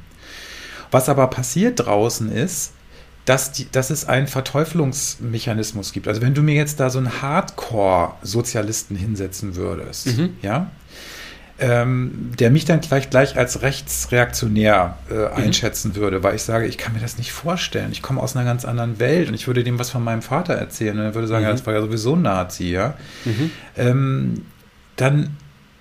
Was 0.92 1.10
aber 1.10 1.28
passiert 1.28 1.86
draußen 1.86 2.32
ist, 2.32 2.74
dass, 3.26 3.52
die, 3.52 3.70
dass 3.70 3.90
es 3.90 4.08
einen 4.08 4.28
Verteufelungsmechanismus 4.28 5.92
gibt. 5.92 6.08
Also 6.08 6.22
wenn 6.22 6.34
du 6.34 6.42
mir 6.42 6.56
jetzt 6.56 6.80
da 6.80 6.90
so 6.90 6.98
einen 6.98 7.22
Hardcore-Sozialisten 7.22 8.96
hinsetzen 8.96 9.56
würdest, 9.58 10.18
mhm. 10.18 10.38
ja, 10.42 10.72
ähm, 11.60 12.32
der 12.38 12.52
mich 12.52 12.66
dann 12.66 12.82
gleich, 12.82 13.10
gleich 13.10 13.38
als 13.38 13.62
rechtsreaktionär 13.62 14.98
äh, 15.10 15.14
mhm. 15.14 15.28
einschätzen 15.36 15.96
würde, 15.96 16.22
weil 16.22 16.36
ich 16.36 16.44
sage, 16.44 16.68
ich 16.68 16.78
kann 16.78 16.94
mir 16.94 17.00
das 17.00 17.18
nicht 17.18 17.32
vorstellen. 17.32 17.92
Ich 17.92 18.02
komme 18.02 18.22
aus 18.22 18.36
einer 18.36 18.46
ganz 18.46 18.64
anderen 18.64 19.00
Welt 19.00 19.30
und 19.30 19.34
ich 19.34 19.48
würde 19.48 19.64
dem 19.64 19.80
was 19.80 19.90
von 19.90 20.04
meinem 20.04 20.22
Vater 20.22 20.54
erzählen 20.54 20.98
und 20.98 21.06
er 21.06 21.16
würde 21.16 21.28
sagen, 21.28 21.44
mhm. 21.44 21.50
ja, 21.50 21.52
das 21.54 21.66
war 21.66 21.74
ja 21.74 21.82
sowieso 21.82 22.16
ein 22.16 22.22
Nazi, 22.22 22.66
ja. 22.66 22.94
Mhm. 23.26 23.52
Ähm, 23.76 24.46
dann 24.98 25.36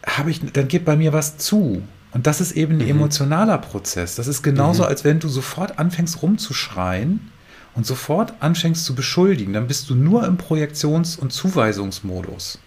habe 0.06 0.30
ich, 0.30 0.40
dann 0.52 0.68
geht 0.68 0.84
bei 0.84 0.96
mir 0.96 1.12
was 1.12 1.36
zu. 1.36 1.82
Und 2.12 2.26
das 2.26 2.40
ist 2.40 2.52
eben 2.52 2.74
ein 2.74 2.84
mhm. 2.84 2.90
emotionaler 2.90 3.58
Prozess. 3.58 4.14
Das 4.14 4.26
ist 4.26 4.42
genauso, 4.42 4.84
mhm. 4.84 4.88
als 4.88 5.04
wenn 5.04 5.20
du 5.20 5.28
sofort 5.28 5.78
anfängst 5.78 6.22
rumzuschreien 6.22 7.32
und 7.74 7.84
sofort 7.84 8.32
anfängst 8.40 8.86
zu 8.86 8.94
beschuldigen. 8.94 9.52
Dann 9.52 9.66
bist 9.66 9.90
du 9.90 9.94
nur 9.94 10.24
im 10.26 10.38
Projektions- 10.38 11.16
und 11.16 11.34
Zuweisungsmodus. 11.34 12.58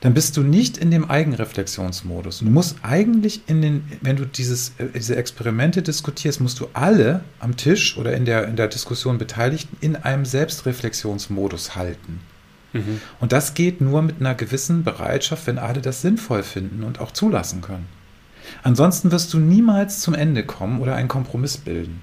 Dann 0.00 0.14
bist 0.14 0.36
du 0.36 0.42
nicht 0.42 0.76
in 0.78 0.92
dem 0.92 1.10
Eigenreflexionsmodus. 1.10 2.38
Du 2.38 2.46
musst 2.46 2.76
eigentlich 2.82 3.42
in 3.48 3.62
den, 3.62 3.84
wenn 4.00 4.14
du 4.14 4.26
dieses, 4.26 4.74
äh, 4.78 4.86
diese 4.94 5.16
Experimente 5.16 5.82
diskutierst, 5.82 6.40
musst 6.40 6.60
du 6.60 6.68
alle 6.72 7.24
am 7.40 7.56
Tisch 7.56 7.96
oder 7.96 8.14
in 8.14 8.24
der, 8.24 8.46
in 8.46 8.54
der 8.54 8.68
Diskussion 8.68 9.18
Beteiligten 9.18 9.76
in 9.80 9.96
einem 9.96 10.24
Selbstreflexionsmodus 10.24 11.74
halten. 11.74 12.20
Mhm. 12.72 13.00
Und 13.18 13.32
das 13.32 13.54
geht 13.54 13.80
nur 13.80 14.02
mit 14.02 14.20
einer 14.20 14.36
gewissen 14.36 14.84
Bereitschaft, 14.84 15.46
wenn 15.48 15.58
alle 15.58 15.80
das 15.80 16.00
sinnvoll 16.00 16.44
finden 16.44 16.84
und 16.84 17.00
auch 17.00 17.10
zulassen 17.10 17.60
können. 17.60 17.86
Ansonsten 18.62 19.10
wirst 19.10 19.32
du 19.34 19.38
niemals 19.38 20.00
zum 20.00 20.14
Ende 20.14 20.44
kommen 20.44 20.80
oder 20.80 20.94
einen 20.94 21.08
Kompromiss 21.08 21.56
bilden. 21.56 22.00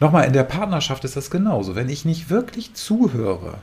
Nochmal, 0.00 0.26
in 0.26 0.32
der 0.32 0.42
Partnerschaft 0.42 1.04
ist 1.04 1.16
das 1.16 1.30
genauso. 1.30 1.76
Wenn 1.76 1.88
ich 1.88 2.04
nicht 2.04 2.28
wirklich 2.28 2.74
zuhöre, 2.74 3.58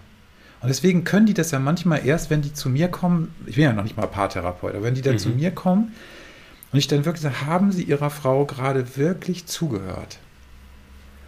und 0.62 0.68
deswegen 0.68 1.06
können 1.06 1.26
die 1.26 1.34
das 1.34 1.52
ja 1.52 1.60
manchmal 1.60 2.06
erst, 2.06 2.30
wenn 2.30 2.42
die 2.42 2.54
zu 2.54 2.70
mir 2.70 2.90
kommen, 2.90 3.34
ich 3.46 3.56
bin 3.56 3.64
ja 3.64 3.72
noch 3.74 3.84
nicht 3.84 3.96
mal 3.96 4.08
Paartherapeut, 4.08 4.76
aber 4.76 4.84
wenn 4.84 4.96
die 4.96 5.02
dann 5.02 5.14
mhm. 5.14 5.20
zu 5.20 5.30
mir 5.30 5.52
kommen 5.52 5.94
und 6.72 6.80
ich 6.80 6.88
dann 6.88 7.06
wirklich 7.06 7.22
sage, 7.22 7.46
haben 7.46 7.72
sie 7.72 7.84
ihrer 7.84 8.10
Frau 8.10 8.46
gerade 8.46 8.98
wirklich 8.98 9.46
zugehört? 9.46 10.20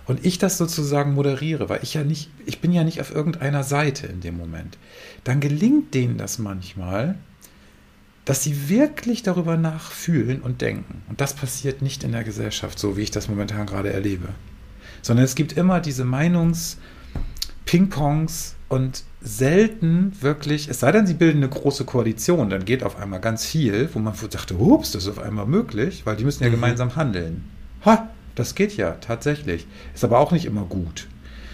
Und 0.06 0.26
ich 0.26 0.40
das 0.40 0.58
sozusagen 0.58 1.14
moderiere, 1.14 1.70
weil 1.70 1.80
ich 1.84 1.94
ja 1.94 2.04
nicht, 2.04 2.30
ich 2.46 2.60
bin 2.60 2.74
ja 2.74 2.84
nicht 2.84 3.00
auf 3.00 3.16
irgendeiner 3.16 3.64
Seite 3.64 4.08
in 4.08 4.20
dem 4.20 4.36
Moment, 4.36 4.78
dann 5.24 5.40
gelingt 5.40 5.94
denen 5.94 6.18
das 6.18 6.38
manchmal, 6.38 7.16
dass 8.26 8.44
sie 8.44 8.68
wirklich 8.68 9.24
darüber 9.24 9.56
nachfühlen 9.56 10.42
und 10.42 10.60
denken. 10.62 11.04
Und 11.08 11.22
das 11.22 11.34
passiert 11.34 11.82
nicht 11.82 12.04
in 12.04 12.12
der 12.12 12.26
Gesellschaft, 12.26 12.78
so 12.78 12.98
wie 12.98 13.02
ich 13.02 13.12
das 13.12 13.30
momentan 13.30 13.66
gerade 13.66 13.94
erlebe. 13.94 14.28
Sondern 15.02 15.24
es 15.24 15.36
gibt 15.36 15.54
immer 15.54 15.80
diese 15.80 16.04
Meinungs-Ping-Pongs 16.04 18.56
und 18.72 19.04
selten 19.22 20.14
wirklich, 20.22 20.70
es 20.70 20.80
sei 20.80 20.94
denn, 20.94 21.06
sie 21.06 21.14
bilden 21.14 21.40
eine 21.40 21.50
große 21.50 21.84
Koalition, 21.84 22.50
dann 22.50 22.64
geht 22.64 22.84
auf 22.84 22.98
einmal 22.98 23.20
ganz 23.20 23.46
viel, 23.46 23.90
wo 23.94 24.00
man 24.00 24.14
dachte, 24.30 24.56
ups, 24.56 24.94
das 24.94 25.04
ist 25.04 25.10
auf 25.10 25.20
einmal 25.20 25.46
möglich, 25.46 26.04
weil 26.06 26.16
die 26.16 26.24
müssen 26.24 26.44
ja 26.44 26.50
mhm. 26.50 26.54
gemeinsam 26.54 26.96
handeln. 26.96 27.44
Ha, 27.86 28.08
das 28.36 28.56
geht 28.56 28.78
ja 28.78 28.92
tatsächlich. 29.02 29.68
Ist 29.94 30.06
aber 30.06 30.20
auch 30.20 30.32
nicht 30.32 30.46
immer 30.46 30.64
gut. 30.64 31.10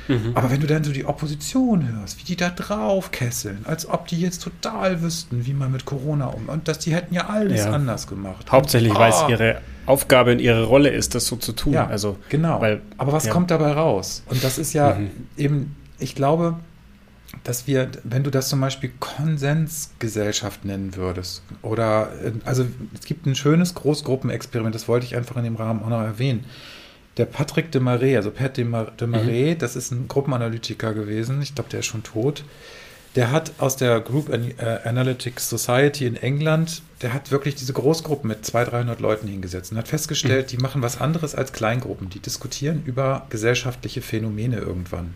Mhm. 0.07 0.33
Aber 0.35 0.51
wenn 0.51 0.61
du 0.61 0.67
dann 0.67 0.83
so 0.83 0.91
die 0.91 1.05
Opposition 1.05 1.91
hörst, 1.91 2.19
wie 2.19 2.23
die 2.23 2.35
da 2.35 2.51
drauf 2.51 3.09
kesseln, 3.09 3.65
als 3.65 3.89
ob 3.89 4.07
die 4.07 4.21
jetzt 4.21 4.43
total 4.43 5.01
wüssten, 5.01 5.47
wie 5.47 5.53
man 5.53 5.71
mit 5.71 5.85
Corona 5.85 6.27
um 6.27 6.49
und 6.49 6.67
dass 6.67 6.77
die 6.77 6.93
hätten 6.93 7.15
ja 7.15 7.25
alles 7.27 7.65
ja. 7.65 7.71
anders 7.71 8.05
gemacht. 8.05 8.51
Hauptsächlich, 8.51 8.93
weil 8.93 9.09
es 9.09 9.17
ah. 9.17 9.29
ihre 9.29 9.61
Aufgabe 9.87 10.33
und 10.33 10.39
ihre 10.39 10.65
Rolle 10.65 10.89
ist, 10.89 11.15
das 11.15 11.25
so 11.25 11.35
zu 11.35 11.53
tun. 11.53 11.73
Ja, 11.73 11.87
also, 11.87 12.17
genau. 12.29 12.61
Weil, 12.61 12.81
Aber 12.99 13.11
was 13.11 13.25
ja. 13.25 13.33
kommt 13.33 13.49
dabei 13.49 13.71
raus? 13.71 14.21
Und 14.27 14.43
das 14.43 14.59
ist 14.59 14.73
ja 14.73 14.93
mhm. 14.93 15.09
eben, 15.35 15.75
ich 15.97 16.13
glaube, 16.13 16.57
dass 17.43 17.67
wir, 17.67 17.89
wenn 18.03 18.23
du 18.23 18.31
das 18.31 18.49
zum 18.49 18.61
Beispiel 18.61 18.91
Konsensgesellschaft 18.99 20.65
nennen 20.65 20.95
würdest, 20.95 21.41
oder, 21.61 22.11
also 22.45 22.65
es 22.97 23.05
gibt 23.05 23.25
ein 23.25 23.35
schönes 23.35 23.73
Großgruppenexperiment, 23.75 24.75
das 24.75 24.87
wollte 24.87 25.05
ich 25.05 25.15
einfach 25.15 25.37
in 25.37 25.43
dem 25.43 25.55
Rahmen 25.55 25.83
auch 25.83 25.89
noch 25.89 26.01
erwähnen. 26.01 26.45
Der 27.17 27.25
Patrick 27.25 27.71
de 27.71 27.81
Marais, 27.81 28.17
also 28.17 28.31
Pat 28.31 28.57
de, 28.57 28.63
Mar 28.63 28.91
de 28.91 29.07
Marais, 29.07 29.55
mhm. 29.55 29.57
das 29.57 29.75
ist 29.75 29.91
ein 29.91 30.07
Gruppenanalytiker 30.07 30.93
gewesen, 30.93 31.41
ich 31.41 31.55
glaube, 31.55 31.69
der 31.69 31.79
ist 31.79 31.87
schon 31.87 32.03
tot. 32.03 32.43
Der 33.15 33.31
hat 33.31 33.53
aus 33.57 33.77
der 33.77 33.99
Group 34.01 34.31
Analytics 34.83 35.49
Society 35.49 36.05
in 36.05 36.17
England, 36.17 36.83
der 37.01 37.13
hat 37.13 37.31
wirklich 37.31 37.55
diese 37.55 37.73
Großgruppen 37.73 38.27
mit 38.27 38.45
200, 38.45 38.73
300 38.73 38.99
Leuten 38.99 39.27
hingesetzt 39.27 39.71
und 39.71 39.79
hat 39.79 39.87
festgestellt, 39.87 40.47
mhm. 40.47 40.49
die 40.49 40.57
machen 40.61 40.81
was 40.83 41.01
anderes 41.01 41.33
als 41.33 41.51
Kleingruppen. 41.51 42.09
Die 42.09 42.19
diskutieren 42.19 42.83
über 42.85 43.25
gesellschaftliche 43.29 44.01
Phänomene 44.01 44.57
irgendwann 44.57 45.15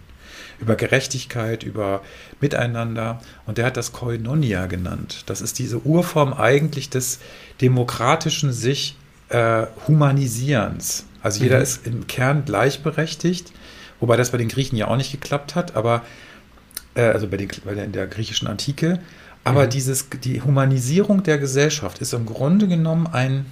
über 0.61 0.75
Gerechtigkeit, 0.75 1.63
über 1.63 2.01
Miteinander. 2.39 3.19
Und 3.45 3.57
der 3.57 3.65
hat 3.65 3.77
das 3.77 3.91
Koinonia 3.91 4.67
genannt. 4.67 5.23
Das 5.25 5.41
ist 5.41 5.59
diese 5.59 5.79
Urform 5.79 6.33
eigentlich 6.33 6.89
des 6.89 7.19
demokratischen 7.59 8.53
sich 8.53 8.95
äh, 9.29 9.65
Humanisierens. 9.87 11.05
Also 11.21 11.43
jeder 11.43 11.57
mhm. 11.57 11.63
ist 11.63 11.87
im 11.87 12.07
Kern 12.07 12.45
gleichberechtigt, 12.45 13.51
wobei 13.99 14.17
das 14.17 14.31
bei 14.31 14.37
den 14.37 14.47
Griechen 14.47 14.77
ja 14.77 14.87
auch 14.87 14.97
nicht 14.97 15.11
geklappt 15.11 15.55
hat, 15.55 15.75
aber 15.75 16.03
äh, 16.95 17.01
also 17.01 17.27
bei, 17.27 17.37
den, 17.37 17.49
bei 17.65 17.75
der, 17.75 17.85
in 17.85 17.91
der 17.91 18.07
griechischen 18.07 18.47
Antike. 18.47 18.99
Aber 19.43 19.65
mhm. 19.65 19.69
dieses, 19.71 20.07
die 20.23 20.41
Humanisierung 20.41 21.23
der 21.23 21.37
Gesellschaft 21.37 21.99
ist 21.99 22.13
im 22.13 22.25
Grunde 22.25 22.67
genommen 22.67 23.07
ein 23.07 23.45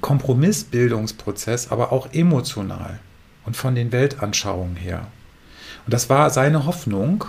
Kompromissbildungsprozess, 0.00 1.70
aber 1.70 1.92
auch 1.92 2.12
emotional 2.12 2.98
und 3.44 3.56
von 3.56 3.74
den 3.74 3.92
Weltanschauungen 3.92 4.76
her. 4.76 5.06
Und 5.84 5.94
das 5.94 6.10
war 6.10 6.30
seine 6.30 6.66
Hoffnung. 6.66 7.24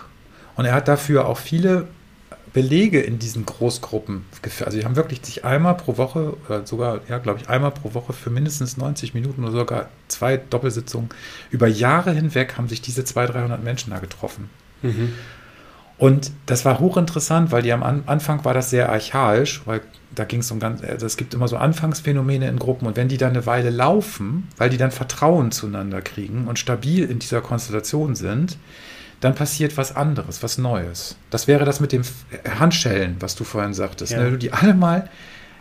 Und 0.56 0.66
er 0.66 0.74
hat 0.74 0.88
dafür 0.88 1.28
auch 1.28 1.38
viele 1.38 1.88
Belege 2.54 3.02
in 3.02 3.18
diesen 3.18 3.46
Großgruppen 3.46 4.26
geführt. 4.44 4.68
Also 4.68 4.78
die 4.78 4.86
haben 4.86 4.96
wirklich 4.96 5.22
sich 5.24 5.44
einmal 5.44 5.76
pro 5.76 5.98
Woche, 5.98 6.36
oder 6.46 6.66
sogar, 6.68 7.02
ja, 7.10 7.18
glaube 7.18 7.40
ich, 7.42 7.50
einmal 7.50 7.72
pro 7.72 7.96
Woche 7.96 8.14
für 8.14 8.30
mindestens 8.30 8.78
90 8.78 9.16
Minuten 9.16 9.44
oder 9.44 9.52
sogar 9.52 9.90
zwei 10.08 10.38
Doppelsitzungen 10.38 11.10
über 11.50 11.68
Jahre 11.68 12.12
hinweg 12.12 12.56
haben 12.56 12.70
sich 12.70 12.82
diese 12.82 13.04
200, 13.04 13.36
300 13.36 13.64
Menschen 13.64 13.90
da 13.90 13.98
getroffen. 13.98 14.52
Mhm. 14.84 15.14
Und 15.98 16.32
das 16.48 16.66
war 16.66 16.80
hochinteressant, 16.80 17.52
weil 17.52 17.62
die 17.62 17.72
am 17.72 17.84
Anfang 17.84 18.44
war 18.46 18.54
das 18.54 18.70
sehr 18.70 18.90
archaisch, 18.90 19.62
weil 19.66 19.82
da 20.14 20.26
ging 20.26 20.42
es 20.42 20.52
um 20.52 20.60
ganz, 20.60 20.84
also 20.84 21.06
es 21.06 21.18
gibt 21.18 21.34
immer 21.34 21.48
so 21.48 21.58
Anfangsphänomene 21.58 22.48
in 22.48 22.60
Gruppen 22.60 22.88
und 22.88 22.98
wenn 22.98 23.08
die 23.08 23.18
dann 23.18 23.32
eine 23.32 23.46
Weile 23.46 23.70
laufen, 23.70 24.48
weil 24.58 24.70
die 24.70 24.78
dann 24.78 24.92
Vertrauen 24.92 25.52
zueinander 25.52 26.02
kriegen 26.02 26.48
und 26.48 26.60
stabil 26.60 27.10
in 27.10 27.20
dieser 27.20 27.42
Konstellation 27.42 28.16
sind, 28.16 28.58
dann 29.22 29.36
passiert 29.36 29.78
was 29.78 29.96
anderes, 29.96 30.44
was 30.44 30.58
Neues. 30.58 31.16
Das 31.30 31.48
wäre 31.48 31.64
das 31.66 31.80
mit 31.80 31.92
dem 31.92 32.04
Handschellen, 32.60 33.16
was 33.20 33.36
du 33.36 33.44
vorhin 33.44 33.74
sagtest. 33.74 34.12
Ja. 34.12 34.30
Ne? 34.30 34.38
Die 34.38 34.52
alle 34.52 34.74
mal, 34.74 35.10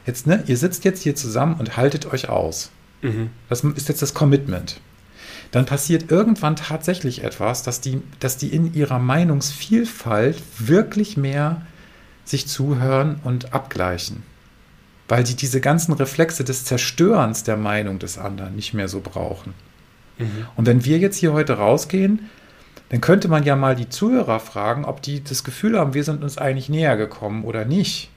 jetzt, 0.07 0.27
ne, 0.27 0.43
ihr 0.47 0.57
sitzt 0.57 0.85
jetzt 0.85 1.03
hier 1.03 1.15
zusammen 1.15 1.55
und 1.59 1.77
haltet 1.77 2.13
euch 2.13 2.29
aus. 2.29 2.71
Mhm. 3.03 3.31
Das 3.49 3.63
ist 3.63 3.89
jetzt 3.89 4.03
das 4.03 4.15
Commitment. 4.15 4.81
Dann 5.53 5.67
passiert 5.67 6.11
irgendwann 6.11 6.57
tatsächlich 6.57 7.23
etwas, 7.23 7.63
dass 7.63 7.81
die, 7.81 8.03
dass 8.19 8.37
die 8.37 8.49
in 8.49 8.75
ihrer 8.75 8.99
Meinungsvielfalt 8.99 10.43
wirklich 10.59 11.17
mehr 11.17 11.63
sich 12.25 12.49
zuhören 12.49 13.21
und 13.23 13.55
abgleichen 13.55 14.23
weil 15.13 15.25
die 15.25 15.37
diese 15.37 15.61
ganzen 15.61 15.93
Reflexe 15.93 16.43
des 16.43 16.65
Zerstörens 16.65 17.45
der 17.45 17.59
Meinung 17.59 17.99
des 17.99 18.17
anderen 18.17 18.57
nicht 18.57 18.73
mehr 18.73 18.89
so 18.89 19.01
brauchen. 19.01 19.53
Mhm. 20.19 20.47
Und 20.57 20.67
wenn 20.67 20.87
wir 20.87 20.97
jetzt 20.97 21.17
hier 21.17 21.35
heute 21.35 21.59
rausgehen, 21.59 22.31
dann 22.89 23.03
könnte 23.03 23.29
man 23.29 23.45
ja 23.45 23.55
mal 23.55 23.77
die 23.77 23.91
Zuhörer 23.91 24.41
fragen, 24.41 24.87
ob 24.87 25.03
die 25.03 25.23
das 25.23 25.45
Gefühl 25.45 25.79
haben, 25.79 25.93
wir 25.93 26.05
sind 26.05 26.23
uns 26.23 26.39
eigentlich 26.39 26.71
näher 26.71 26.97
gekommen 26.97 27.45
oder 27.45 27.67
nicht. 27.67 28.11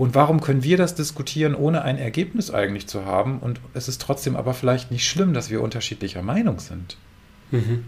Und 0.00 0.14
warum 0.14 0.40
können 0.40 0.62
wir 0.62 0.78
das 0.78 0.94
diskutieren, 0.94 1.54
ohne 1.54 1.82
ein 1.82 1.98
Ergebnis 1.98 2.50
eigentlich 2.50 2.86
zu 2.86 3.04
haben? 3.04 3.38
Und 3.38 3.60
es 3.74 3.86
ist 3.86 4.00
trotzdem 4.00 4.34
aber 4.34 4.54
vielleicht 4.54 4.90
nicht 4.90 5.06
schlimm, 5.06 5.34
dass 5.34 5.50
wir 5.50 5.60
unterschiedlicher 5.60 6.22
Meinung 6.22 6.58
sind. 6.58 6.96
Mhm. 7.50 7.84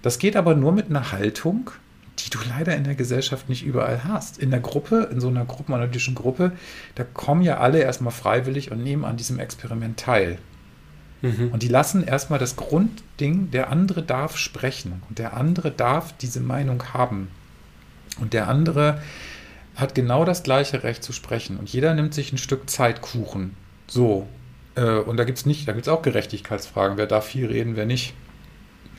Das 0.00 0.18
geht 0.18 0.36
aber 0.36 0.54
nur 0.54 0.72
mit 0.72 0.88
einer 0.88 1.12
Haltung, 1.12 1.70
die 2.18 2.30
du 2.30 2.38
leider 2.48 2.74
in 2.76 2.84
der 2.84 2.94
Gesellschaft 2.94 3.50
nicht 3.50 3.62
überall 3.62 4.04
hast. 4.04 4.38
In 4.38 4.50
der 4.50 4.60
Gruppe, 4.60 5.10
in 5.12 5.20
so 5.20 5.28
einer 5.28 5.44
gruppenanalytischen 5.44 6.14
Gruppe, 6.14 6.52
da 6.94 7.04
kommen 7.04 7.42
ja 7.42 7.58
alle 7.58 7.82
erstmal 7.82 8.14
freiwillig 8.14 8.72
und 8.72 8.82
nehmen 8.82 9.04
an 9.04 9.18
diesem 9.18 9.38
Experiment 9.38 10.00
teil. 10.00 10.38
Mhm. 11.20 11.50
Und 11.52 11.62
die 11.62 11.68
lassen 11.68 12.02
erstmal 12.02 12.38
das 12.38 12.56
Grundding, 12.56 13.50
der 13.50 13.68
andere 13.68 14.02
darf 14.02 14.38
sprechen 14.38 15.02
und 15.10 15.18
der 15.18 15.36
andere 15.36 15.72
darf 15.72 16.16
diese 16.16 16.40
Meinung 16.40 16.94
haben. 16.94 17.28
Und 18.18 18.32
der 18.32 18.48
andere 18.48 19.02
hat 19.78 19.94
genau 19.94 20.24
das 20.24 20.42
gleiche 20.42 20.82
Recht 20.82 21.04
zu 21.04 21.12
sprechen. 21.12 21.56
Und 21.56 21.70
jeder 21.70 21.94
nimmt 21.94 22.12
sich 22.12 22.32
ein 22.32 22.38
Stück 22.38 22.68
Zeitkuchen. 22.68 23.54
So. 23.86 24.26
Äh, 24.74 24.98
und 24.98 25.16
da 25.16 25.24
gibt 25.24 25.38
es 25.38 25.46
nicht, 25.46 25.68
da 25.68 25.72
gibt 25.72 25.86
es 25.86 25.92
auch 25.92 26.02
Gerechtigkeitsfragen. 26.02 26.98
Wer 26.98 27.06
darf 27.06 27.26
viel 27.26 27.46
reden, 27.46 27.76
wer 27.76 27.86
nicht. 27.86 28.12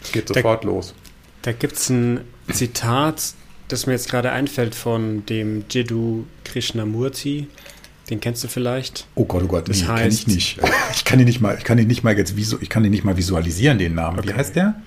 Es 0.01 0.13
geht 0.13 0.29
sofort 0.29 0.63
da, 0.63 0.67
los. 0.67 0.93
Da 1.41 1.51
gibt 1.51 1.73
es 1.73 1.89
ein 1.89 2.21
Zitat, 2.51 3.33
das 3.67 3.87
mir 3.87 3.93
jetzt 3.93 4.09
gerade 4.09 4.31
einfällt 4.31 4.73
von 4.73 5.25
dem 5.25 5.65
Jiddu 5.69 6.25
Krishnamurti. 6.45 7.47
Den 8.09 8.21
kennst 8.21 8.43
du 8.43 8.47
vielleicht? 8.47 9.05
Oh 9.15 9.25
Gott, 9.25 9.43
oh 9.43 9.47
Gott, 9.47 9.69
das 9.69 9.81
nee, 9.81 9.87
heißt, 9.87 10.21
ich 10.21 10.27
nicht. 10.27 10.59
Ich 10.95 11.05
kann 11.05 11.19
ihn 11.19 11.25
nicht 11.25 11.41
mal, 11.41 11.57
ich 11.57 11.63
kann 11.65 11.77
ihn 11.77 11.87
nicht 11.87 12.03
mal 12.03 12.17
jetzt 12.17 12.35
visu, 12.35 12.57
ich 12.59 12.69
kann 12.69 12.83
ihn 12.85 12.91
nicht 12.91 13.03
mal 13.03 13.17
visualisieren, 13.17 13.77
den 13.77 13.95
Namen. 13.95 14.19
Okay. 14.19 14.29
Wie 14.29 14.33
heißt 14.33 14.55
der? 14.55 14.81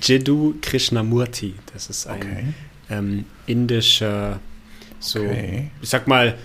Jiddu 0.00 0.54
Krishnamurti. 0.62 1.54
Das 1.74 1.90
ist 1.90 2.06
ein 2.06 2.22
okay. 2.22 2.44
ähm, 2.88 3.24
indischer, 3.46 4.40
so, 5.02 5.20
okay. 5.20 5.70
ich 5.80 5.88
sag 5.88 6.06
mal, 6.06 6.38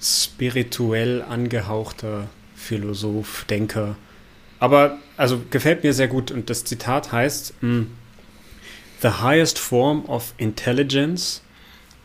spirituell 0.00 1.22
angehauchter 1.22 2.28
Philosoph, 2.56 3.44
Denker. 3.48 3.96
Aber 4.58 4.98
also 5.16 5.42
gefällt 5.50 5.84
mir 5.84 5.92
sehr 5.92 6.08
gut 6.08 6.30
und 6.30 6.50
das 6.50 6.64
Zitat 6.64 7.12
heißt: 7.12 7.54
hm, 7.60 7.92
The 9.00 9.08
highest 9.22 9.58
form 9.58 10.04
of 10.06 10.34
intelligence 10.36 11.42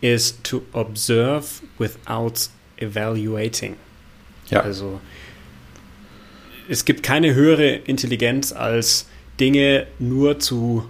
is 0.01 0.41
to 0.43 0.61
observe 0.71 1.61
without 1.77 2.49
evaluating. 2.77 3.75
Ja. 4.49 4.61
Also 4.61 4.99
es 6.69 6.85
gibt 6.85 7.03
keine 7.03 7.33
höhere 7.33 7.75
Intelligenz 7.75 8.51
als 8.51 9.07
Dinge 9.39 9.87
nur 9.99 10.39
zu 10.39 10.89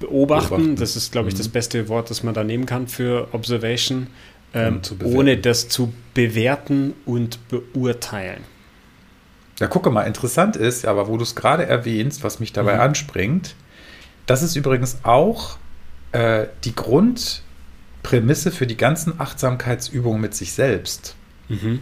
beobachten. 0.00 0.48
beobachten. 0.48 0.76
Das 0.76 0.96
ist, 0.96 1.12
glaube 1.12 1.28
ich, 1.28 1.34
mhm. 1.34 1.38
das 1.38 1.48
beste 1.48 1.88
Wort, 1.88 2.10
das 2.10 2.22
man 2.22 2.34
da 2.34 2.44
nehmen 2.44 2.66
kann 2.66 2.88
für 2.88 3.28
Observation, 3.32 4.08
ähm, 4.54 4.80
ohne 5.04 5.36
das 5.36 5.68
zu 5.68 5.92
bewerten 6.14 6.94
und 7.04 7.38
beurteilen. 7.48 8.42
Ja, 9.60 9.66
gucke 9.66 9.90
mal, 9.90 10.04
interessant 10.04 10.56
ist, 10.56 10.86
aber 10.86 11.08
wo 11.08 11.16
du 11.16 11.24
es 11.24 11.34
gerade 11.34 11.66
erwähnst, 11.66 12.22
was 12.22 12.38
mich 12.38 12.52
dabei 12.52 12.74
mhm. 12.74 12.80
anspringt, 12.80 13.56
das 14.26 14.42
ist 14.42 14.56
übrigens 14.56 14.98
auch 15.02 15.58
äh, 16.12 16.46
die 16.64 16.74
Grund, 16.74 17.42
Prämisse 18.02 18.52
für 18.52 18.66
die 18.66 18.76
ganzen 18.76 19.20
Achtsamkeitsübungen 19.20 20.20
mit 20.20 20.34
sich 20.34 20.52
selbst. 20.52 21.16
Mhm. 21.48 21.80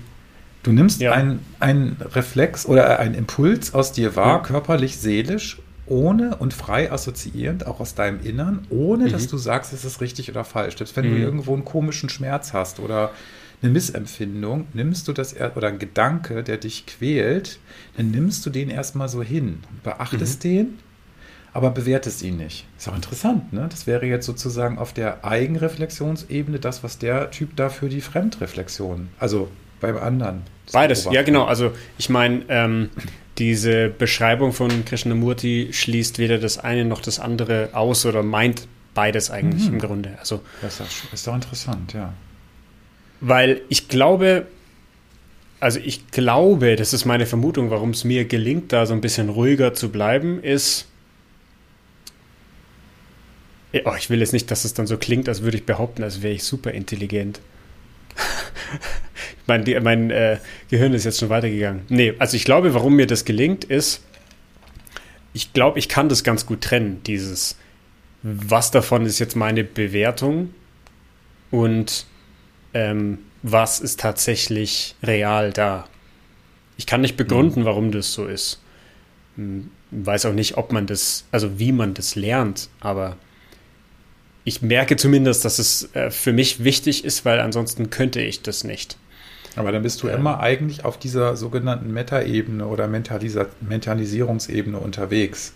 Du 0.63 0.73
nimmst 0.73 1.01
ja. 1.01 1.13
einen, 1.13 1.45
einen 1.61 1.97
Reflex 2.01 2.67
oder 2.67 2.99
einen 2.99 3.15
Impuls 3.15 3.75
aus 3.75 3.93
dir 3.93 4.17
wahr, 4.17 4.39
ja. 4.39 4.43
körperlich, 4.43 4.97
seelisch, 4.97 5.59
ohne 5.87 6.37
und 6.37 6.55
frei 6.55 6.91
assoziierend, 6.91 7.67
auch 7.67 7.81
aus 7.81 7.95
deinem 7.95 8.21
Innern, 8.21 8.67
ohne 8.71 9.07
mhm. 9.07 9.13
dass 9.13 9.29
du 9.29 9.39
sagst, 9.39 9.73
es 9.73 9.85
ist 9.85 10.01
richtig 10.01 10.31
oder 10.31 10.45
falsch. 10.45 10.77
Selbst 10.77 10.97
wenn 10.97 11.09
mhm. 11.09 11.17
du 11.17 11.23
irgendwo 11.23 11.55
einen 11.55 11.65
komischen 11.65 12.09
Schmerz 12.09 12.53
hast 12.53 12.81
oder 12.81 13.13
eine 13.63 13.73
Missempfindung, 13.73 14.67
nimmst 14.75 15.09
du 15.09 15.13
das 15.13 15.35
oder 15.55 15.69
ein 15.69 15.79
Gedanke, 15.79 16.43
der 16.43 16.59
dich 16.59 16.87
quält, 16.87 17.59
dann 17.97 18.11
nimmst 18.11 18.45
du 18.45 18.51
den 18.51 18.69
erstmal 18.69 19.09
so 19.09 19.23
hin, 19.23 19.61
beachtest 19.83 20.45
mhm. 20.45 20.49
den 20.49 20.79
aber 21.57 21.71
bewertest 21.71 22.23
ihn 22.23 22.37
nicht. 22.37 22.67
Ist 22.77 22.87
auch 22.87 22.95
interessant, 22.95 23.55
ne? 23.55 23.67
Das 23.71 23.87
wäre 23.87 24.05
jetzt 24.05 24.27
sozusagen 24.27 24.77
auf 24.77 24.93
der 24.93 25.25
Eigenreflexionsebene 25.25 26.59
das, 26.59 26.85
was 26.85 26.99
der 26.99 27.31
Typ 27.31 27.57
da 27.57 27.71
für 27.71 27.89
die 27.89 28.03
Fremdreflexion, 28.03 29.09
also 29.19 29.49
beim 29.81 29.97
anderen. 29.97 30.43
Beides, 30.73 31.09
ja 31.11 31.23
genau. 31.23 31.45
Also 31.45 31.73
ich 31.99 32.09
meine, 32.09 32.43
ähm, 32.49 32.91
diese 33.39 33.89
Beschreibung 33.89 34.53
von 34.53 34.85
Krishnamurti 34.85 35.69
schließt 35.73 36.19
weder 36.19 36.39
das 36.39 36.59
eine 36.59 36.85
noch 36.85 37.01
das 37.01 37.21
andere 37.21 37.71
aus 37.73 38.07
oder 38.07 38.23
meint 38.23 38.67
beides 38.95 39.31
eigentlich 39.31 39.69
mhm. 39.69 39.75
im 39.75 39.79
Grunde. 39.81 40.11
Also, 40.19 40.41
das 40.63 40.81
ist 41.13 41.27
doch 41.27 41.35
interessant, 41.35 41.93
ja. 41.93 42.15
Weil 43.21 43.61
ich 43.69 43.89
glaube, 43.89 44.47
also 45.61 45.79
ich 45.81 46.11
glaube, 46.11 46.77
das 46.77 46.93
ist 46.93 47.05
meine 47.05 47.27
Vermutung, 47.27 47.71
warum 47.71 47.91
es 47.91 48.05
mir 48.05 48.25
gelingt, 48.25 48.73
da 48.73 48.87
so 48.87 48.95
ein 48.95 49.01
bisschen 49.01 49.29
ruhiger 49.29 49.75
zu 49.75 49.91
bleiben, 49.91 50.43
ist, 50.43 50.87
Oh, 53.85 53.95
ich 53.99 54.09
will 54.11 54.21
jetzt 54.21 54.33
nicht, 54.33 54.51
dass 54.51 54.65
es 54.65 54.75
dann 54.75 54.87
so 54.87 54.97
klingt, 54.97 55.29
als 55.29 55.43
würde 55.43 55.59
ich 55.59 55.67
behaupten, 55.67 56.03
als 56.03 56.23
wäre 56.23 56.33
ich 56.33 56.45
super 56.45 56.71
intelligent. 56.71 57.41
mein 59.47 59.65
die, 59.65 59.79
mein 59.81 60.11
äh, 60.11 60.39
Gehirn 60.71 60.95
ist 60.95 61.05
jetzt 61.05 61.21
schon 61.21 61.29
weitergegangen. 61.29 61.83
Nee, 61.89 62.15
also 62.19 62.37
ich 62.37 62.45
glaube, 62.45 62.75
warum 62.75 62.97
mir 62.97 63.07
das 63.07 63.25
gelingt, 63.25 63.65
ist, 63.65 64.03
ich 65.33 65.53
glaube, 65.53 65.79
ich 65.79 65.89
kann 65.89 66.09
das 66.09 66.25
ganz 66.25 66.47
gut 66.47 66.63
trennen, 66.63 67.03
dieses, 67.05 67.57
was 68.23 68.71
davon 68.71 69.05
ist 69.05 69.19
jetzt 69.19 69.37
meine 69.37 69.65
Bewertung 69.65 70.55
und 71.51 72.07
ähm, 72.75 73.19
was 73.43 73.81
ist 73.81 74.01
tatsächlich 74.01 74.97
real 75.03 75.53
da. 75.53 75.87
Ich 76.77 76.87
kann 76.87 77.01
nicht 77.01 77.17
begründen, 77.17 77.61
mhm. 77.61 77.65
warum 77.65 77.93
das 77.93 78.13
so 78.13 78.27
ist. 78.27 78.61
Hm, 79.37 79.71
weiß 79.91 80.27
auch 80.27 80.33
nicht, 80.33 80.57
ob 80.57 80.73
man 80.73 80.87
das, 80.87 81.25
also 81.31 81.59
wie 81.59 81.73
man 81.73 81.95
das 81.95 82.17
lernt, 82.17 82.69
aber 82.81 83.17
ich 84.47 84.63
merke 84.63 84.97
zumindest, 84.97 85.45
dass 85.45 85.59
es 85.59 85.93
äh, 85.95 86.11
für 86.11 86.33
mich 86.33 86.63
wichtig 86.63 87.05
ist, 87.05 87.25
weil 87.25 87.41
ansonsten 87.41 87.91
könnte 87.91 88.21
ich 88.23 88.43
das 88.43 88.63
nicht. 88.63 88.97
Aber 89.57 89.73
dann 89.73 89.83
bist 89.83 90.03
du 90.03 90.09
immer 90.09 90.35
ähm. 90.35 90.41
eigentlich 90.41 90.85
auf 90.85 90.99
dieser 90.99 91.37
sogenannten 91.37 91.93
Meta-Ebene 91.93 92.65
oder 92.67 92.87
Mentalisa 92.87 93.47
Mentalisierungsebene 93.61 94.79
unterwegs. 94.79 95.53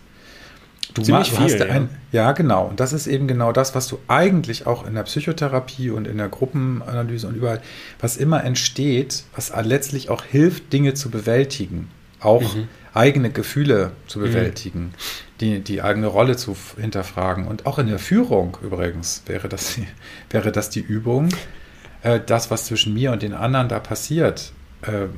Du 0.94 1.02
Ziemlich 1.02 1.30
viel, 1.30 1.56
ja. 1.56 1.66
Ein, 1.66 1.88
ja, 2.10 2.32
genau. 2.32 2.66
Und 2.66 2.80
das 2.80 2.92
ist 2.92 3.06
eben 3.06 3.28
genau 3.28 3.52
das, 3.52 3.76
was 3.76 3.86
du 3.86 4.00
eigentlich 4.08 4.66
auch 4.66 4.84
in 4.84 4.94
der 4.94 5.04
Psychotherapie 5.04 5.90
und 5.90 6.08
in 6.08 6.18
der 6.18 6.28
Gruppenanalyse 6.28 7.28
und 7.28 7.36
überall, 7.36 7.62
was 8.00 8.16
immer 8.16 8.42
entsteht, 8.42 9.22
was 9.36 9.52
letztlich 9.62 10.10
auch 10.10 10.24
hilft, 10.24 10.72
Dinge 10.72 10.94
zu 10.94 11.10
bewältigen. 11.10 11.88
Auch 12.20 12.54
mhm. 12.54 12.68
eigene 12.94 13.30
Gefühle 13.30 13.92
zu 14.06 14.18
mhm. 14.18 14.24
bewältigen. 14.24 14.80
Mhm 14.80 14.94
die, 15.40 15.60
die 15.60 15.82
eigene 15.82 16.06
Rolle 16.06 16.36
zu 16.36 16.56
hinterfragen. 16.78 17.46
Und 17.46 17.66
auch 17.66 17.78
in 17.78 17.86
der 17.86 17.98
Führung 17.98 18.58
übrigens 18.62 19.22
wäre 19.26 19.48
das, 19.48 19.78
wäre 20.30 20.52
das 20.52 20.70
die 20.70 20.80
Übung, 20.80 21.28
äh, 22.02 22.20
das, 22.24 22.50
was 22.50 22.66
zwischen 22.66 22.94
mir 22.94 23.12
und 23.12 23.22
den 23.22 23.34
anderen 23.34 23.68
da 23.68 23.80
passiert. 23.80 24.52
Äh, 24.82 25.08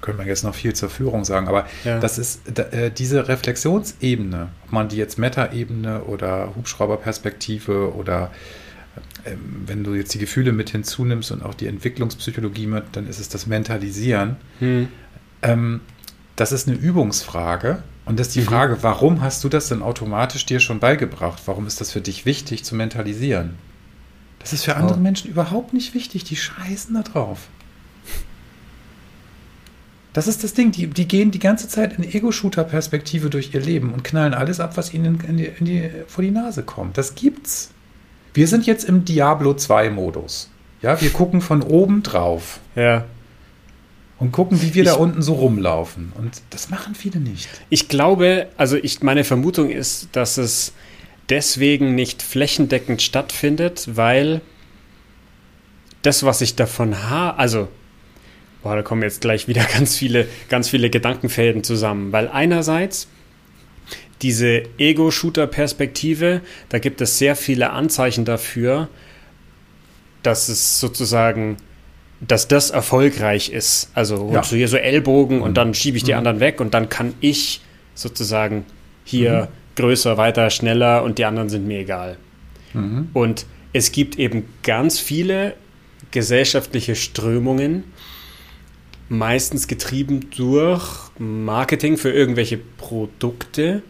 können 0.00 0.18
wir 0.18 0.26
jetzt 0.26 0.44
noch 0.44 0.54
viel 0.54 0.74
zur 0.74 0.90
Führung 0.90 1.24
sagen, 1.24 1.48
aber 1.48 1.66
ja. 1.84 1.98
das 1.98 2.18
ist 2.18 2.56
äh, 2.56 2.90
diese 2.90 3.26
Reflexionsebene, 3.26 4.48
ob 4.64 4.72
man 4.72 4.88
die 4.88 4.96
jetzt 4.96 5.18
Meta-Ebene 5.18 6.04
oder 6.04 6.54
Hubschrauberperspektive 6.54 7.92
oder 7.94 8.30
ähm, 9.26 9.64
wenn 9.66 9.82
du 9.82 9.94
jetzt 9.94 10.14
die 10.14 10.20
Gefühle 10.20 10.52
mit 10.52 10.70
hinzunimmst 10.70 11.32
und 11.32 11.42
auch 11.42 11.54
die 11.54 11.66
Entwicklungspsychologie 11.66 12.68
mit, 12.68 12.84
dann 12.92 13.08
ist 13.08 13.18
es 13.18 13.28
das 13.28 13.48
Mentalisieren. 13.48 14.36
Hm. 14.60 14.88
Ähm, 15.42 15.80
das 16.38 16.52
ist 16.52 16.68
eine 16.68 16.76
Übungsfrage 16.76 17.82
und 18.04 18.18
das 18.18 18.28
ist 18.28 18.36
die 18.36 18.42
mhm. 18.42 18.46
Frage, 18.46 18.78
warum 18.82 19.22
hast 19.22 19.42
du 19.42 19.48
das 19.48 19.68
denn 19.68 19.82
automatisch 19.82 20.46
dir 20.46 20.60
schon 20.60 20.78
beigebracht? 20.78 21.42
Warum 21.46 21.66
ist 21.66 21.80
das 21.80 21.90
für 21.90 22.00
dich 22.00 22.26
wichtig 22.26 22.64
zu 22.64 22.76
mentalisieren? 22.76 23.56
Das 24.38 24.52
ist 24.52 24.64
für 24.64 24.76
andere 24.76 24.98
oh. 24.98 25.02
Menschen 25.02 25.28
überhaupt 25.28 25.74
nicht 25.74 25.94
wichtig. 25.94 26.22
Die 26.22 26.36
scheißen 26.36 26.94
da 26.94 27.02
drauf. 27.02 27.48
Das 30.12 30.28
ist 30.28 30.44
das 30.44 30.54
Ding. 30.54 30.70
Die, 30.70 30.86
die 30.86 31.08
gehen 31.08 31.32
die 31.32 31.40
ganze 31.40 31.68
Zeit 31.68 31.98
in 31.98 32.04
Ego-Shooter-Perspektive 32.04 33.30
durch 33.30 33.52
ihr 33.52 33.60
Leben 33.60 33.92
und 33.92 34.04
knallen 34.04 34.32
alles 34.32 34.60
ab, 34.60 34.76
was 34.76 34.94
ihnen 34.94 35.20
in 35.26 35.36
die, 35.38 35.46
in 35.46 35.64
die, 35.66 35.90
vor 36.06 36.22
die 36.22 36.30
Nase 36.30 36.62
kommt. 36.62 36.96
Das 36.96 37.16
gibt's. 37.16 37.70
Wir 38.32 38.46
sind 38.46 38.64
jetzt 38.64 38.84
im 38.84 39.04
Diablo 39.04 39.52
2-Modus. 39.52 40.50
Ja, 40.82 41.00
wir 41.00 41.10
gucken 41.10 41.40
von 41.40 41.62
oben 41.62 42.04
drauf. 42.04 42.60
Ja 42.76 43.06
und 44.18 44.32
gucken, 44.32 44.60
wie 44.62 44.74
wir 44.74 44.82
ich, 44.82 44.88
da 44.88 44.94
unten 44.94 45.22
so 45.22 45.34
rumlaufen. 45.34 46.12
Und 46.16 46.42
das 46.50 46.70
machen 46.70 46.94
viele 46.94 47.20
nicht. 47.20 47.48
Ich 47.70 47.88
glaube, 47.88 48.48
also 48.56 48.76
ich, 48.76 49.02
meine 49.02 49.24
Vermutung 49.24 49.70
ist, 49.70 50.08
dass 50.12 50.38
es 50.38 50.72
deswegen 51.28 51.94
nicht 51.94 52.22
flächendeckend 52.22 53.02
stattfindet, 53.02 53.88
weil 53.92 54.40
das, 56.02 56.24
was 56.24 56.40
ich 56.40 56.56
davon 56.56 57.08
habe, 57.08 57.38
also, 57.38 57.68
boah, 58.62 58.74
da 58.76 58.82
kommen 58.82 59.02
jetzt 59.02 59.20
gleich 59.20 59.46
wieder 59.46 59.64
ganz 59.72 59.96
viele, 59.96 60.26
ganz 60.48 60.68
viele 60.68 60.90
Gedankenfäden 60.90 61.62
zusammen, 61.62 62.12
weil 62.12 62.28
einerseits 62.28 63.08
diese 64.22 64.64
Ego-Shooter-Perspektive, 64.78 66.40
da 66.70 66.78
gibt 66.80 67.00
es 67.00 67.18
sehr 67.18 67.36
viele 67.36 67.70
Anzeichen 67.70 68.24
dafür, 68.24 68.88
dass 70.24 70.48
es 70.48 70.80
sozusagen 70.80 71.56
dass 72.20 72.48
das 72.48 72.70
erfolgreich 72.70 73.50
ist. 73.50 73.90
Also 73.94 74.30
Ja. 74.32 74.42
so 74.42 74.56
hier 74.56 74.68
so 74.68 74.76
Ellbogen 74.76 75.40
und 75.40 75.50
Mhm. 75.50 75.54
dann 75.54 75.74
schiebe 75.74 75.96
ich 75.96 76.04
die 76.04 76.12
Mhm. 76.12 76.18
anderen 76.18 76.40
weg 76.40 76.60
und 76.60 76.74
dann 76.74 76.88
kann 76.88 77.14
ich 77.20 77.60
sozusagen 77.94 78.64
hier 79.04 79.42
Mhm. 79.50 79.76
größer, 79.76 80.16
weiter, 80.16 80.50
schneller 80.50 81.02
und 81.04 81.18
die 81.18 81.24
anderen 81.24 81.48
sind 81.48 81.66
mir 81.66 81.80
egal. 81.80 82.16
Mhm. 82.74 83.08
Und 83.14 83.46
es 83.72 83.92
gibt 83.92 84.18
eben 84.18 84.44
ganz 84.62 84.98
viele 84.98 85.54
gesellschaftliche 86.10 86.96
Strömungen, 86.96 87.84
meistens 89.08 89.68
getrieben 89.68 90.28
durch 90.36 91.10
Marketing 91.18 91.96
für 91.96 92.10
irgendwelche 92.10 92.58
Produkte, 92.58 93.82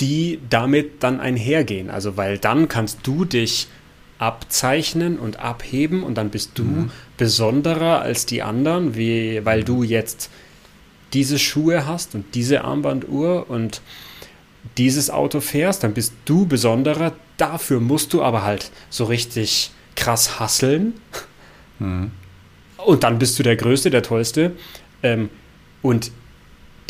die 0.00 0.38
damit 0.48 1.02
dann 1.02 1.20
einhergehen. 1.20 1.90
Also 1.90 2.16
weil 2.16 2.38
dann 2.38 2.68
kannst 2.68 3.00
du 3.02 3.24
dich 3.24 3.68
abzeichnen 4.20 5.18
und 5.18 5.40
abheben 5.40 6.02
und 6.02 6.16
dann 6.16 6.30
bist 6.30 6.52
du 6.54 6.90
besonderer 7.16 8.02
als 8.02 8.26
die 8.26 8.42
anderen, 8.42 8.94
wie, 8.94 9.44
weil 9.44 9.64
du 9.64 9.82
jetzt 9.82 10.30
diese 11.14 11.38
Schuhe 11.38 11.86
hast 11.86 12.14
und 12.14 12.34
diese 12.34 12.62
Armbanduhr 12.62 13.48
und 13.48 13.80
dieses 14.76 15.10
Auto 15.10 15.40
fährst, 15.40 15.82
dann 15.82 15.94
bist 15.94 16.12
du 16.26 16.46
besonderer. 16.46 17.14
Dafür 17.38 17.80
musst 17.80 18.12
du 18.12 18.22
aber 18.22 18.42
halt 18.42 18.70
so 18.90 19.04
richtig 19.04 19.70
krass 19.96 20.38
hasseln. 20.38 20.94
Mhm. 21.78 22.10
Und 22.76 23.02
dann 23.02 23.18
bist 23.18 23.38
du 23.38 23.42
der 23.42 23.56
Größte, 23.56 23.88
der 23.88 24.02
Tollste. 24.02 24.52
Ähm, 25.02 25.30
und 25.80 26.12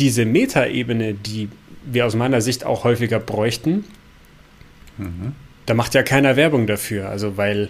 diese 0.00 0.24
Metaebene, 0.24 1.14
die 1.14 1.48
wir 1.84 2.06
aus 2.06 2.16
meiner 2.16 2.40
Sicht 2.40 2.66
auch 2.66 2.82
häufiger 2.84 3.20
bräuchten, 3.20 3.84
Mhm. 5.00 5.34
Da 5.66 5.74
macht 5.74 5.94
ja 5.94 6.02
keiner 6.02 6.36
Werbung 6.36 6.66
dafür. 6.66 7.08
Also, 7.08 7.36
weil. 7.36 7.68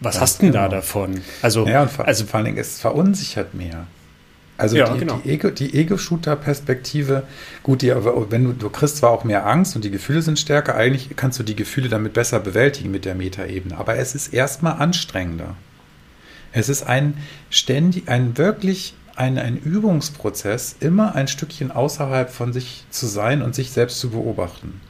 Was 0.00 0.16
Ja, 0.16 0.20
hast 0.22 0.42
denn 0.42 0.52
da 0.52 0.64
genau. 0.66 0.76
davon? 0.76 1.20
Also, 1.42 1.66
Ja, 1.66 1.82
und 1.82 1.90
vor, 1.90 2.06
also 2.06 2.24
vor 2.26 2.36
allen 2.36 2.46
Dingen, 2.46 2.58
es 2.58 2.80
verunsichert 2.80 3.54
mehr. 3.54 3.86
Also 4.58 4.76
Ja, 4.76 4.92
die, 4.92 4.98
genau. 5.00 5.20
die 5.24 5.30
Ego- 5.30 5.48
Ego-Shooter-Perspektive, 5.48 7.22
gut, 7.62 7.82
die, 7.82 7.92
wenn 7.94 8.44
du, 8.44 8.52
du 8.52 8.68
kriegst 8.70 8.98
zwar 8.98 9.10
auch 9.10 9.24
mehr 9.24 9.46
Angst 9.46 9.74
und 9.76 9.84
die 9.84 9.90
Gefühle 9.90 10.22
sind 10.22 10.38
stärker, 10.38 10.74
eigentlich 10.76 11.10
kannst 11.16 11.38
du 11.38 11.42
die 11.42 11.56
Gefühle 11.56 11.88
damit 11.88 12.12
besser 12.12 12.38
bewältigen 12.40 12.90
mit 12.90 13.04
der 13.04 13.14
Metaebene, 13.14 13.76
aber 13.76 13.96
es 13.96 14.14
ist 14.14 14.32
erstmal 14.32 14.74
anstrengender. 14.74 15.56
Es 16.52 16.68
ist 16.68 16.82
ein 16.82 17.16
ständig, 17.50 18.08
ein 18.08 18.36
wirklich 18.38 18.94
ein, 19.16 19.38
ein 19.38 19.56
Übungsprozess, 19.56 20.76
immer 20.80 21.14
ein 21.14 21.28
Stückchen 21.28 21.70
außerhalb 21.70 22.30
von 22.30 22.52
sich 22.52 22.84
zu 22.90 23.06
sein 23.06 23.42
und 23.42 23.54
sich 23.54 23.70
selbst 23.70 23.98
zu 24.00 24.10
beobachten. 24.10 24.80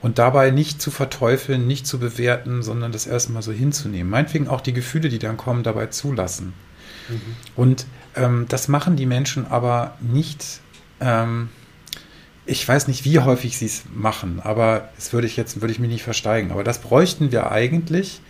Und 0.00 0.18
dabei 0.18 0.50
nicht 0.50 0.80
zu 0.80 0.90
verteufeln, 0.90 1.66
nicht 1.66 1.86
zu 1.86 1.98
bewerten, 1.98 2.62
sondern 2.62 2.90
das 2.90 3.06
erstmal 3.06 3.42
so 3.42 3.52
hinzunehmen. 3.52 4.10
Meinetwegen 4.10 4.48
auch 4.48 4.62
die 4.62 4.72
Gefühle, 4.72 5.10
die 5.10 5.18
dann 5.18 5.36
kommen, 5.36 5.62
dabei 5.62 5.86
zulassen. 5.86 6.54
Und 7.56 7.86
ähm, 8.16 8.46
das 8.48 8.68
machen 8.68 8.96
die 8.96 9.06
Menschen 9.06 9.46
aber 9.46 9.96
nicht. 10.00 10.60
Ähm, 11.00 11.48
ich 12.46 12.66
weiß 12.66 12.88
nicht, 12.88 13.04
wie 13.04 13.18
häufig 13.18 13.58
sie 13.58 13.66
es 13.66 13.84
machen, 13.94 14.40
aber 14.42 14.88
das 14.96 15.12
würde 15.12 15.26
ich 15.26 15.36
jetzt 15.36 15.60
würde 15.60 15.72
ich 15.72 15.78
mich 15.78 15.90
nicht 15.90 16.02
versteigen. 16.02 16.50
Aber 16.50 16.64
das 16.64 16.80
bräuchten 16.80 17.30
wir 17.32 17.50
eigentlich. 17.50 18.20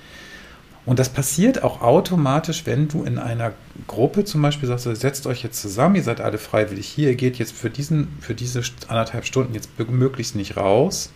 Und 0.86 0.98
das 0.98 1.10
passiert 1.10 1.62
auch 1.62 1.82
automatisch, 1.82 2.64
wenn 2.64 2.88
du 2.88 3.04
in 3.04 3.18
einer 3.18 3.52
Gruppe 3.86 4.24
zum 4.24 4.42
Beispiel 4.42 4.66
sagst, 4.66 4.84
setzt 4.84 5.26
euch 5.26 5.42
jetzt 5.42 5.60
zusammen, 5.60 5.94
ihr 5.94 6.02
seid 6.02 6.20
alle 6.20 6.38
freiwillig 6.38 6.88
hier, 6.88 7.10
ihr 7.10 7.16
geht 7.16 7.38
jetzt 7.38 7.52
für, 7.52 7.70
diesen, 7.70 8.08
für 8.20 8.34
diese 8.34 8.62
anderthalb 8.88 9.26
Stunden 9.26 9.54
jetzt 9.54 9.70
möglichst 9.78 10.36
nicht 10.36 10.56
raus. 10.56 11.12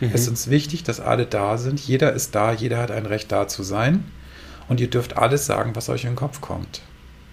Mhm. 0.00 0.10
Es 0.12 0.22
ist 0.22 0.28
uns 0.28 0.50
wichtig, 0.50 0.82
dass 0.84 1.00
alle 1.00 1.26
da 1.26 1.58
sind. 1.58 1.80
Jeder 1.80 2.12
ist 2.12 2.34
da, 2.34 2.52
jeder 2.52 2.78
hat 2.78 2.90
ein 2.90 3.06
Recht 3.06 3.30
da 3.32 3.48
zu 3.48 3.62
sein. 3.62 4.04
Und 4.68 4.80
ihr 4.80 4.90
dürft 4.90 5.16
alles 5.16 5.46
sagen, 5.46 5.74
was 5.74 5.88
euch 5.88 6.04
in 6.04 6.10
den 6.10 6.16
Kopf 6.16 6.40
kommt. 6.40 6.82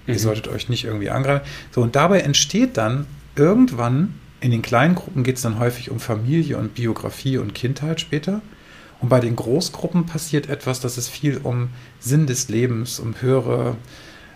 Ihr 0.07 0.13
Mhm. 0.13 0.19
solltet 0.19 0.47
euch 0.47 0.69
nicht 0.69 0.85
irgendwie 0.85 1.09
angreifen. 1.09 1.45
So, 1.71 1.81
und 1.81 1.95
dabei 1.95 2.21
entsteht 2.21 2.77
dann 2.77 3.07
irgendwann, 3.35 4.19
in 4.39 4.51
den 4.51 4.61
kleinen 4.61 4.95
Gruppen 4.95 5.23
geht 5.23 5.37
es 5.37 5.41
dann 5.41 5.59
häufig 5.59 5.89
um 5.91 5.99
Familie 5.99 6.57
und 6.57 6.75
Biografie 6.75 7.37
und 7.37 7.53
Kindheit 7.55 7.99
später. 7.99 8.41
Und 9.01 9.09
bei 9.09 9.19
den 9.19 9.35
Großgruppen 9.35 10.05
passiert 10.05 10.47
etwas, 10.49 10.79
dass 10.79 10.97
es 10.97 11.09
viel 11.09 11.39
um 11.43 11.69
Sinn 11.99 12.27
des 12.27 12.47
Lebens, 12.47 12.99
um 12.99 13.15
höhere 13.21 13.75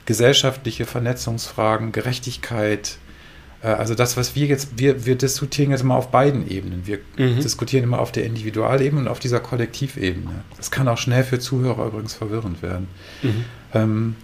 gesellschaftliche 0.05 0.85
Vernetzungsfragen, 0.85 1.91
Gerechtigkeit, 1.91 2.97
also 3.67 3.93
das, 3.93 4.15
was 4.15 4.35
wir 4.35 4.45
jetzt, 4.47 4.77
wir, 4.77 5.05
wir 5.05 5.15
diskutieren 5.15 5.71
jetzt 5.71 5.81
immer 5.81 5.95
auf 5.95 6.11
beiden 6.11 6.49
Ebenen. 6.49 6.87
Wir 6.87 6.99
Mhm. 7.17 7.41
diskutieren 7.41 7.83
immer 7.83 7.99
auf 7.99 8.11
der 8.11 8.25
Individualebene 8.25 9.01
und 9.01 9.07
auf 9.09 9.19
dieser 9.19 9.39
Kollektivebene. 9.39 10.43
Das 10.57 10.71
kann 10.71 10.87
auch 10.87 10.97
schnell 10.97 11.23
für 11.23 11.39
Zuhörer 11.39 11.87
übrigens 11.87 12.13
verwirrend 12.13 12.61
werden. 12.61 12.87
Mhm. 13.21 13.45
Ähm, 13.73 14.15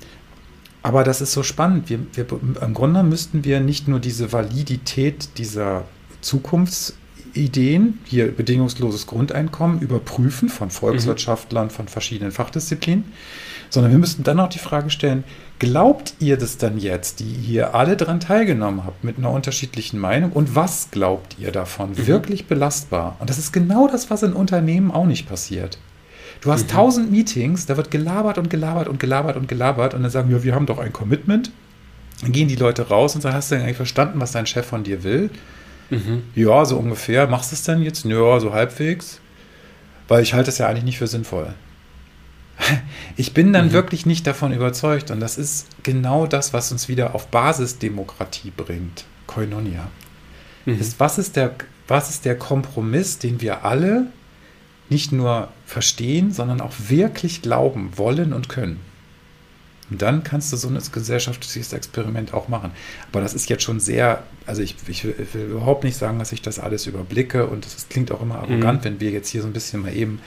aber 0.84 1.04
das 1.04 1.20
ist 1.20 1.34
so 1.34 1.44
spannend. 1.44 1.90
Wir, 1.90 2.00
wir, 2.14 2.26
Im 2.62 2.74
Grunde 2.74 3.04
müssten 3.04 3.44
wir 3.44 3.60
nicht 3.60 3.88
nur 3.88 4.00
diese 4.00 4.32
Validität 4.32 5.38
dieser 5.38 5.86
Zukunftsideen, 6.22 8.00
hier 8.06 8.32
bedingungsloses 8.32 9.08
Grundeinkommen, 9.08 9.80
überprüfen 9.82 10.48
von 10.50 10.70
Volkswirtschaftlern, 10.70 11.70
von 11.70 11.88
verschiedenen 11.88 12.32
Fachdisziplinen, 12.32 13.04
sondern 13.76 13.91
wir 13.91 13.99
müssten 13.99 14.23
dann 14.23 14.39
auch 14.39 14.49
die 14.49 14.59
Frage 14.59 14.89
stellen, 14.89 15.23
glaubt 15.59 16.15
ihr 16.19 16.38
das 16.38 16.57
dann 16.57 16.78
jetzt, 16.78 17.19
die 17.19 17.26
hier 17.26 17.76
alle 17.76 17.95
daran 17.97 18.19
teilgenommen 18.19 18.86
habt, 18.86 19.03
mit 19.03 19.17
einer 19.17 19.30
unterschiedlichen 19.30 19.99
Meinung? 19.99 20.32
Und 20.32 20.55
was 20.55 20.89
glaubt 20.91 21.36
ihr 21.39 21.51
davon? 21.51 22.07
Wirklich 22.07 22.47
belastbar? 22.47 23.17
Und 23.19 23.30
das 23.30 23.38
ist 23.38 23.51
genau 23.51 23.88
das, 23.88 24.09
was 24.09 24.23
in 24.23 24.34
Unternehmen 24.34 24.91
auch 24.91 25.05
nicht 25.05 25.28
passiert. 25.28 25.78
Du 26.41 26.51
hast 26.51 26.69
tausend 26.69 27.11
Meetings, 27.11 27.65
da 27.65 27.76
wird 27.76 27.91
gelabert 27.91 28.38
und 28.38 28.49
gelabert 28.49 28.88
und 28.88 28.97
gelabert 28.97 29.36
und 29.36 29.47
gelabert 29.47 29.93
und 29.93 30.03
dann 30.03 30.11
sagen 30.11 30.30
wir, 30.30 30.43
wir 30.43 30.55
haben 30.55 30.65
doch 30.65 30.80
ein 30.80 30.93
Commitment. 30.93 31.51
Dann 32.21 32.32
gehen 32.32 32.47
die 32.47 32.55
Leute 32.55 32.88
raus 32.88 33.13
und 33.13 33.21
sagen, 33.21 33.36
hast 33.36 33.51
du 33.51 33.55
denn 33.55 33.63
eigentlich 33.65 33.78
verstanden, 33.78 34.21
was 34.21 34.32
dein 34.32 34.45
Chef 34.45 34.65
von 34.65 34.84
dir 34.84 35.03
will? 35.03 35.30
Mhm. 35.89 36.23
Ja, 36.34 36.63
so 36.63 36.78
ungefähr. 36.78 37.28
Machst 37.28 37.51
du 37.51 37.55
es 37.55 37.63
denn 37.63 37.82
jetzt? 37.82 38.05
Ja, 38.05 38.39
so 38.39 38.53
halbwegs. 38.53 39.19
Weil 40.07 40.23
ich 40.23 40.34
halte 40.34 40.49
es 40.49 40.59
ja 40.59 40.67
eigentlich 40.67 40.86
nicht 40.86 40.97
für 40.97 41.07
sinnvoll. 41.07 41.53
Ich 43.18 43.34
bin 43.34 43.53
dann 43.53 43.68
Mhm. 43.68 43.72
wirklich 43.74 44.06
nicht 44.06 44.28
davon 44.28 44.51
überzeugt. 44.53 45.10
Und 45.12 45.20
das 45.20 45.38
ist 45.38 45.68
genau 45.84 46.28
das, 46.28 46.53
was 46.53 46.72
uns 46.72 46.88
wieder 46.89 47.16
auf 47.16 47.28
Basisdemokratie 47.28 48.51
bringt. 48.56 49.06
Koinonia. 49.28 49.89
Mhm. 50.66 50.80
Ist, 50.80 50.99
was, 50.99 51.18
ist 51.18 51.36
der, 51.36 51.56
was 51.88 52.10
ist 52.10 52.26
der 52.26 52.38
Kompromiss, 52.38 53.18
den 53.20 53.39
wir 53.41 53.64
alle 53.66 54.08
nicht 54.89 55.12
nur 55.12 55.49
verstehen, 55.66 56.32
sondern 56.32 56.62
auch 56.62 56.74
wirklich 56.88 57.41
glauben 57.41 57.91
wollen 57.95 58.34
und 58.34 58.49
können? 58.49 58.80
Und 59.91 60.01
dann 60.01 60.24
kannst 60.24 60.51
du 60.51 60.58
so 60.58 60.68
ein 60.68 60.80
gesellschaftliches 60.91 61.72
Experiment 61.72 62.34
auch 62.34 62.47
machen. 62.47 62.72
Aber 63.12 63.22
das 63.22 63.36
ist 63.36 63.49
jetzt 63.49 63.64
schon 63.64 63.80
sehr, 63.80 64.24
also 64.47 64.62
ich, 64.64 64.76
ich, 64.88 65.03
will, 65.06 65.16
ich 65.20 65.34
will 65.36 65.45
überhaupt 65.45 65.84
nicht 65.84 65.95
sagen, 65.95 66.18
dass 66.18 66.32
ich 66.32 66.41
das 66.41 66.58
alles 66.60 66.88
überblicke 66.88 67.45
und 67.45 67.66
das 67.66 67.88
klingt 67.88 68.12
auch 68.12 68.22
immer 68.22 68.39
arrogant, 68.39 68.84
wenn 68.84 68.99
wir 68.99 69.12
jetzt 69.12 69.30
hier 69.30 69.41
so 69.43 69.47
ein 69.47 69.53
bisschen 69.53 69.84
mal 69.84 69.95
eben 69.95 70.20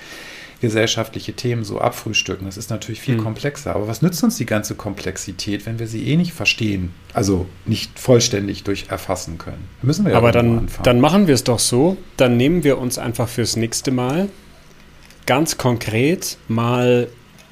gesellschaftliche 0.61 1.35
Themen 1.35 1.63
so 1.65 1.81
abfrühstücken. 1.81 2.47
Das 2.47 2.57
ist 2.57 2.69
natürlich 2.71 3.01
viel 3.01 3.17
Mhm. 3.17 3.23
komplexer. 3.25 3.75
Aber 3.77 3.87
was 3.87 4.03
nützt 4.03 4.23
uns 4.25 4.37
die 4.37 4.47
ganze 4.47 4.75
Komplexität, 4.75 5.67
wenn 5.67 5.79
wir 5.79 5.87
sie 5.87 6.09
eh 6.09 6.17
nicht 6.17 6.33
verstehen? 6.33 6.93
Also 7.13 7.47
nicht 7.65 7.99
vollständig 7.99 8.65
durch 8.65 8.87
erfassen 8.89 9.39
können. 9.39 9.69
Da 9.81 9.87
müssen 9.87 10.05
wir 10.05 10.13
ja 10.13 10.19
Aber 10.19 10.33
dann, 10.33 10.59
anfangen. 10.59 10.83
dann 10.85 11.01
machen 11.01 11.27
wir 11.29 11.35
es 11.35 11.45
doch 11.45 11.61
so. 11.61 11.97
Dann 12.17 12.37
nehmen 12.37 12.65
wir 12.65 12.79
uns 12.79 12.99
einfach 12.99 13.29
fürs 13.29 13.55
nächste 13.57 13.91
Mal 13.93 14.29
ganz 15.27 15.59
konkret 15.59 16.39
mal 16.49 17.09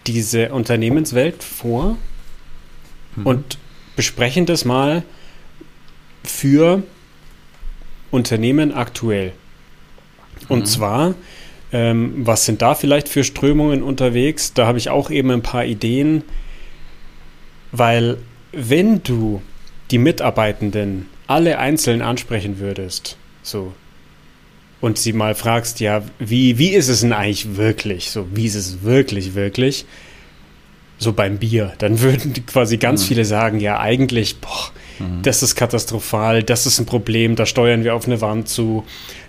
diese 0.06 0.50
Unternehmenswelt 0.52 1.42
vor 1.44 1.96
Mhm. 3.16 3.26
und 3.26 3.58
besprechen 3.94 4.46
das 4.46 4.64
mal 4.64 5.02
für 6.24 6.82
Unternehmen 8.10 8.72
aktuell. 8.74 9.32
Und 10.48 10.60
Mhm. 10.60 10.64
zwar, 10.66 11.14
ähm, 11.76 12.14
was 12.24 12.46
sind 12.46 12.62
da 12.62 12.74
vielleicht 12.74 13.06
für 13.06 13.22
Strömungen 13.22 13.82
unterwegs? 13.82 14.54
Da 14.54 14.66
habe 14.66 14.78
ich 14.78 14.88
auch 14.88 15.10
eben 15.10 15.30
ein 15.30 15.42
paar 15.42 15.66
Ideen, 15.66 16.22
weil 17.70 18.16
wenn 18.52 19.02
du 19.02 19.42
die 19.90 19.98
Mitarbeitenden 19.98 21.06
alle 21.26 21.58
einzeln 21.58 22.00
ansprechen 22.00 22.60
würdest, 22.60 23.18
so, 23.42 23.74
und 24.80 24.96
sie 24.96 25.12
mal 25.12 25.34
fragst, 25.34 25.80
ja, 25.80 26.02
wie, 26.18 26.56
wie 26.56 26.70
ist 26.70 26.88
es 26.88 27.00
denn 27.00 27.12
eigentlich 27.12 27.56
wirklich? 27.56 28.10
So, 28.10 28.26
wie 28.32 28.46
ist 28.46 28.54
es 28.54 28.82
wirklich, 28.82 29.34
wirklich? 29.34 29.84
So 30.98 31.12
beim 31.12 31.38
Bier, 31.38 31.72
dann 31.78 32.00
würden 32.00 32.46
quasi 32.46 32.78
ganz 32.78 33.02
Mhm. 33.02 33.06
viele 33.08 33.24
sagen, 33.26 33.60
ja, 33.60 33.78
eigentlich, 33.80 34.40
boah, 34.40 34.70
Mhm. 34.98 35.22
das 35.22 35.42
ist 35.42 35.54
katastrophal, 35.54 36.42
das 36.42 36.64
ist 36.66 36.78
ein 36.78 36.86
Problem, 36.86 37.36
da 37.36 37.44
steuern 37.44 37.84
wir 37.84 37.94
auf 37.94 38.06
eine 38.06 38.20
Wand 38.22 38.48
zu, 38.48 38.84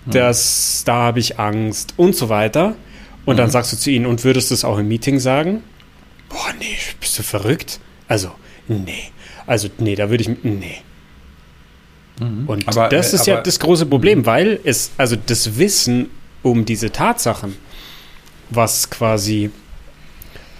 Mhm. 0.06 0.10
das, 0.10 0.82
da 0.86 0.94
habe 0.94 1.20
ich 1.20 1.38
Angst 1.38 1.92
und 1.98 2.16
so 2.16 2.28
weiter. 2.30 2.74
Und 3.26 3.36
dann 3.36 3.48
Mhm. 3.48 3.52
sagst 3.52 3.72
du 3.74 3.76
zu 3.76 3.90
ihnen, 3.90 4.06
und 4.06 4.24
würdest 4.24 4.50
du 4.50 4.54
es 4.54 4.64
auch 4.64 4.78
im 4.78 4.88
Meeting 4.88 5.18
sagen? 5.20 5.62
Boah, 6.30 6.54
nee, 6.58 6.76
bist 7.00 7.18
du 7.18 7.22
verrückt? 7.22 7.80
Also, 8.06 8.30
nee. 8.68 9.10
Also, 9.46 9.68
nee, 9.78 9.94
da 9.94 10.08
würde 10.08 10.22
ich, 10.22 10.30
nee. 10.42 10.78
Mhm. 12.20 12.48
Und 12.48 12.66
Aber, 12.68 12.88
das 12.88 13.12
äh, 13.12 13.16
ist 13.16 13.26
ja 13.26 13.34
aber- 13.34 13.42
das 13.42 13.60
große 13.60 13.84
Problem, 13.84 14.24
weil 14.24 14.58
es, 14.64 14.90
also 14.96 15.16
das 15.16 15.58
Wissen 15.58 16.08
um 16.42 16.64
diese 16.64 16.90
Tatsachen, 16.90 17.56
was 18.50 18.88
quasi 18.88 19.50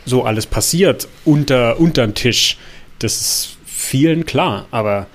so 0.09 0.25
alles 0.25 0.47
passiert 0.47 1.09
unter 1.25 1.79
unterm 1.79 2.15
Tisch, 2.15 2.59
das 2.99 3.21
ist 3.21 3.57
vielen 3.65 4.27
klar, 4.27 4.67
aber 4.71 5.07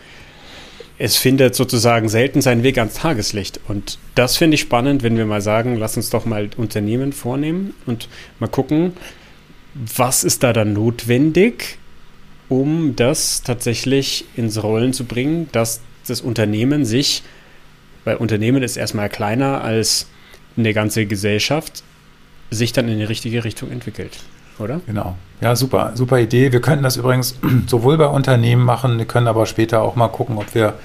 es 0.97 1.17
findet 1.17 1.55
sozusagen 1.55 2.07
selten 2.07 2.41
seinen 2.41 2.63
Weg 2.63 2.77
ans 2.77 2.93
Tageslicht. 2.93 3.59
Und 3.67 3.97
das 4.15 4.37
finde 4.37 4.55
ich 4.55 4.61
spannend, 4.61 5.03
wenn 5.03 5.17
wir 5.17 5.25
mal 5.25 5.41
sagen, 5.41 5.75
lass 5.75 5.97
uns 5.97 6.09
doch 6.09 6.25
mal 6.25 6.49
Unternehmen 6.55 7.11
vornehmen 7.11 7.73
und 7.85 8.07
mal 8.39 8.47
gucken, 8.47 8.93
was 9.73 10.23
ist 10.23 10.43
da 10.43 10.53
dann 10.53 10.73
notwendig, 10.73 11.77
um 12.47 12.95
das 12.95 13.41
tatsächlich 13.41 14.25
ins 14.35 14.61
Rollen 14.61 14.93
zu 14.93 15.05
bringen, 15.05 15.49
dass 15.51 15.81
das 16.07 16.21
Unternehmen 16.21 16.85
sich, 16.85 17.23
weil 18.03 18.17
Unternehmen 18.17 18.61
ist 18.61 18.77
erstmal 18.77 19.09
kleiner 19.09 19.63
als 19.63 20.07
eine 20.55 20.73
ganze 20.73 21.05
Gesellschaft, 21.05 21.83
sich 22.51 22.71
dann 22.71 22.87
in 22.87 22.99
die 22.99 23.03
richtige 23.05 23.43
Richtung 23.43 23.71
entwickelt, 23.71 24.19
oder? 24.59 24.81
Genau. 24.85 25.15
Ja, 25.41 25.55
super, 25.55 25.91
super 25.95 26.19
Idee. 26.19 26.51
Wir 26.51 26.61
könnten 26.61 26.83
das 26.83 26.97
übrigens 26.97 27.35
sowohl 27.67 27.97
bei 27.97 28.07
Unternehmen 28.07 28.63
machen, 28.63 28.97
wir 28.97 29.05
können 29.05 29.27
aber 29.27 29.45
später 29.45 29.81
auch 29.81 29.95
mal 29.95 30.07
gucken, 30.07 30.37
ob 30.37 30.55
wir, 30.55 30.75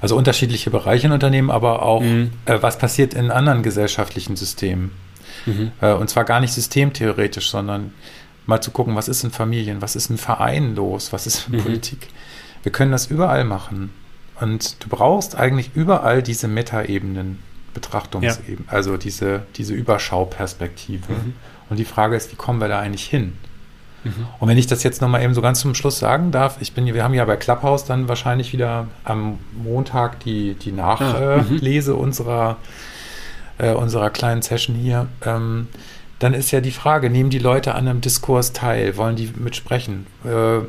also 0.00 0.16
unterschiedliche 0.16 0.70
Bereiche 0.70 1.06
in 1.06 1.12
Unternehmen, 1.12 1.50
aber 1.50 1.82
auch, 1.82 2.02
mhm. 2.02 2.30
äh, 2.46 2.58
was 2.60 2.78
passiert 2.78 3.14
in 3.14 3.30
anderen 3.30 3.62
gesellschaftlichen 3.62 4.36
Systemen. 4.36 4.92
Mhm. 5.46 5.72
Äh, 5.80 5.94
und 5.94 6.08
zwar 6.08 6.24
gar 6.24 6.40
nicht 6.40 6.52
systemtheoretisch, 6.52 7.50
sondern 7.50 7.92
mal 8.46 8.60
zu 8.60 8.70
gucken, 8.70 8.94
was 8.94 9.08
ist 9.08 9.24
in 9.24 9.30
Familien, 9.30 9.82
was 9.82 9.96
ist 9.96 10.10
in 10.10 10.18
Vereinen 10.18 10.76
los, 10.76 11.12
was 11.12 11.26
ist 11.26 11.48
in 11.48 11.56
mhm. 11.56 11.62
Politik. 11.62 12.08
Wir 12.62 12.72
können 12.72 12.92
das 12.92 13.06
überall 13.06 13.44
machen. 13.44 13.90
Und 14.40 14.82
du 14.82 14.88
brauchst 14.88 15.36
eigentlich 15.36 15.70
überall 15.74 16.22
diese 16.22 16.48
Metaebenen, 16.48 17.38
Betrachtungsebenen, 17.74 18.64
ja. 18.66 18.72
also 18.72 18.96
diese, 18.96 19.42
diese 19.56 19.74
Überschauperspektive. 19.74 21.12
Mhm. 21.12 21.34
Und 21.68 21.78
die 21.78 21.84
Frage 21.84 22.16
ist, 22.16 22.32
wie 22.32 22.36
kommen 22.36 22.60
wir 22.60 22.68
da 22.68 22.80
eigentlich 22.80 23.04
hin? 23.06 23.34
Mhm. 24.04 24.26
Und 24.38 24.48
wenn 24.48 24.58
ich 24.58 24.66
das 24.66 24.82
jetzt 24.82 25.00
nochmal 25.02 25.22
eben 25.22 25.34
so 25.34 25.42
ganz 25.42 25.60
zum 25.60 25.74
Schluss 25.74 25.98
sagen 25.98 26.30
darf, 26.30 26.58
ich 26.60 26.72
bin, 26.72 26.86
wir 26.86 27.02
haben 27.02 27.14
ja 27.14 27.24
bei 27.24 27.36
Clubhouse 27.36 27.84
dann 27.84 28.08
wahrscheinlich 28.08 28.52
wieder 28.52 28.86
am 29.04 29.38
Montag 29.52 30.20
die, 30.20 30.54
die 30.54 30.72
Nachlese 30.72 31.92
ah, 31.92 31.96
mhm. 31.96 32.00
unserer, 32.00 32.56
äh, 33.58 33.72
unserer 33.72 34.10
kleinen 34.10 34.42
Session 34.42 34.76
hier. 34.76 35.08
Ähm, 35.24 35.68
dann 36.18 36.34
ist 36.34 36.50
ja 36.52 36.60
die 36.60 36.70
Frage, 36.70 37.10
nehmen 37.10 37.30
die 37.30 37.38
Leute 37.38 37.74
an 37.74 37.88
einem 37.88 38.00
Diskurs 38.00 38.52
teil? 38.52 38.96
Wollen 38.96 39.16
die 39.16 39.32
mitsprechen? 39.36 40.06
Äh, 40.24 40.60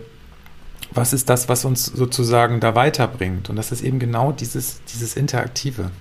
was 0.91 1.14
ist 1.14 1.30
das, 1.30 1.49
was 1.49 1.66
uns 1.66 1.86
sozusagen 1.86 2.60
da 2.60 2.74
weiterbringt? 2.74 3.49
Und 3.49 3.58
das 3.58 3.72
ist 3.72 3.82
eben 3.82 3.99
genau 3.99 4.32
dieses, 4.32 4.82
dieses 4.86 5.16
Interaktive. 5.16 5.91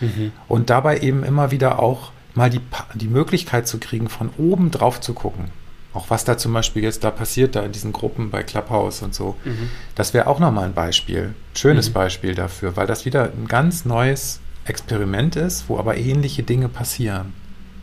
Mhm. 0.00 0.32
Und 0.48 0.70
dabei 0.70 0.98
eben 0.98 1.24
immer 1.24 1.50
wieder 1.50 1.78
auch 1.80 2.12
mal 2.34 2.50
die, 2.50 2.60
die 2.94 3.08
Möglichkeit 3.08 3.66
zu 3.66 3.78
kriegen, 3.78 4.08
von 4.08 4.30
oben 4.38 4.70
drauf 4.70 5.00
zu 5.00 5.14
gucken. 5.14 5.46
Auch 5.94 6.10
was 6.10 6.24
da 6.24 6.36
zum 6.36 6.52
Beispiel 6.52 6.82
jetzt 6.82 7.04
da 7.04 7.10
passiert, 7.10 7.56
da 7.56 7.62
in 7.62 7.72
diesen 7.72 7.92
Gruppen 7.92 8.30
bei 8.30 8.42
Clubhouse 8.42 9.00
und 9.00 9.14
so. 9.14 9.36
Mhm. 9.44 9.70
Das 9.94 10.12
wäre 10.12 10.26
auch 10.26 10.38
nochmal 10.38 10.64
ein 10.64 10.74
Beispiel, 10.74 11.34
schönes 11.54 11.88
mhm. 11.88 11.94
Beispiel 11.94 12.34
dafür, 12.34 12.76
weil 12.76 12.86
das 12.86 13.06
wieder 13.06 13.24
ein 13.24 13.48
ganz 13.48 13.86
neues 13.86 14.40
Experiment 14.66 15.36
ist, 15.36 15.68
wo 15.68 15.78
aber 15.78 15.96
ähnliche 15.96 16.42
Dinge 16.42 16.68
passieren, 16.68 17.32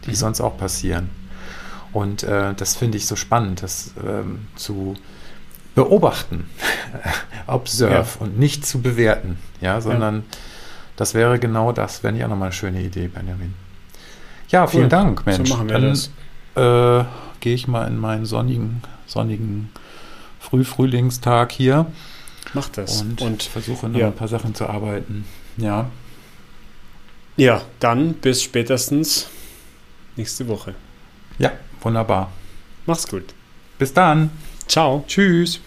die 0.05 0.11
mhm. 0.11 0.15
sonst 0.15 0.41
auch 0.41 0.57
passieren. 0.57 1.09
Und 1.91 2.23
äh, 2.23 2.53
das 2.53 2.75
finde 2.75 2.97
ich 2.97 3.07
so 3.07 3.15
spannend, 3.15 3.63
das 3.63 3.93
ähm, 4.05 4.47
zu 4.55 4.95
beobachten, 5.75 6.49
observe 7.47 7.95
ja. 7.95 8.05
und 8.19 8.37
nicht 8.37 8.65
zu 8.65 8.81
bewerten, 8.81 9.37
ja, 9.61 9.81
sondern 9.81 10.17
ja. 10.17 10.37
Das 10.95 11.13
wäre 11.13 11.39
genau 11.39 11.71
das, 11.71 12.03
wäre 12.03 12.13
nicht 12.13 12.23
auch 12.23 12.29
nochmal 12.29 12.47
eine 12.47 12.53
schöne 12.53 12.81
Idee, 12.81 13.07
Benjamin. 13.07 13.53
Ja, 14.49 14.67
vielen 14.67 14.83
cool. 14.83 14.89
Dank, 14.89 15.25
Mensch. 15.25 15.49
So 15.49 15.55
machen 15.55 15.69
wir 15.69 15.79
Dann, 15.79 15.89
das. 15.89 16.09
Äh, 16.55 17.05
gehe 17.39 17.55
ich 17.55 17.67
mal 17.67 17.87
in 17.87 17.97
meinen 17.97 18.25
sonnigen, 18.25 18.81
sonnigen 19.07 19.71
Frühfrühlingstag 20.39 21.51
hier. 21.51 21.87
Mach 22.53 22.69
das. 22.69 23.01
Und, 23.01 23.21
und 23.21 23.43
versuche 23.43 23.89
noch 23.89 23.99
ja. 23.99 24.07
ein 24.07 24.15
paar 24.15 24.27
Sachen 24.27 24.53
zu 24.53 24.67
arbeiten. 24.67 25.25
Ja. 25.57 25.89
Ja, 27.35 27.61
dann 27.79 28.13
bis 28.13 28.43
spätestens 28.43 29.27
nächste 30.15 30.47
Woche. 30.47 30.75
Ja, 31.39 31.51
wunderbar. 31.81 32.31
Mach's 32.85 33.07
gut. 33.07 33.33
Bis 33.79 33.93
dann. 33.93 34.29
Ciao. 34.67 35.03
Tschüss. 35.07 35.59